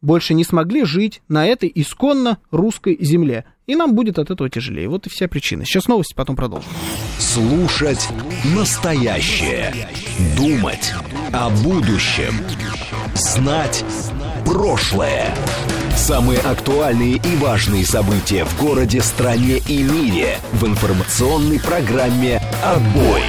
[0.00, 3.44] больше не смогли жить на этой исконно русской земле.
[3.66, 4.88] И нам будет от этого тяжелее.
[4.88, 5.64] Вот и вся причина.
[5.64, 6.70] Сейчас новости, потом продолжим.
[7.18, 8.08] Слушать
[8.54, 9.88] настоящее.
[10.36, 10.94] Думать
[11.32, 12.34] о будущем.
[13.14, 13.84] Знать
[14.44, 15.34] прошлое.
[15.96, 23.22] Самые актуальные и важные события в городе, стране и мире в информационной программе «Отбой».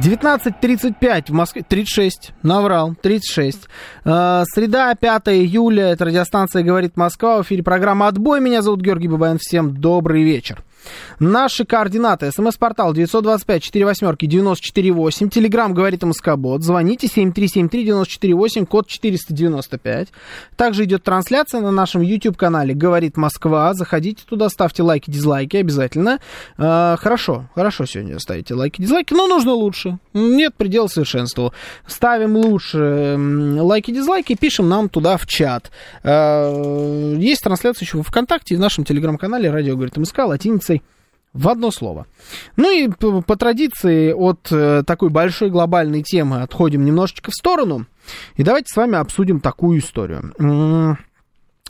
[0.00, 3.68] 19.35 в Москве, 36, наврал, 36.
[4.06, 8.40] Э, среда, 5 июля, это радиостанция «Говорит Москва», в эфире программа «Отбой».
[8.40, 10.64] Меня зовут Георгий Бабаян, всем добрый вечер.
[11.18, 12.30] Наши координаты.
[12.32, 15.28] СМС-портал 925 4 восьмерки 948.
[15.28, 16.62] Телеграмм говорит МСК-бот.
[16.62, 20.08] Звоните 7373-948, код 495.
[20.56, 23.74] Также идет трансляция на нашем YouTube-канале «Говорит Москва».
[23.74, 26.20] Заходите туда, ставьте лайки, дизлайки обязательно.
[26.56, 29.98] А, хорошо, хорошо сегодня ставите лайки, дизлайки, но нужно лучше.
[30.14, 31.52] Нет предела совершенству.
[31.86, 33.16] Ставим лучше
[33.60, 35.70] лайки, дизлайки, пишем нам туда в чат.
[36.02, 40.69] А, есть трансляция еще в ВКонтакте и в нашем телеграм-канале «Радио говорит МСК» латиницей
[41.32, 42.06] в одно слово.
[42.56, 47.86] Ну и по, традиции от э, такой большой глобальной темы отходим немножечко в сторону.
[48.36, 50.34] И давайте с вами обсудим такую историю.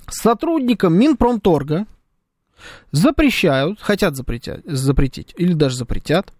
[0.08, 1.86] Сотрудникам Минпромторга
[2.90, 6.32] запрещают, хотят запретить, запретить или даже запретят,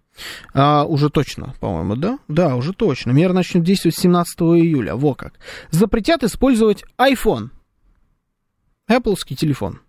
[0.53, 2.19] а, уже точно, по-моему, да?
[2.27, 3.11] Да, уже точно.
[3.11, 4.95] Мера начнет действовать 17 июля.
[4.95, 5.33] Во как.
[5.69, 7.49] Запретят использовать iPhone.
[8.89, 9.79] Apple телефон.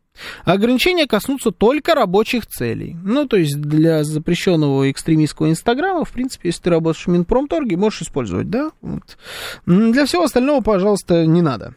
[0.44, 2.96] Ограничения коснутся только рабочих целей.
[3.02, 8.02] Ну, то есть для запрещенного экстремистского Инстаграма, в принципе, если ты работаешь в Минпромторге, можешь
[8.02, 8.70] использовать, да?
[8.80, 9.16] Вот.
[9.66, 11.74] Для всего остального, пожалуйста, не надо.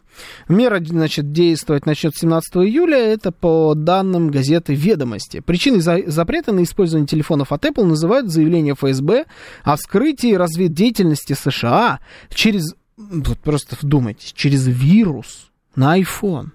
[0.48, 5.42] Мера, значит, действовать начнет 17 июля, это по данным газеты «Ведомости».
[5.42, 9.26] Причиной за запрета на использование телефонов от Apple называют заявление ФСБ
[9.64, 12.00] о вскрытии разведдеятельности США
[12.34, 16.52] через, вот просто вдумайтесь, через вирус на iPhone.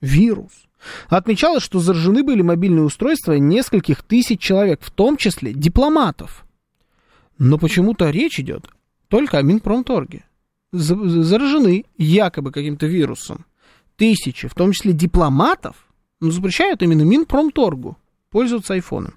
[0.00, 0.52] Вирус.
[1.08, 6.46] Отмечалось, что заражены были мобильные устройства нескольких тысяч человек, в том числе дипломатов.
[7.38, 8.66] Но почему-то речь идет
[9.08, 10.24] только о Минпромторге.
[10.72, 13.46] Заражены якобы каким-то вирусом
[13.96, 15.76] тысячи, в том числе дипломатов,
[16.20, 17.96] но запрещают именно Минпромторгу
[18.30, 19.14] пользоваться айфоном.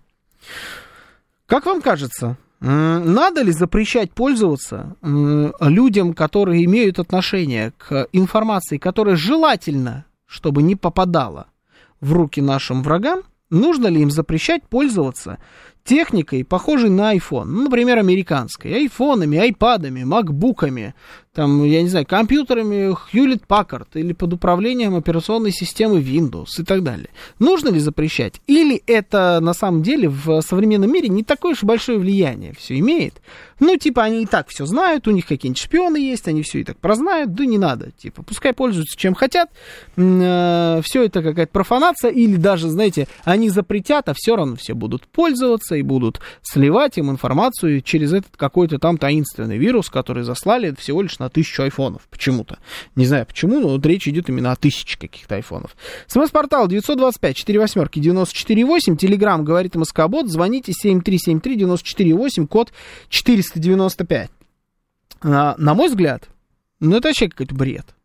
[1.45, 10.06] Как вам кажется, надо ли запрещать пользоваться людям, которые имеют отношение к информации, которая желательно,
[10.30, 11.47] чтобы не попадала
[11.99, 15.39] в руки нашим врагам, нужно ли им запрещать пользоваться
[15.84, 17.45] техникой, похожей на iPhone.
[17.45, 18.73] Ну, например, американской.
[18.76, 20.93] Айфонами, айпадами, макбуками,
[21.34, 26.84] там, я не знаю, компьютерами Hewlett Packard или под управлением операционной системы Windows и так
[26.84, 27.10] далее.
[27.39, 28.41] Нужно ли запрещать?
[28.47, 33.22] Или это на самом деле в современном мире не такое уж большое влияние все имеет?
[33.60, 36.64] Ну, типа, они и так все знают, у них какие-нибудь шпионы есть, они все и
[36.64, 37.91] так прознают, да не надо.
[37.91, 39.49] Типа, пускай пользуются чем хотят,
[39.97, 45.07] э, все это какая-то профанация, или даже, знаете, они запретят, а все равно все будут
[45.07, 51.01] пользоваться и будут сливать им информацию через этот какой-то там таинственный вирус, который заслали всего
[51.01, 52.59] лишь на тысячу айфонов почему-то.
[52.95, 55.75] Не знаю почему, но вот речь идет именно о тысяче каких-то айфонов.
[56.07, 62.71] СМС-портал 925 4 восьмерки 948, Телеграмм говорит МСК-бот, звоните 7373 948, код
[63.09, 64.29] 495.
[65.23, 66.29] На, на мой взгляд,
[66.79, 67.95] ну это вообще какой-то бред.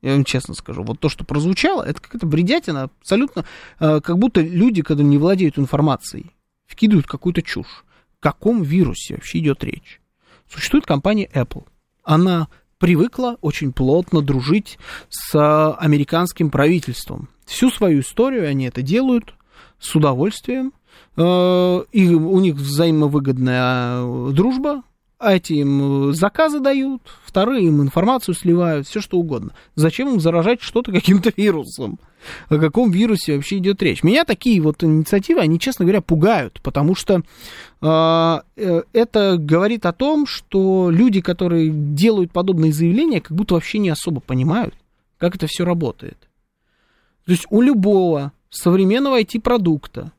[0.00, 3.44] Я вам честно скажу, вот то, что прозвучало, это какая-то бредятина, абсолютно,
[3.80, 6.30] э, как будто люди, когда не владеют информацией,
[6.68, 7.84] вкидывают какую-то чушь.
[8.20, 10.00] О каком вирусе вообще идет речь?
[10.48, 11.66] Существует компания Apple
[12.08, 14.78] она привыкла очень плотно дружить
[15.10, 17.28] с американским правительством.
[17.44, 19.34] Всю свою историю они это делают
[19.78, 20.72] с удовольствием.
[21.16, 24.82] Э, и у них взаимовыгодная дружба.
[25.18, 29.52] А эти им заказы дают, вторые им информацию сливают, все что угодно.
[29.74, 31.98] Зачем им заражать что-то каким-то вирусом?
[32.48, 34.04] О каком вирусе вообще идет речь?
[34.04, 37.22] Меня такие вот инициативы, они, честно говоря, пугают, потому что
[37.80, 43.78] а, э, это говорит о том, что люди, которые делают подобные заявления, как будто вообще
[43.78, 44.74] не особо понимают,
[45.18, 46.28] как это все работает.
[47.24, 50.12] То есть у любого современного IT-продукта,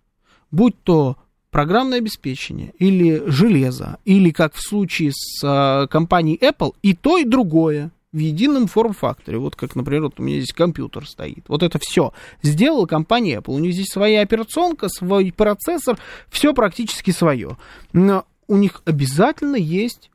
[0.51, 1.15] будь то
[1.51, 7.25] программное обеспечение или железо, или как в случае с а, компанией Apple, и то, и
[7.25, 9.37] другое в едином форм-факторе.
[9.37, 11.45] Вот как, например, вот у меня здесь компьютер стоит.
[11.47, 13.53] Вот это все сделала компания Apple.
[13.53, 15.99] У них здесь своя операционка, свой процессор,
[16.29, 17.57] все практически свое.
[17.93, 20.09] Но у них обязательно есть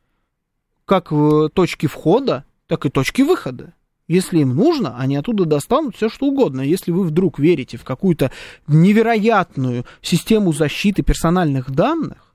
[0.84, 1.12] как
[1.54, 3.74] точки входа, так и точки выхода.
[4.06, 6.60] Если им нужно, они оттуда достанут все, что угодно.
[6.60, 8.30] Если вы вдруг верите в какую-то
[8.66, 12.34] невероятную систему защиты персональных данных,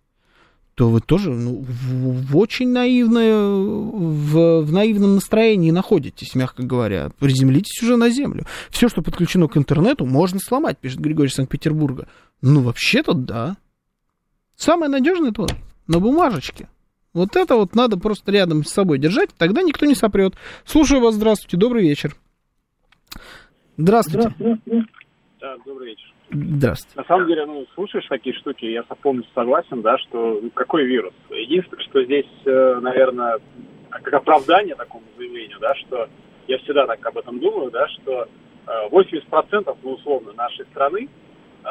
[0.73, 7.11] то вы тоже ну, в, в очень наивное, в, в наивном настроении находитесь, мягко говоря.
[7.19, 8.45] Приземлитесь уже на землю.
[8.69, 12.07] Все, что подключено к интернету, можно сломать, пишет Григорий Санкт-Петербурга.
[12.41, 13.57] Ну, вообще-то да.
[14.55, 15.47] Самое надежное это
[15.87, 16.69] на бумажечке.
[17.13, 20.35] Вот это вот надо просто рядом с собой держать, тогда никто не сопрет.
[20.63, 22.13] Слушаю вас, здравствуйте, добрый вечер.
[23.77, 24.33] Здравствуйте.
[24.37, 24.85] Здравствуйте.
[25.39, 26.13] Да, добрый вечер.
[26.31, 26.99] Здравствуйте.
[26.99, 31.13] На самом деле, ну, слушаешь такие штуки, я полностью согласен, да, что ну, какой вирус?
[31.31, 33.39] Единственное, что здесь, э, наверное,
[33.89, 36.07] как оправдание такому заявлению, да, что
[36.47, 38.27] я всегда так об этом думаю, да, что
[38.91, 41.07] 80% э, ну, условно нашей страны
[41.63, 41.67] э,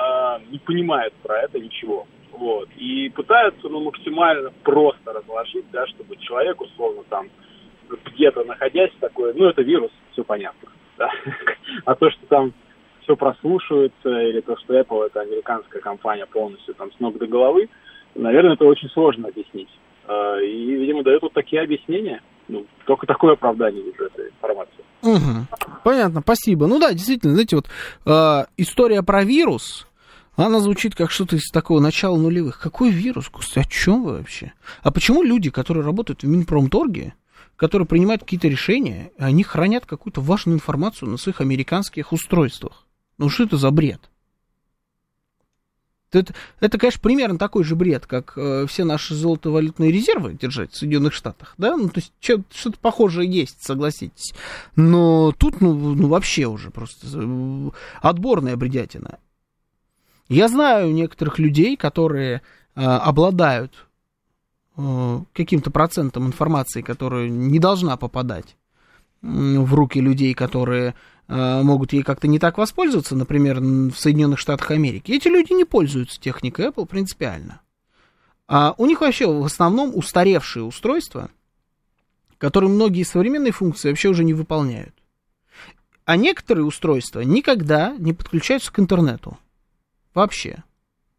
[0.50, 2.06] не понимают про это ничего.
[2.32, 2.68] Вот.
[2.76, 7.28] И пытаются ну, максимально просто разложить, да, чтобы человек, условно, там,
[7.88, 10.68] где-то находясь такой, ну, это вирус, все понятно.
[10.98, 11.10] Да?
[11.84, 12.52] А то, что там
[13.02, 17.68] все прослушивается, или то, что Apple это американская компания полностью там с ног до головы,
[18.14, 19.70] наверное, это очень сложно объяснить.
[20.06, 22.20] А, и, видимо, дают вот такие объяснения.
[22.48, 24.84] Ну, только такое оправдание вижу этой информации.
[25.02, 25.80] Угу.
[25.84, 26.66] Понятно, спасибо.
[26.66, 27.66] Ну да, действительно, знаете, вот
[28.06, 29.87] э, история про вирус,
[30.46, 32.60] она звучит как что-то из такого начала нулевых.
[32.60, 34.52] Какой вирус, Господи, о чем вы вообще?
[34.82, 37.14] А почему люди, которые работают в Минпромторге,
[37.56, 42.86] которые принимают какие-то решения, они хранят какую-то важную информацию на своих американских устройствах?
[43.18, 44.00] Ну что это за бред?
[46.12, 50.76] Это, это, конечно, примерно такой же бред, как э, все наши золотовалютные резервы держать в
[50.76, 51.76] Соединенных Штатах, да?
[51.76, 54.32] Ну, то есть что-то похожее есть, согласитесь.
[54.74, 57.70] Но тут, ну, ну, вообще уже просто э,
[58.00, 59.18] отборная бредятина.
[60.28, 62.42] Я знаю некоторых людей, которые
[62.74, 63.86] э, обладают
[64.76, 68.56] э, каким-то процентом информации, которая не должна попадать
[69.20, 70.94] в руки людей, которые
[71.28, 75.64] Э, могут ей как-то не так воспользоваться, например, в Соединенных Штатах Америки, эти люди не
[75.64, 77.60] пользуются техникой Apple принципиально.
[78.46, 81.28] А у них вообще в основном устаревшие устройства,
[82.38, 84.94] которые многие современные функции вообще уже не выполняют.
[86.06, 89.36] А некоторые устройства никогда не подключаются к интернету.
[90.18, 90.64] Вообще.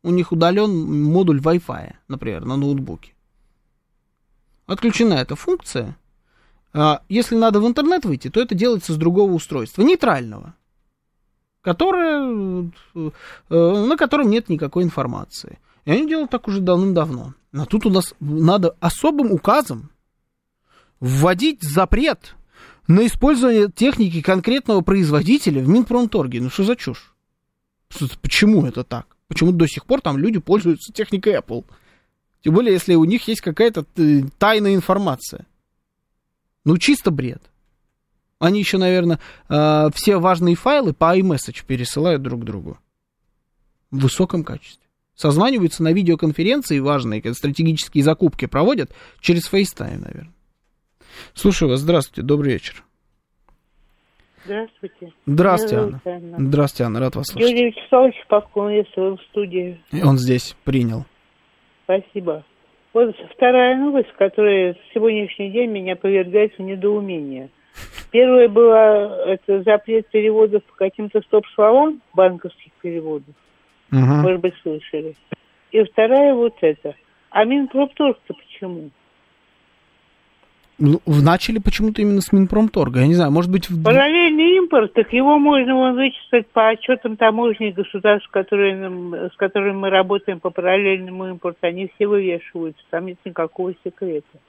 [0.04, 3.14] У них удален модуль Wi-Fi, например, на ноутбуке.
[4.66, 5.98] Отключена эта функция,
[6.74, 10.54] а, если надо в интернет выйти, то это делается с другого устройства, нейтрального,
[11.62, 13.10] которое, э,
[13.50, 15.60] на котором нет никакой информации.
[15.86, 17.36] И они делают так уже давным-давно.
[17.54, 19.92] А тут у нас надо особым указом
[21.00, 22.36] вводить запрет
[22.90, 26.42] на использование техники конкретного производителя в Минпромторге.
[26.42, 27.14] Ну что за чушь?
[28.22, 29.18] Почему это так?
[29.28, 31.66] Почему до сих пор там люди пользуются техникой Apple?
[32.44, 35.46] Тем более, если у них есть какая-то э, тайная информация.
[36.66, 37.42] Ну, чисто бред.
[38.40, 42.80] Они еще, наверное, э, все важные файлы по iMessage пересылают друг другу.
[43.92, 44.88] В высоком качестве.
[45.16, 50.34] Созваниваются на видеоконференции важные, стратегические закупки проводят через FaceTime, наверное.
[51.34, 51.82] Слушаю вас.
[51.82, 52.22] Здравствуйте.
[52.22, 52.86] Добрый вечер.
[54.46, 55.14] Здравствуйте.
[55.26, 56.02] Здравствуйте, Анна.
[56.06, 56.38] Анна.
[56.40, 57.00] Здравствуйте, Анна.
[57.00, 57.52] Рад вас слышать.
[57.52, 58.16] Юрий Вячеславович
[58.96, 59.80] вы в студии.
[60.04, 61.06] Он здесь принял.
[61.84, 62.44] Спасибо.
[62.94, 67.50] Вот вторая новость, которая в сегодняшний день меня повергает в недоумение.
[68.12, 73.36] Первая была это запрет переводов по каким-то стоп-словам, банковских переводов.
[73.92, 74.00] Угу.
[74.00, 75.16] Может быть, слышали.
[75.72, 76.96] И вторая вот это.
[77.30, 78.90] А Минпромторг-то почему?
[80.80, 83.02] Ну, начали почему-то именно с Минпромторга.
[83.02, 83.70] Я не знаю, может быть...
[83.70, 83.84] В...
[83.84, 90.40] Параллельный импорт, так его можно вычислить по отчетам таможенных государств, которые, с которыми мы работаем
[90.40, 91.60] по параллельному импорту.
[91.62, 94.40] Они все вывешиваются, там нет никакого секрета.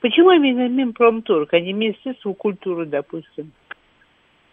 [0.00, 3.52] Почему именно Минпромторг, а не Министерство культуры, допустим?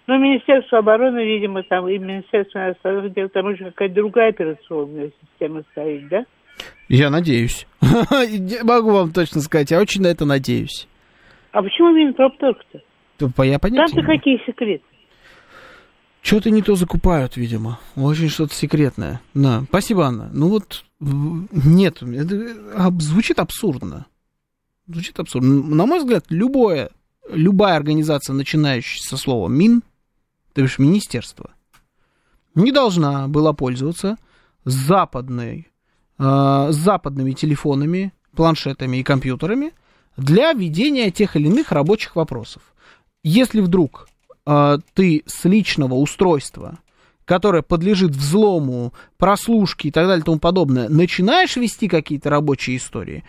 [0.06, 5.64] Ну, Министерство обороны, видимо, там и Министерство иностранных дел, там уже какая-то другая операционная система
[5.72, 6.26] стоит, да?
[6.90, 7.68] Я надеюсь.
[8.64, 10.88] Могу вам точно сказать, я очень на это надеюсь.
[11.52, 12.82] А почему именно Пропторг-то?
[13.44, 14.84] Я понятия Там-то какие секреты?
[16.22, 17.80] Что-то не то закупают, видимо.
[17.96, 19.22] Очень что-то секретное.
[19.34, 19.64] Да.
[19.70, 20.30] Спасибо, Анна.
[20.34, 24.06] Ну вот, нет, это звучит абсурдно.
[24.88, 25.64] Звучит абсурдно.
[25.64, 26.90] На мой взгляд, любое,
[27.30, 29.84] любая организация, начинающая со слова МИН,
[30.54, 31.52] то есть министерство,
[32.56, 34.18] не должна была пользоваться
[34.66, 35.70] западной
[36.20, 39.74] с западными телефонами, планшетами и компьютерами
[40.16, 42.62] для ведения тех или иных рабочих вопросов.
[43.24, 44.08] Если вдруг
[44.46, 46.80] э, ты с личного устройства,
[47.26, 53.24] которое подлежит взлому, прослушке и так далее и тому подобное, начинаешь вести какие-то рабочие истории,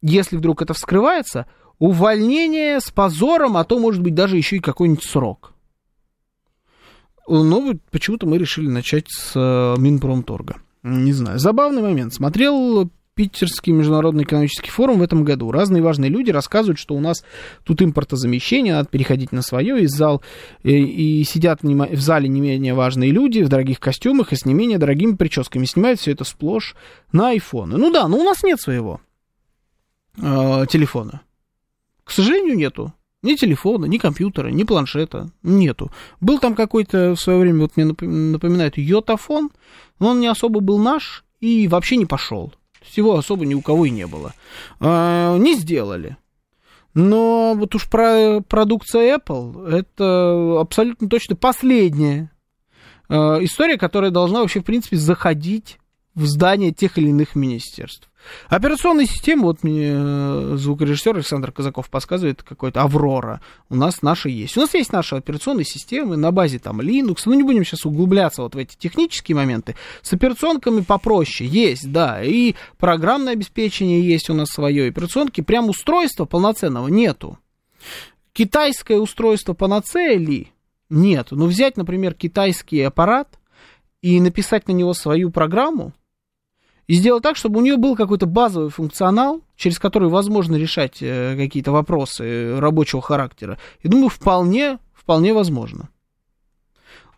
[0.00, 1.46] если вдруг это вскрывается,
[1.78, 5.52] увольнение с позором, а то, может быть, даже еще и какой-нибудь срок.
[7.28, 10.56] Ну, почему-то мы решили начать с э, Минпромторга.
[10.82, 11.38] Не знаю.
[11.38, 12.12] Забавный момент.
[12.12, 15.52] Смотрел Питерский международный экономический форум в этом году.
[15.52, 17.22] Разные важные люди рассказывают, что у нас
[17.62, 20.22] тут импортозамещение, надо переходить на свое, и, зал,
[20.62, 24.54] и, и сидят в зале не менее важные люди в дорогих костюмах и с не
[24.54, 25.66] менее дорогими прическами.
[25.66, 26.74] Снимают все это сплошь
[27.12, 27.76] на айфоны.
[27.76, 29.00] Ну да, но у нас нет своего
[30.16, 31.20] э, телефона.
[32.04, 32.94] К сожалению, нету.
[33.22, 35.30] Ни телефона, ни компьютера, ни планшета.
[35.42, 35.92] Нету.
[36.20, 39.50] Был там какой-то в свое время, вот мне напоминает, йотафон,
[40.00, 42.52] но он не особо был наш и вообще не пошел.
[42.82, 44.34] Всего особо ни у кого и не было.
[44.80, 46.16] А, не сделали.
[46.94, 52.30] Но вот уж про продукция Apple, это абсолютно точно последняя
[53.08, 55.78] э, история, которая должна вообще, в принципе, заходить
[56.14, 58.08] в здание тех или иных министерств.
[58.48, 63.40] Операционная система, вот мне э, звукорежиссер Александр Казаков подсказывает, какой-то Аврора.
[63.68, 64.56] У нас наши есть.
[64.56, 67.22] У нас есть наши операционные системы на базе там Linux.
[67.24, 69.74] Ну, не будем сейчас углубляться вот в эти технические моменты.
[70.02, 71.48] С операционками попроще.
[71.48, 72.22] Есть, да.
[72.22, 74.88] И программное обеспечение есть у нас свое.
[74.88, 77.38] Операционки прям устройства полноценного нету.
[78.32, 80.46] Китайское устройство панацея?
[80.90, 81.28] Нет.
[81.30, 83.38] Но взять, например, китайский аппарат
[84.00, 85.92] и написать на него свою программу,
[86.86, 91.36] и сделать так, чтобы у нее был какой-то базовый функционал, через который возможно решать э,
[91.36, 93.58] какие-то вопросы рабочего характера.
[93.80, 95.88] И думаю, вполне, вполне возможно.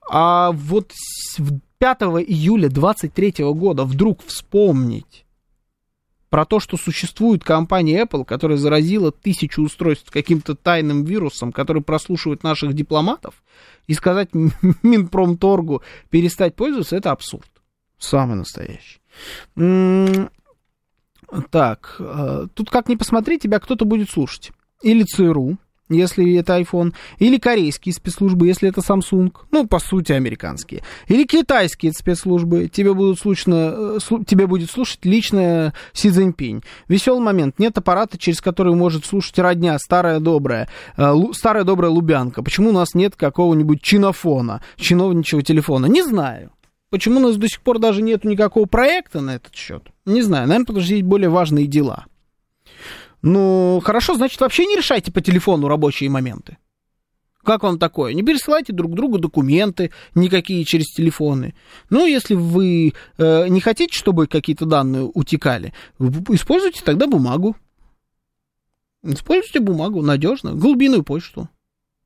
[0.08, 0.92] А вот
[1.78, 5.24] 5 июля 23 года вдруг вспомнить
[6.28, 12.42] про то, что существует компания Apple, которая заразила тысячу устройств каким-то тайным вирусом, который прослушивает
[12.42, 13.42] наших дипломатов,
[13.86, 14.30] и сказать
[14.82, 17.48] Минпромторгу перестать пользоваться, это абсурд.
[17.98, 19.00] Самый настоящий.
[21.50, 24.52] Так, э, тут как ни посмотри, тебя кто-то будет слушать.
[24.82, 25.56] Или ЦРУ,
[25.88, 31.92] если это iPhone, или корейские спецслужбы, если это Samsung, ну, по сути, американские, или китайские
[31.92, 36.62] спецслужбы, тебе, будут слушно, э, тебе будет слушать лично Си Цзиньпинь.
[36.88, 42.42] Веселый момент, нет аппарата, через который может слушать родня, старая добрая, э, старая добрая Лубянка.
[42.42, 45.86] Почему у нас нет какого-нибудь чинофона, чиновничьего телефона?
[45.86, 46.53] Не знаю.
[46.94, 49.82] Почему у нас до сих пор даже нет никакого проекта на этот счет?
[50.06, 52.06] Не знаю, наверное, потому что есть более важные дела.
[53.20, 56.56] Ну, хорошо, значит, вообще не решайте по телефону рабочие моменты.
[57.42, 58.14] Как вам такое?
[58.14, 61.56] Не пересылайте друг другу документы никакие через телефоны.
[61.90, 67.56] Ну, если вы э, не хотите, чтобы какие-то данные утекали, используйте тогда бумагу.
[69.02, 71.48] Используйте бумагу надежно, глубинную почту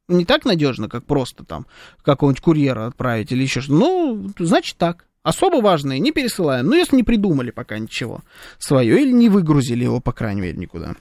[0.08, 1.66] не так надежно, как просто там
[2.02, 3.78] какого-нибудь курьера отправить или еще что-то.
[3.78, 5.06] Ну, значит так.
[5.22, 6.66] Особо важные не пересылаем.
[6.66, 8.22] Ну, если не придумали пока ничего
[8.58, 10.96] свое, или не выгрузили его, по крайней мере, никуда.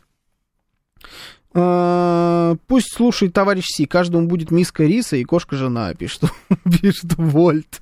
[1.54, 6.24] А, пусть слушает товарищ Си, каждому будет миска риса и кошка-жена, пишет,
[6.82, 7.82] пишет Вольт.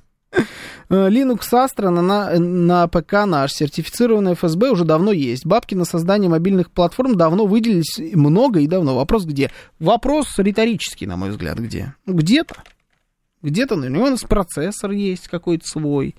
[0.88, 5.44] Э, Linux Astra на, на ПК наш, сертифицированный ФСБ уже давно есть.
[5.44, 8.96] Бабки на создание мобильных платформ давно выделились много и давно.
[8.96, 9.50] Вопрос где?
[9.78, 11.94] Вопрос риторический, на мой взгляд, где?
[12.06, 12.56] Ну, где-то.
[13.42, 16.16] Где-то, наверное, у нас процессор есть какой-то свой,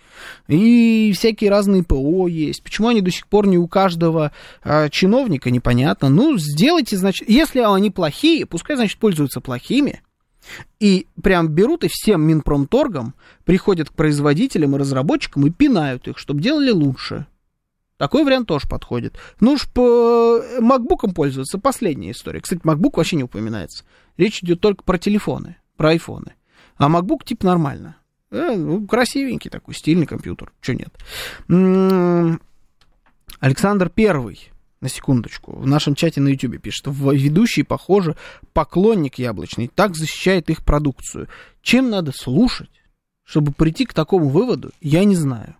[0.47, 2.63] и всякие разные ПО есть.
[2.63, 4.31] Почему они до сих пор не у каждого
[4.63, 6.07] а, чиновника, непонятно.
[6.07, 10.01] Ну, сделайте, значит, если они плохие, пускай, значит, пользуются плохими,
[10.79, 13.13] и прям берут и всем Минпромторгам
[13.45, 17.27] приходят к производителям и разработчикам и пинают их, чтобы делали лучше.
[17.97, 19.17] Такой вариант тоже подходит.
[19.39, 22.41] Ну уж по MacBook пользоваться последняя история.
[22.41, 23.85] Кстати, MacBook вообще не упоминается.
[24.17, 26.35] Речь идет только про телефоны, про айфоны.
[26.77, 27.97] А MacBook тип нормально.
[28.29, 30.51] Э, ну, красивенький такой, стильный компьютер.
[30.61, 30.93] Че нет?
[31.47, 32.39] М-м-
[33.39, 34.51] Александр Первый
[34.81, 38.15] на секундочку, в нашем чате на YouTube пишет, ведущий, похоже,
[38.53, 41.27] поклонник яблочный, так защищает их продукцию.
[41.61, 42.69] Чем надо слушать,
[43.23, 45.55] чтобы прийти к такому выводу, я не знаю.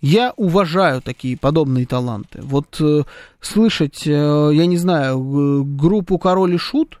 [0.00, 2.40] Я уважаю такие подобные таланты.
[2.42, 3.02] Вот э,
[3.40, 7.00] слышать, э, я не знаю, группу Король и Шут,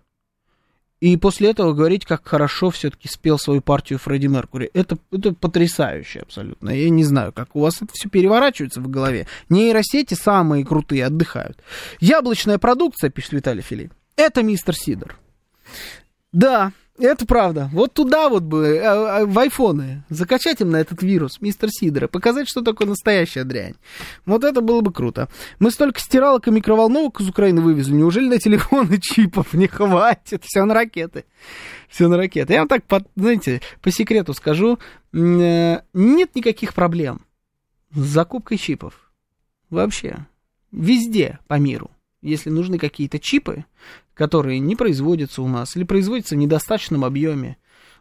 [1.00, 4.70] и после этого говорить, как хорошо все-таки спел свою партию Фредди Меркури.
[4.74, 6.70] Это, это потрясающе абсолютно.
[6.70, 9.26] Я не знаю, как у вас это все переворачивается в голове.
[9.48, 11.58] Нейросети самые крутые отдыхают.
[12.00, 15.18] Яблочная продукция, пишет Виталий Филипп, это мистер Сидор.
[16.32, 17.70] Да, это правда.
[17.72, 22.08] Вот туда вот бы, а, а, в айфоны, закачать им на этот вирус, мистер Сидора,
[22.08, 23.74] показать, что такое настоящая дрянь.
[24.26, 25.28] Вот это было бы круто.
[25.58, 30.44] Мы столько стиралок и микроволновок из Украины вывезли, неужели на телефоны чипов не хватит?
[30.44, 31.24] Все на ракеты.
[31.88, 32.52] Все на ракеты.
[32.52, 32.84] Я вам так,
[33.16, 34.78] знаете, по секрету скажу,
[35.12, 37.26] э, нет никаких проблем
[37.92, 38.94] с закупкой чипов.
[39.70, 40.26] Вообще.
[40.70, 41.90] Везде по миру
[42.22, 43.64] если нужны какие-то чипы,
[44.20, 47.56] которые не производятся у нас или производятся в недостаточном объеме,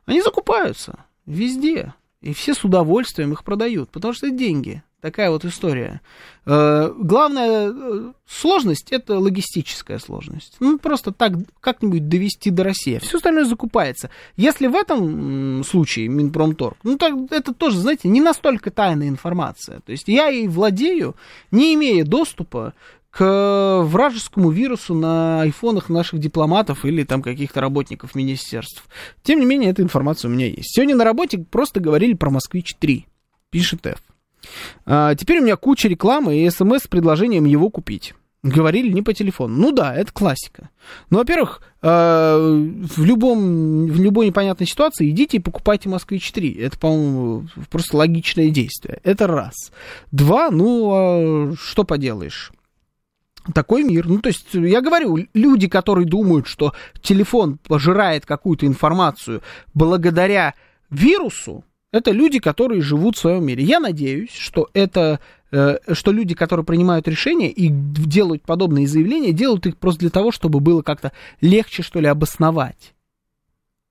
[0.06, 1.94] они закупаются везде.
[2.20, 4.84] И все с удовольствием их продают, потому что это деньги.
[5.00, 6.02] Такая вот история.
[6.46, 10.58] Э, главная э, сложность это логистическая сложность.
[10.60, 11.32] Ну, просто так
[11.62, 13.00] как-нибудь довести до России.
[13.00, 14.10] Все остальное закупается.
[14.36, 19.80] Если в этом случае Минпромторг, ну, так это тоже, знаете, не настолько тайная информация.
[19.86, 21.16] То есть я ей владею,
[21.50, 22.74] не имея доступа
[23.12, 28.86] к вражескому вирусу на айфонах наших дипломатов или там каких-то работников министерств.
[29.24, 30.76] Тем не менее, эта информация у меня есть.
[30.76, 33.06] Сегодня на работе просто говорили про «Москвич-3»,
[33.50, 34.00] пишет F.
[34.86, 38.14] А, теперь у меня куча рекламы и смс с предложением его купить.
[38.44, 39.56] говорили не по телефону.
[39.56, 40.70] Ну да, это классика.
[41.10, 46.62] Ну, во-первых, э, в, любом, в любой непонятной ситуации идите и покупайте «Москвич-3».
[46.62, 49.00] Это, по-моему, просто логичное действие.
[49.04, 49.56] Это раз.
[50.12, 52.54] Два, ну, а что поделаешь?
[53.54, 54.08] Такой мир.
[54.08, 59.42] Ну, то есть, я говорю, люди, которые думают, что телефон пожирает какую-то информацию
[59.74, 60.56] благодаря
[60.90, 63.64] вирусу, это люди, которые живут в своем мире.
[63.64, 65.20] Я надеюсь, что это
[65.52, 70.32] Э, что люди, которые принимают решения и делают подобные заявления, делают их просто для того,
[70.32, 71.12] чтобы было как-то
[71.42, 72.94] легче, что ли, обосновать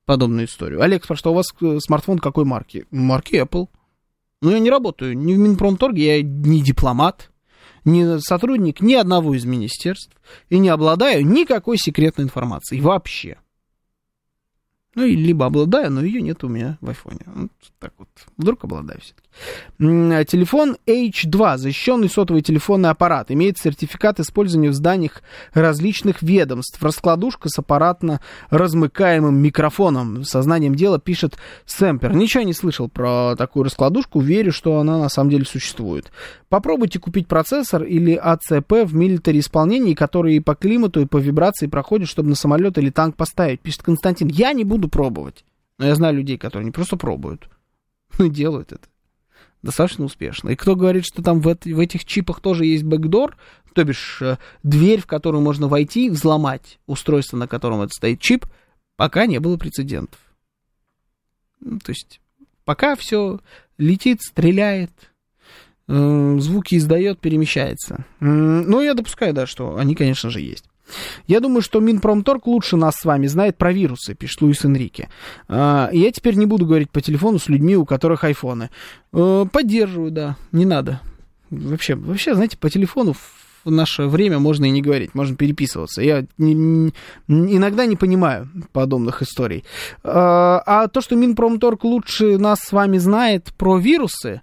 [0.05, 0.81] подобную историю.
[0.81, 2.87] Олег спрашивает, а у вас э, смартфон какой марки?
[2.91, 3.69] Марки Apple.
[4.41, 7.31] Ну, я не работаю ни в Минпромторге, я не дипломат,
[7.89, 10.15] не сотрудник ни одного из министерств
[10.49, 13.39] и не обладаю никакой секретной информацией вообще.
[14.99, 17.21] Ну, и либо обладаю, но ее нет у меня в айфоне.
[17.27, 18.09] Вот так вот.
[18.37, 19.29] Вдруг обладаю все-таки.
[19.79, 25.23] Телефон H2, защищенный сотовый телефонный аппарат, имеет сертификат использования в зданиях
[25.55, 26.83] различных ведомств.
[26.83, 28.21] Раскладушка с аппаратно
[28.51, 30.25] размыкаемым микрофоном.
[30.25, 32.17] Сознанием дела пишет Сэмпер.
[32.17, 36.11] Ничего не слышал про такую раскладушку, верю, что она на самом деле существует.
[36.49, 41.69] Попробуйте купить процессор или АЦП в милитаре исполнении, который и по климату, и по вибрации
[41.69, 44.29] проходит, чтобы на самолет или танк поставить, пишет Константин.
[44.29, 45.45] Я не буду пробовать.
[45.79, 47.49] Но я знаю людей, которые не просто пробуют,
[48.19, 48.89] но и делают это
[49.63, 50.51] достаточно успешно.
[50.51, 53.37] И кто говорит, что там в, в этих чипах тоже есть бэкдор,
[53.75, 58.47] то бишь э, дверь, в которую можно войти, взломать устройство, на котором это стоит чип,
[58.97, 60.21] пока не было прецедентов.
[61.61, 62.21] Ну, то есть
[62.65, 63.41] пока все
[63.79, 64.93] летит, стреляет,
[65.89, 68.05] э, звуки издает, перемещается.
[68.21, 70.65] Ну, я допускаю, да, что они, конечно же, есть.
[71.27, 75.09] Я думаю, что Минпромторг лучше нас с вами знает про вирусы, пишет Луис Энрике.
[75.49, 78.71] А, я теперь не буду говорить по телефону с людьми, у которых айфоны.
[79.13, 81.01] А, поддерживаю, да, не надо.
[81.51, 83.15] Вообще, вообще, знаете, по телефону
[83.65, 86.03] в наше время можно и не говорить, можно переписываться.
[86.03, 86.93] Я не, не,
[87.29, 89.65] иногда не понимаю подобных историй.
[90.03, 94.43] А, а то, что Минпромторг лучше нас с вами знает про вирусы,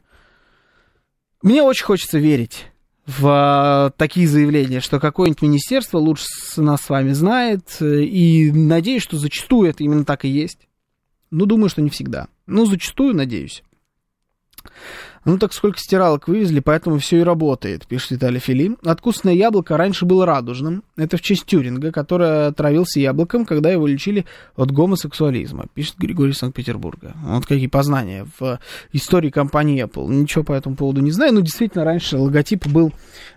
[1.41, 2.67] мне очень хочется верить
[3.05, 6.25] в а, такие заявления, что какое-нибудь министерство лучше
[6.57, 10.67] нас с вами знает, и надеюсь, что зачастую это именно так и есть.
[11.31, 12.27] Ну, думаю, что не всегда.
[12.47, 13.63] Ну, зачастую, надеюсь.
[15.25, 18.77] Ну так сколько стиралок вывезли, поэтому все и работает, пишет Виталий Фили.
[18.85, 20.83] Откусное яблоко раньше было радужным.
[20.97, 24.25] Это в честь Тюринга, который отравился яблоком, когда его лечили
[24.55, 27.13] от гомосексуализма, пишет Григорий Санкт-Петербурга.
[27.23, 28.59] Вот какие познания в
[28.93, 30.07] истории компании Apple.
[30.13, 32.93] Ничего по этому поводу не знаю, но действительно раньше логотип был,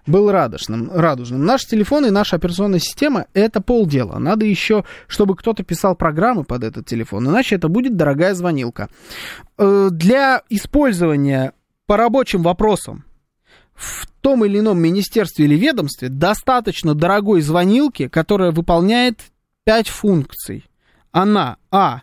[0.06, 1.42] был радужным, радужным.
[1.42, 4.18] Наш телефон и наша операционная система— это полдела.
[4.18, 8.90] Надо еще, чтобы кто-то писал программы под этот телефон, иначе это будет дорогая звонилка.
[9.56, 11.52] Э, для использования
[11.88, 13.06] по рабочим вопросам
[13.74, 19.22] в том или ином министерстве или ведомстве достаточно дорогой звонилки, которая выполняет
[19.64, 20.66] пять функций.
[21.12, 22.02] Она, а,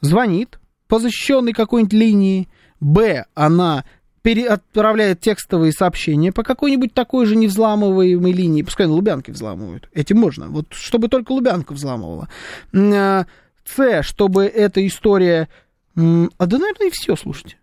[0.00, 2.48] звонит по защищенной какой-нибудь линии,
[2.78, 3.84] б, она
[4.22, 10.46] отправляет текстовые сообщения по какой-нибудь такой же невзламываемой линии, пускай на Лубянке взламывают, этим можно,
[10.46, 12.28] вот чтобы только Лубянка взламывала.
[12.72, 13.26] А,
[13.64, 15.48] с, чтобы эта история...
[15.96, 17.56] А да, наверное, и все, слушайте.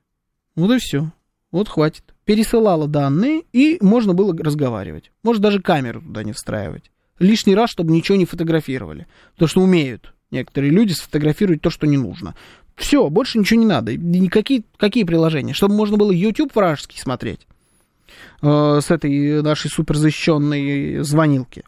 [0.55, 1.11] Вот и все.
[1.51, 2.03] Вот хватит.
[2.25, 5.11] Пересылала данные, и можно было разговаривать.
[5.23, 6.91] Может, даже камеру туда не встраивать.
[7.19, 9.07] Лишний раз, чтобы ничего не фотографировали.
[9.37, 12.35] То, что умеют некоторые люди сфотографировать то, что не нужно.
[12.75, 13.95] Все, больше ничего не надо.
[13.95, 15.53] Никакие какие приложения?
[15.53, 17.45] Чтобы можно было YouTube вражеский смотреть
[18.41, 21.63] э, с этой нашей суперзащищенной звонилки.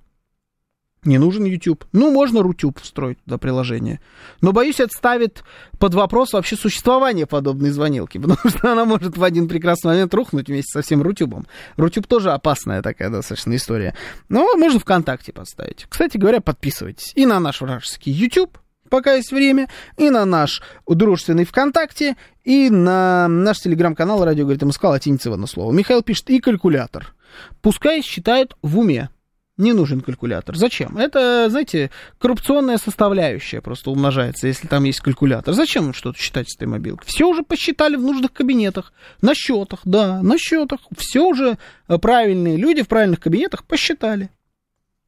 [1.05, 1.85] Не нужен YouTube.
[1.91, 3.99] Ну, можно Рутюб встроить туда приложение.
[4.41, 5.43] Но, боюсь, это ставит
[5.79, 10.47] под вопрос вообще существование подобной звонилки, потому что она может в один прекрасный момент рухнуть
[10.47, 11.45] вместе со всем Рутюбом.
[11.77, 13.95] Рутюб тоже опасная такая достаточно история.
[14.29, 15.85] Но можно ВКонтакте подставить.
[15.89, 18.57] Кстати говоря, подписывайтесь и на наш вражеский YouTube,
[18.89, 24.83] пока есть время, и на наш дружественный ВКонтакте, и на наш телеграм-канал «Радио говорит МСК»
[24.85, 25.71] латиница в одно слово.
[25.71, 27.13] Михаил пишет «и калькулятор».
[27.61, 29.09] Пускай считает в уме
[29.57, 30.55] не нужен калькулятор.
[30.55, 30.97] Зачем?
[30.97, 35.53] Это, знаете, коррупционная составляющая просто умножается, если там есть калькулятор.
[35.53, 37.05] Зачем что-то считать с этой мобилкой?
[37.07, 40.79] Все уже посчитали в нужных кабинетах, на счетах, да, на счетах.
[40.97, 41.57] Все уже
[41.87, 44.29] э, правильные люди в правильных кабинетах посчитали.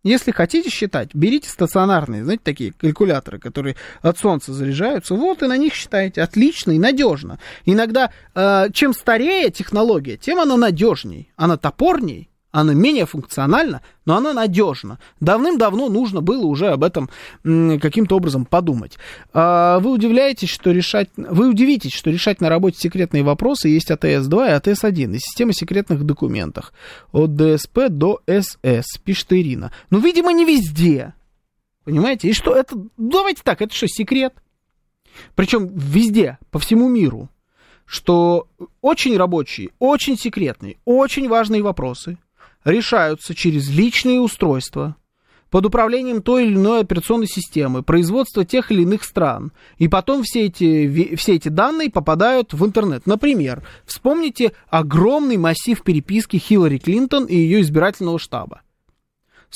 [0.03, 5.57] Если хотите считать, берите стационарные, знаете, такие калькуляторы, которые от солнца заряжаются, вот и на
[5.57, 6.21] них считайте.
[6.21, 7.39] Отлично и надежно.
[7.65, 14.31] Иногда, э, чем старее технология, тем она надежней, она топорней, Она менее функциональна, но она
[14.31, 14.97] надежна.
[15.19, 17.09] Давным-давно нужно было уже об этом
[17.43, 18.97] каким-то образом подумать.
[19.33, 21.09] А, вы удивляетесь, что решать...
[21.17, 26.05] Вы удивитесь, что решать на работе секретные вопросы есть АТС-2 и АТС-1 и система секретных
[26.05, 26.71] документов.
[27.11, 29.73] От ДСП до СС, пишет Ирина.
[29.89, 31.13] Ну, видимо, не везде.
[31.83, 32.29] Понимаете?
[32.29, 32.77] И что это...
[32.95, 34.33] Давайте так, это что, секрет?
[35.35, 37.27] Причем везде, по всему миру.
[37.85, 38.47] Что
[38.79, 42.17] очень рабочие, очень секретные, очень важные вопросы
[42.65, 44.97] решаются через личные устройства,
[45.49, 49.53] под управлением той или иной операционной системы, производства тех или иных стран.
[49.77, 53.05] И потом все эти, все эти данные попадают в интернет.
[53.05, 58.63] Например, вспомните огромный массив переписки Хиллари Клинтон и ее избирательного штаба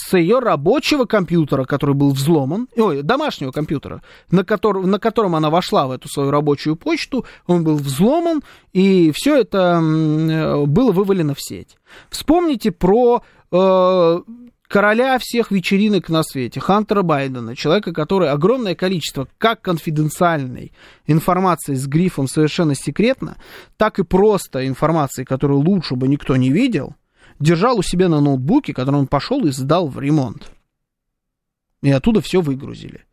[0.02, 4.02] с ее рабочего компьютера, который был взломан, ой, домашнего компьютера,
[4.32, 9.12] на, который, на котором она вошла в эту свою рабочую почту, он был взломан, и
[9.14, 11.78] все это э, было вывалено в сеть.
[12.10, 14.20] Вспомните про э,
[14.70, 20.72] короля всех вечеринок на свете, Хантера Байдена, человека, который огромное количество как конфиденциальной
[21.08, 23.36] информации с грифом совершенно секретно,
[23.76, 26.96] так и просто информации, которую лучше бы никто не видел,
[27.40, 30.52] держал у себя на ноутбуке, который он пошел и сдал в ремонт.
[31.82, 33.06] И оттуда все выгрузили.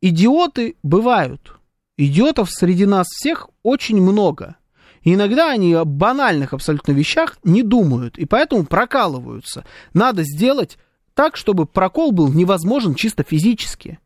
[0.00, 1.58] Идиоты бывают.
[1.98, 4.56] Идиотов среди нас всех очень много.
[5.02, 9.64] И иногда они о банальных абсолютно вещах не думают, и поэтому прокалываются.
[9.94, 10.78] Надо сделать
[11.14, 13.98] так, чтобы прокол был невозможен чисто физически.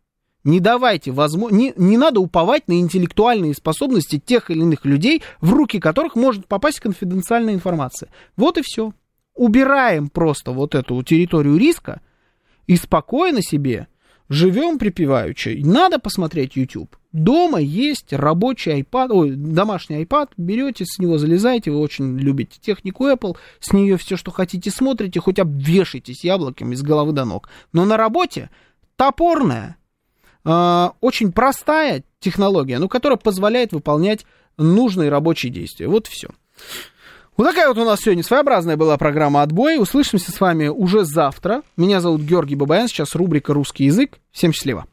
[0.45, 5.53] Не давайте возможно, не, не надо уповать на интеллектуальные способности тех или иных людей, в
[5.53, 8.11] руки которых может попасть конфиденциальная информация.
[8.37, 8.93] Вот и все
[9.35, 12.01] убираем просто вот эту территорию риска
[12.67, 13.89] и спокойно себе
[14.29, 15.61] живем припеваючи.
[15.65, 16.97] Надо посмотреть YouTube.
[17.13, 23.07] Дома есть рабочий iPad, ой, домашний iPad, берете, с него залезаете, вы очень любите технику
[23.09, 27.49] Apple, с нее все, что хотите, смотрите, хоть обвешайтесь яблоками с головы до ног.
[27.73, 28.51] Но на работе
[28.97, 29.77] топорная,
[30.45, 35.87] э, очень простая технология, но которая позволяет выполнять нужные рабочие действия.
[35.87, 36.31] Вот все.
[37.37, 39.77] Вот такая вот у нас сегодня своеобразная была программа «Отбой».
[39.81, 41.63] Услышимся с вами уже завтра.
[41.77, 42.87] Меня зовут Георгий Бабаян.
[42.87, 44.19] Сейчас рубрика «Русский язык».
[44.31, 44.83] Всем счастливо.